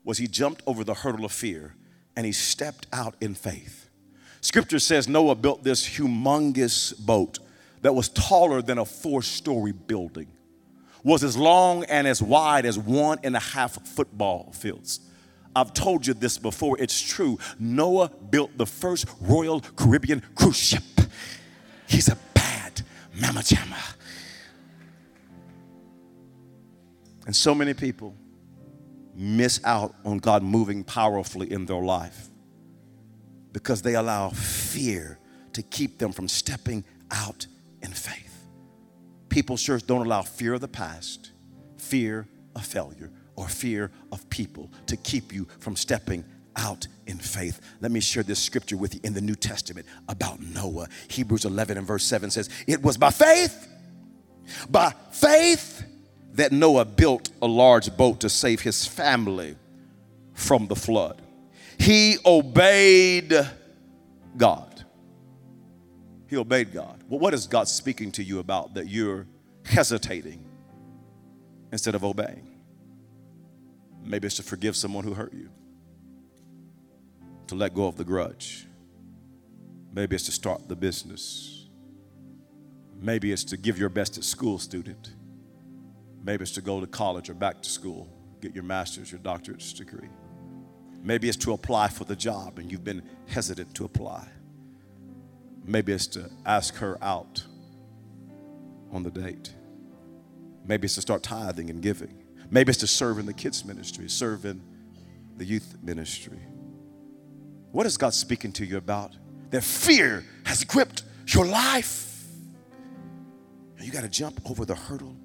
was 0.03 0.17
he 0.17 0.27
jumped 0.27 0.63
over 0.65 0.83
the 0.83 0.95
hurdle 0.95 1.25
of 1.25 1.31
fear 1.31 1.75
and 2.15 2.25
he 2.25 2.31
stepped 2.31 2.87
out 2.91 3.15
in 3.21 3.33
faith. 3.33 3.89
Scripture 4.41 4.79
says 4.79 5.07
Noah 5.07 5.35
built 5.35 5.63
this 5.63 5.87
humongous 5.87 6.97
boat 6.99 7.39
that 7.81 7.93
was 7.93 8.09
taller 8.09 8.61
than 8.61 8.77
a 8.77 8.85
four 8.85 9.21
story 9.21 9.71
building, 9.71 10.27
was 11.03 11.23
as 11.23 11.37
long 11.37 11.83
and 11.85 12.07
as 12.07 12.21
wide 12.21 12.65
as 12.65 12.77
one 12.77 13.19
and 13.23 13.35
a 13.35 13.39
half 13.39 13.85
football 13.87 14.51
fields. 14.53 14.99
I've 15.55 15.73
told 15.73 16.07
you 16.07 16.13
this 16.13 16.37
before, 16.37 16.79
it's 16.79 16.99
true. 17.01 17.37
Noah 17.59 18.09
built 18.09 18.57
the 18.57 18.65
first 18.65 19.05
Royal 19.19 19.59
Caribbean 19.59 20.21
cruise 20.35 20.57
ship. 20.57 20.83
He's 21.87 22.07
a 22.07 22.17
bad 22.33 22.81
mama 23.19 23.41
jamma. 23.41 23.95
And 27.25 27.35
so 27.35 27.53
many 27.53 27.73
people 27.73 28.15
miss 29.15 29.59
out 29.63 29.95
on 30.05 30.17
God 30.17 30.43
moving 30.43 30.83
powerfully 30.83 31.51
in 31.51 31.65
their 31.65 31.81
life 31.81 32.29
because 33.51 33.81
they 33.81 33.95
allow 33.95 34.29
fear 34.29 35.19
to 35.53 35.61
keep 35.61 35.99
them 35.99 36.11
from 36.11 36.27
stepping 36.27 36.83
out 37.11 37.45
in 37.81 37.91
faith. 37.91 38.47
People, 39.29 39.57
church, 39.57 39.85
don't 39.85 40.05
allow 40.05 40.21
fear 40.21 40.53
of 40.53 40.61
the 40.61 40.67
past, 40.67 41.31
fear 41.77 42.27
of 42.55 42.65
failure, 42.65 43.11
or 43.35 43.47
fear 43.47 43.91
of 44.11 44.29
people 44.29 44.69
to 44.87 44.97
keep 44.97 45.33
you 45.33 45.47
from 45.59 45.75
stepping 45.75 46.23
out 46.55 46.87
in 47.07 47.17
faith. 47.17 47.61
Let 47.79 47.91
me 47.91 47.99
share 47.99 48.23
this 48.23 48.39
scripture 48.39 48.77
with 48.77 48.93
you 48.93 49.01
in 49.03 49.13
the 49.13 49.21
New 49.21 49.35
Testament 49.35 49.87
about 50.07 50.41
Noah. 50.41 50.87
Hebrews 51.09 51.45
11 51.45 51.77
and 51.77 51.87
verse 51.87 52.03
7 52.03 52.29
says, 52.29 52.49
It 52.67 52.81
was 52.83 52.97
by 52.97 53.09
faith, 53.09 53.67
by 54.69 54.93
faith 55.11 55.83
that 56.33 56.51
Noah 56.51 56.85
built 56.85 57.29
a 57.41 57.47
large 57.47 57.95
boat 57.97 58.21
to 58.21 58.29
save 58.29 58.61
his 58.61 58.85
family 58.85 59.55
from 60.33 60.67
the 60.67 60.75
flood. 60.75 61.21
He 61.77 62.17
obeyed 62.25 63.33
God. 64.37 64.85
He 66.27 66.37
obeyed 66.37 66.71
God. 66.71 67.03
Well, 67.09 67.19
what 67.19 67.33
is 67.33 67.47
God 67.47 67.67
speaking 67.67 68.11
to 68.13 68.23
you 68.23 68.39
about 68.39 68.75
that 68.75 68.87
you're 68.87 69.27
hesitating 69.65 70.43
instead 71.71 71.95
of 71.95 72.03
obeying? 72.05 72.47
Maybe 74.03 74.27
it's 74.27 74.37
to 74.37 74.43
forgive 74.43 74.75
someone 74.75 75.03
who 75.03 75.13
hurt 75.13 75.33
you, 75.33 75.49
to 77.47 77.55
let 77.55 77.73
go 77.73 77.87
of 77.87 77.97
the 77.97 78.03
grudge. 78.03 78.67
Maybe 79.93 80.15
it's 80.15 80.25
to 80.25 80.31
start 80.31 80.69
the 80.69 80.75
business. 80.75 81.67
Maybe 82.99 83.31
it's 83.31 83.43
to 83.45 83.57
give 83.57 83.77
your 83.77 83.89
best 83.89 84.17
at 84.17 84.23
school, 84.23 84.57
student. 84.57 85.13
Maybe 86.23 86.43
it's 86.43 86.51
to 86.53 86.61
go 86.61 86.79
to 86.79 86.87
college 86.87 87.29
or 87.29 87.33
back 87.33 87.61
to 87.61 87.69
school, 87.69 88.07
get 88.41 88.53
your 88.53 88.63
master's, 88.63 89.11
your 89.11 89.19
doctorate's 89.19 89.73
degree. 89.73 90.09
Maybe 91.03 91.27
it's 91.27 91.37
to 91.37 91.53
apply 91.53 91.87
for 91.87 92.03
the 92.03 92.15
job 92.15 92.59
and 92.59 92.71
you've 92.71 92.83
been 92.83 93.01
hesitant 93.27 93.73
to 93.75 93.85
apply. 93.85 94.27
Maybe 95.65 95.93
it's 95.93 96.07
to 96.07 96.29
ask 96.45 96.75
her 96.75 96.97
out 97.03 97.43
on 98.91 99.03
the 99.03 99.11
date. 99.11 99.53
Maybe 100.65 100.85
it's 100.85 100.95
to 100.95 101.01
start 101.01 101.23
tithing 101.23 101.69
and 101.69 101.81
giving. 101.81 102.23
Maybe 102.51 102.69
it's 102.69 102.79
to 102.79 102.87
serve 102.87 103.17
in 103.17 103.25
the 103.25 103.33
kids' 103.33 103.65
ministry, 103.65 104.09
serve 104.09 104.45
in 104.45 104.61
the 105.37 105.45
youth 105.45 105.75
ministry. 105.81 106.39
What 107.71 107.85
is 107.85 107.97
God 107.97 108.13
speaking 108.13 108.51
to 108.53 108.65
you 108.65 108.77
about? 108.77 109.15
That 109.49 109.63
fear 109.63 110.25
has 110.45 110.63
gripped 110.63 111.03
your 111.27 111.45
life. 111.45 112.25
And 113.77 113.85
you 113.85 113.91
got 113.91 114.01
to 114.01 114.09
jump 114.09 114.41
over 114.49 114.65
the 114.65 114.75
hurdle 114.75 115.15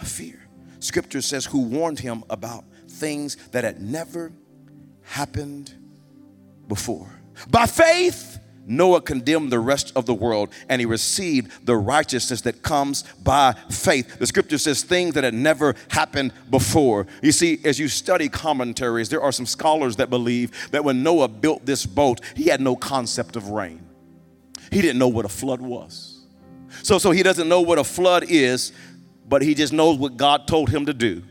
of 0.00 0.08
fear. 0.08 0.45
Scripture 0.80 1.22
says, 1.22 1.46
Who 1.46 1.62
warned 1.62 1.98
him 1.98 2.24
about 2.30 2.64
things 2.88 3.36
that 3.50 3.64
had 3.64 3.80
never 3.80 4.32
happened 5.02 5.72
before. 6.68 7.08
By 7.48 7.66
faith, 7.66 8.38
Noah 8.68 9.00
condemned 9.00 9.52
the 9.52 9.60
rest 9.60 9.92
of 9.94 10.06
the 10.06 10.14
world 10.14 10.52
and 10.68 10.80
he 10.80 10.86
received 10.86 11.66
the 11.66 11.76
righteousness 11.76 12.40
that 12.42 12.62
comes 12.62 13.04
by 13.22 13.54
faith. 13.70 14.18
The 14.18 14.26
scripture 14.26 14.58
says 14.58 14.82
things 14.82 15.14
that 15.14 15.22
had 15.22 15.34
never 15.34 15.76
happened 15.88 16.32
before. 16.50 17.06
You 17.22 17.30
see, 17.30 17.60
as 17.64 17.78
you 17.78 17.86
study 17.86 18.28
commentaries, 18.28 19.08
there 19.08 19.22
are 19.22 19.30
some 19.30 19.46
scholars 19.46 19.96
that 19.96 20.10
believe 20.10 20.70
that 20.72 20.82
when 20.84 21.04
Noah 21.04 21.28
built 21.28 21.64
this 21.64 21.86
boat, 21.86 22.20
he 22.34 22.44
had 22.44 22.60
no 22.60 22.74
concept 22.74 23.36
of 23.36 23.50
rain. 23.50 23.86
He 24.72 24.82
didn't 24.82 24.98
know 24.98 25.08
what 25.08 25.24
a 25.24 25.28
flood 25.28 25.60
was. 25.60 26.26
So, 26.82 26.98
so 26.98 27.12
he 27.12 27.22
doesn't 27.22 27.48
know 27.48 27.60
what 27.60 27.78
a 27.78 27.84
flood 27.84 28.24
is, 28.28 28.72
but 29.28 29.42
he 29.42 29.54
just 29.54 29.72
knows 29.72 29.98
what 29.98 30.16
God 30.16 30.46
told 30.46 30.70
him 30.70 30.86
to 30.86 30.94
do. 30.94 31.22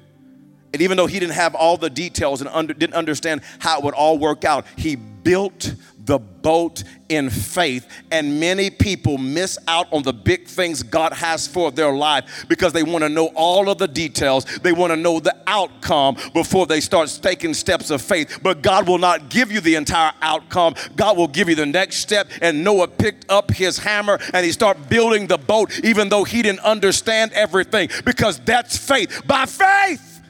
And 0.73 0.81
even 0.81 0.97
though 0.97 1.07
he 1.07 1.19
didn't 1.19 1.35
have 1.35 1.55
all 1.55 1.77
the 1.77 1.89
details 1.89 2.41
and 2.41 2.49
under, 2.49 2.73
didn't 2.73 2.95
understand 2.95 3.41
how 3.59 3.79
it 3.79 3.83
would 3.85 3.93
all 3.93 4.17
work 4.17 4.43
out, 4.43 4.65
he 4.75 4.95
built 4.95 5.73
the 6.05 6.19
boat 6.19 6.83
in 7.09 7.29
faith. 7.29 7.87
And 8.11 8.39
many 8.39 8.69
people 8.69 9.17
miss 9.17 9.57
out 9.67 9.91
on 9.91 10.03
the 10.03 10.13
big 10.13 10.47
things 10.47 10.83
God 10.83 11.13
has 11.13 11.47
for 11.47 11.71
their 11.71 11.91
life 11.93 12.45
because 12.47 12.73
they 12.73 12.83
want 12.83 13.03
to 13.03 13.09
know 13.09 13.27
all 13.35 13.69
of 13.69 13.77
the 13.77 13.87
details. 13.87 14.45
They 14.59 14.71
want 14.71 14.91
to 14.91 14.97
know 14.97 15.19
the 15.19 15.35
outcome 15.47 16.17
before 16.33 16.65
they 16.65 16.79
start 16.79 17.19
taking 17.21 17.53
steps 17.53 17.89
of 17.89 18.01
faith. 18.01 18.39
But 18.41 18.61
God 18.61 18.87
will 18.87 18.97
not 18.97 19.29
give 19.29 19.51
you 19.51 19.61
the 19.61 19.75
entire 19.75 20.13
outcome. 20.21 20.75
God 20.95 21.17
will 21.17 21.27
give 21.27 21.49
you 21.49 21.55
the 21.55 21.65
next 21.65 21.97
step. 21.97 22.29
And 22.41 22.63
Noah 22.63 22.87
picked 22.87 23.29
up 23.29 23.51
his 23.51 23.77
hammer 23.77 24.19
and 24.33 24.45
he 24.45 24.51
started 24.51 24.87
building 24.89 25.27
the 25.27 25.37
boat, 25.37 25.79
even 25.83 26.09
though 26.09 26.23
he 26.23 26.41
didn't 26.41 26.61
understand 26.61 27.33
everything, 27.33 27.89
because 28.03 28.39
that's 28.39 28.77
faith. 28.77 29.23
By 29.25 29.45
faith, 29.45 30.21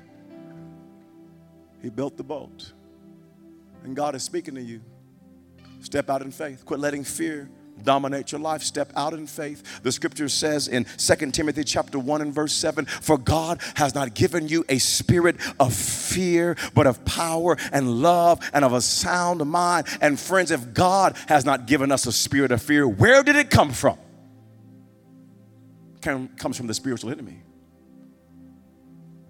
he 1.82 1.90
built 1.90 2.18
the 2.18 2.24
boat. 2.24 2.72
And 3.84 3.96
God 3.96 4.16
is 4.16 4.24
speaking 4.24 4.56
to 4.56 4.62
you. 4.62 4.82
Step 5.86 6.10
out 6.10 6.24
in 6.24 6.32
faith. 6.32 6.66
Quit 6.66 6.80
letting 6.80 7.04
fear 7.04 7.48
dominate 7.84 8.32
your 8.32 8.42
life. 8.42 8.64
Step 8.64 8.92
out 8.96 9.14
in 9.14 9.28
faith. 9.28 9.84
The 9.84 9.92
scripture 9.92 10.30
says 10.30 10.68
in 10.68 10.86
2 10.98 11.32
timothy 11.32 11.64
chapter 11.64 12.00
1 12.00 12.22
and 12.22 12.34
verse 12.34 12.54
7 12.54 12.86
for 12.86 13.18
god 13.18 13.62
has 13.76 13.94
not 13.94 14.16
given 14.16 14.48
you 14.48 14.66
a 14.68 14.80
spirit 14.80 15.36
of 15.60 15.74
fear 15.74 16.56
but 16.74 16.88
of 16.88 17.04
power 17.06 17.56
and 17.72 18.02
love 18.02 18.40
and 18.52 18.66
of 18.66 18.74
a 18.74 18.82
sound 18.82 19.46
mind. 19.46 19.86
And 20.02 20.20
friends 20.20 20.50
if 20.50 20.74
god 20.74 21.16
has 21.28 21.46
not 21.46 21.68
given 21.68 21.92
us 21.92 22.08
a 22.08 22.12
spirit 22.12 22.52
of 22.52 22.64
fear 22.64 22.88
where 22.88 23.22
did 23.22 23.36
it 23.36 23.52
come 23.52 23.72
from? 23.72 24.00
It 26.04 26.38
comes 26.38 26.58
from 26.58 26.66
the 26.66 26.74
spiritual 26.74 27.12
enemy 27.12 27.45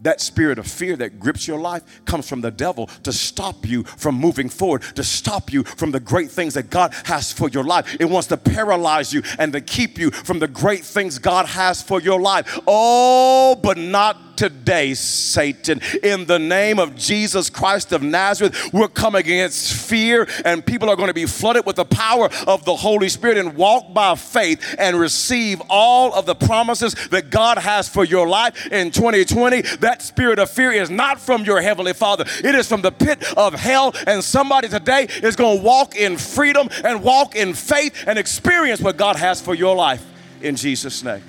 that 0.06 0.22
spirit 0.22 0.60
of 0.60 0.68
fear 0.68 0.96
that 0.96 1.20
grips 1.20 1.48
your 1.48 1.60
life 1.60 1.84
comes 2.06 2.30
from 2.30 2.42
the 2.42 2.52
devil 2.52 2.88
to 3.04 3.12
stop 3.12 3.68
you 3.68 3.84
from 3.84 4.16
moving 4.16 4.50
forward, 4.50 4.84
to 4.96 5.04
stop 5.04 5.52
you 5.52 5.64
from 5.64 5.92
the 5.92 6.00
great 6.00 6.30
things 6.30 6.54
that 6.54 6.70
God 6.70 6.94
has 7.06 7.34
for 7.34 7.50
your 7.50 7.64
life. 7.64 7.98
It 8.00 8.06
wants 8.06 8.28
to 8.28 8.38
paralyze 8.38 9.12
you 9.12 9.24
and 9.40 9.52
to 9.54 9.62
keep 9.62 9.98
you 9.98 10.12
from 10.12 10.38
the 10.40 10.48
great 10.48 10.86
things 10.86 11.18
God 11.18 11.48
has 11.48 11.82
for 11.82 12.00
your 12.00 12.22
life. 12.22 12.60
Oh, 12.68 13.56
but 13.56 13.78
not 13.78 14.25
today, 14.36 14.94
Satan. 14.94 15.82
In 16.04 16.26
the 16.26 16.40
name 16.40 16.80
of 16.80 16.96
Jesus 16.96 17.50
Christ 17.50 17.92
of 17.92 18.02
Nazareth, 18.02 18.74
we're 18.74 18.88
coming 18.88 19.20
against 19.22 19.74
fear, 19.74 20.28
and 20.44 20.66
people 20.66 20.90
are 20.90 20.96
going 20.96 21.08
to 21.08 21.14
be 21.14 21.26
flooded 21.26 21.66
with 21.66 21.78
the 21.78 21.86
power 21.86 22.30
of 22.48 22.66
the 22.66 22.76
Holy 22.76 23.10
Spirit 23.10 23.38
and 23.38 23.56
walk 23.56 23.94
by 23.94 24.16
faith 24.16 24.76
and 24.78 25.00
receive 25.00 25.62
all 25.70 26.14
of 26.14 26.26
the 26.26 26.36
promises 26.36 26.94
that 27.10 27.30
God 27.30 27.58
has 27.58 27.88
for 27.88 28.04
your 28.04 28.28
life 28.28 28.68
in 28.72 28.92
2020. 28.92 29.62
That 29.78 30.02
spirit 30.02 30.40
of 30.40 30.50
fear 30.50 30.72
is 30.72 30.90
not 30.90 31.20
from 31.20 31.44
your 31.44 31.62
Heavenly 31.62 31.94
Father, 31.94 32.26
it 32.44 32.56
is 32.56 32.68
from 32.68 32.82
the 32.82 32.92
pit 32.92 33.24
of 33.38 33.54
hell. 33.54 33.94
And 34.08 34.24
somebody 34.24 34.68
today 34.68 35.08
is 35.24 35.36
going 35.36 35.58
to 35.58 35.64
walk 35.64 35.96
in 35.96 36.18
freedom 36.18 36.70
and 36.84 37.04
walk 37.04 37.36
in 37.36 37.54
faith 37.54 38.04
and 38.08 38.20
experience 38.20 38.82
what 38.82 38.98
God 38.98 39.16
has 39.16 39.42
for 39.42 39.54
your 39.54 39.76
life 39.76 40.06
in 40.42 40.56
Jesus' 40.56 41.04
name. 41.04 41.24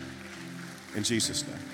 In 0.95 1.03
Jesus' 1.03 1.47
name 1.47 1.66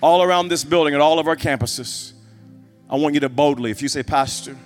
all 0.00 0.22
around 0.22 0.48
this 0.48 0.64
building 0.64 0.94
at 0.94 1.00
all 1.00 1.18
of 1.18 1.26
our 1.26 1.36
campuses, 1.36 2.12
I 2.88 2.96
want 2.96 3.14
you 3.14 3.20
to 3.20 3.28
boldly, 3.28 3.70
if 3.70 3.82
you 3.82 3.88
say, 3.88 4.02
Pastor, 4.02 4.56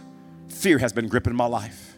fear 0.49 0.79
has 0.79 0.93
been 0.93 1.09
gripping 1.09 1.35
my 1.35 1.47
life. 1.47 1.91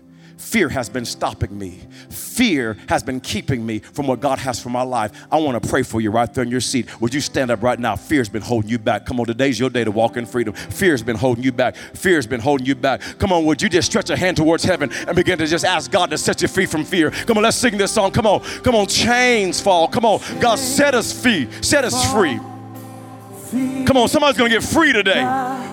Fear 0.42 0.70
has 0.70 0.88
been 0.88 1.04
stopping 1.04 1.56
me. 1.56 1.80
Fear 2.10 2.76
has 2.88 3.02
been 3.02 3.20
keeping 3.20 3.64
me 3.64 3.78
from 3.78 4.08
what 4.08 4.20
God 4.20 4.38
has 4.40 4.60
for 4.60 4.70
my 4.70 4.82
life. 4.82 5.12
I 5.30 5.38
want 5.38 5.62
to 5.62 5.68
pray 5.68 5.84
for 5.84 6.00
you 6.00 6.10
right 6.10 6.32
there 6.34 6.42
in 6.42 6.50
your 6.50 6.60
seat. 6.60 7.00
Would 7.00 7.14
you 7.14 7.20
stand 7.20 7.52
up 7.52 7.62
right 7.62 7.78
now? 7.78 7.94
Fear's 7.94 8.28
been 8.28 8.42
holding 8.42 8.68
you 8.68 8.78
back. 8.78 9.06
Come 9.06 9.20
on, 9.20 9.26
today's 9.26 9.58
your 9.58 9.70
day 9.70 9.84
to 9.84 9.92
walk 9.92 10.16
in 10.16 10.26
freedom. 10.26 10.52
Fear's 10.52 11.02
been 11.02 11.16
holding 11.16 11.44
you 11.44 11.52
back. 11.52 11.76
Fear's 11.76 12.26
been 12.26 12.40
holding 12.40 12.66
you 12.66 12.74
back. 12.74 13.00
Come 13.18 13.32
on, 13.32 13.44
would 13.44 13.62
you 13.62 13.68
just 13.68 13.88
stretch 13.88 14.10
a 14.10 14.16
hand 14.16 14.36
towards 14.36 14.64
heaven 14.64 14.90
and 15.06 15.14
begin 15.14 15.38
to 15.38 15.46
just 15.46 15.64
ask 15.64 15.90
God 15.90 16.10
to 16.10 16.18
set 16.18 16.42
you 16.42 16.48
free 16.48 16.66
from 16.66 16.84
fear? 16.84 17.12
Come 17.12 17.36
on, 17.36 17.44
let's 17.44 17.56
sing 17.56 17.78
this 17.78 17.92
song. 17.92 18.10
Come 18.10 18.26
on, 18.26 18.40
come 18.62 18.74
on, 18.74 18.88
chains 18.88 19.60
fall. 19.60 19.86
Come 19.86 20.04
on, 20.04 20.20
God 20.40 20.58
set 20.58 20.94
us 20.94 21.18
free, 21.22 21.48
set 21.62 21.84
us 21.84 22.12
free. 22.12 22.38
Come 23.52 23.98
on, 23.98 24.08
somebody's 24.08 24.38
going 24.38 24.50
to 24.50 24.56
get 24.56 24.64
free 24.66 24.94
today 24.94 25.20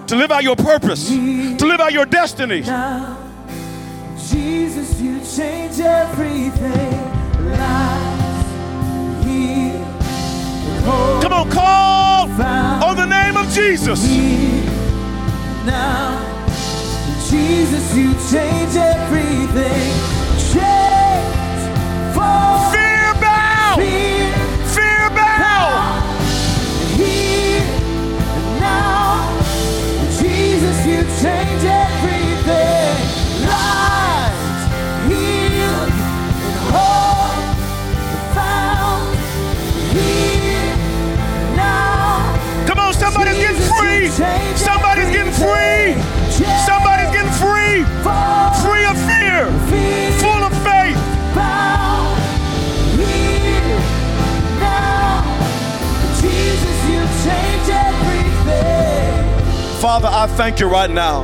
to 0.08 0.16
live 0.16 0.32
out 0.32 0.44
your 0.44 0.58
purpose, 0.58 1.08
to 1.08 1.66
live 1.66 1.80
out 1.80 1.94
your 1.94 2.06
destiny. 2.06 2.62
Jesus, 4.30 5.00
you 5.00 5.22
change 5.22 5.80
everything. 5.80 7.06
Come 11.22 11.34
on, 11.34 11.50
call 11.52 12.30
on 12.84 12.98
the 12.98 13.06
name 13.06 13.38
of 13.38 13.50
Jesus. 13.54 14.04
Now, 15.66 16.20
Jesus, 17.30 17.96
you 17.96 18.14
change 18.30 18.76
everything. 18.76 19.89
Father, 59.90 60.08
I 60.08 60.28
thank 60.28 60.60
you 60.60 60.68
right 60.68 60.92
now 60.92 61.24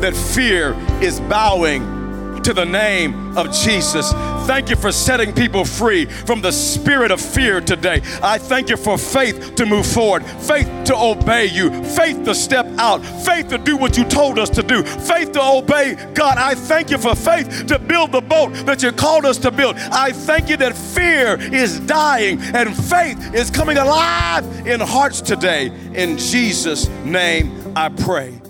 that 0.00 0.14
fear 0.14 0.74
is 1.00 1.18
bowing 1.18 2.42
to 2.42 2.52
the 2.52 2.66
name 2.66 3.38
of 3.38 3.50
Jesus. 3.50 4.12
thank 4.46 4.68
you 4.68 4.76
for 4.76 4.92
setting 4.92 5.32
people 5.32 5.64
free 5.64 6.04
from 6.04 6.42
the 6.42 6.52
spirit 6.52 7.10
of 7.10 7.22
fear 7.22 7.62
today. 7.62 8.02
I 8.22 8.36
thank 8.36 8.68
you 8.68 8.76
for 8.76 8.98
faith 8.98 9.54
to 9.54 9.64
move 9.64 9.86
forward, 9.86 10.26
faith 10.26 10.68
to 10.86 10.94
obey 10.94 11.46
you, 11.46 11.70
faith 11.84 12.22
to 12.24 12.34
step 12.34 12.66
out, 12.76 12.98
faith 13.24 13.48
to 13.48 13.56
do 13.56 13.78
what 13.78 13.96
you 13.96 14.04
told 14.04 14.38
us 14.38 14.50
to 14.50 14.62
do, 14.62 14.82
faith 14.82 15.32
to 15.32 15.42
obey. 15.42 15.96
God, 16.12 16.36
I 16.36 16.54
thank 16.54 16.90
you 16.90 16.98
for 16.98 17.14
faith 17.14 17.66
to 17.68 17.78
build 17.78 18.12
the 18.12 18.20
boat 18.20 18.52
that 18.66 18.82
you 18.82 18.92
called 18.92 19.24
us 19.24 19.38
to 19.38 19.50
build. 19.50 19.76
I 19.76 20.12
thank 20.12 20.50
you 20.50 20.58
that 20.58 20.76
fear 20.76 21.40
is 21.40 21.80
dying 21.80 22.42
and 22.42 22.76
faith 22.76 23.32
is 23.32 23.50
coming 23.50 23.78
alive 23.78 24.66
in 24.66 24.80
hearts 24.80 25.22
today. 25.22 25.68
In 25.94 26.18
Jesus' 26.18 26.88
name, 27.04 27.61
I 27.74 27.88
pray. 27.88 28.41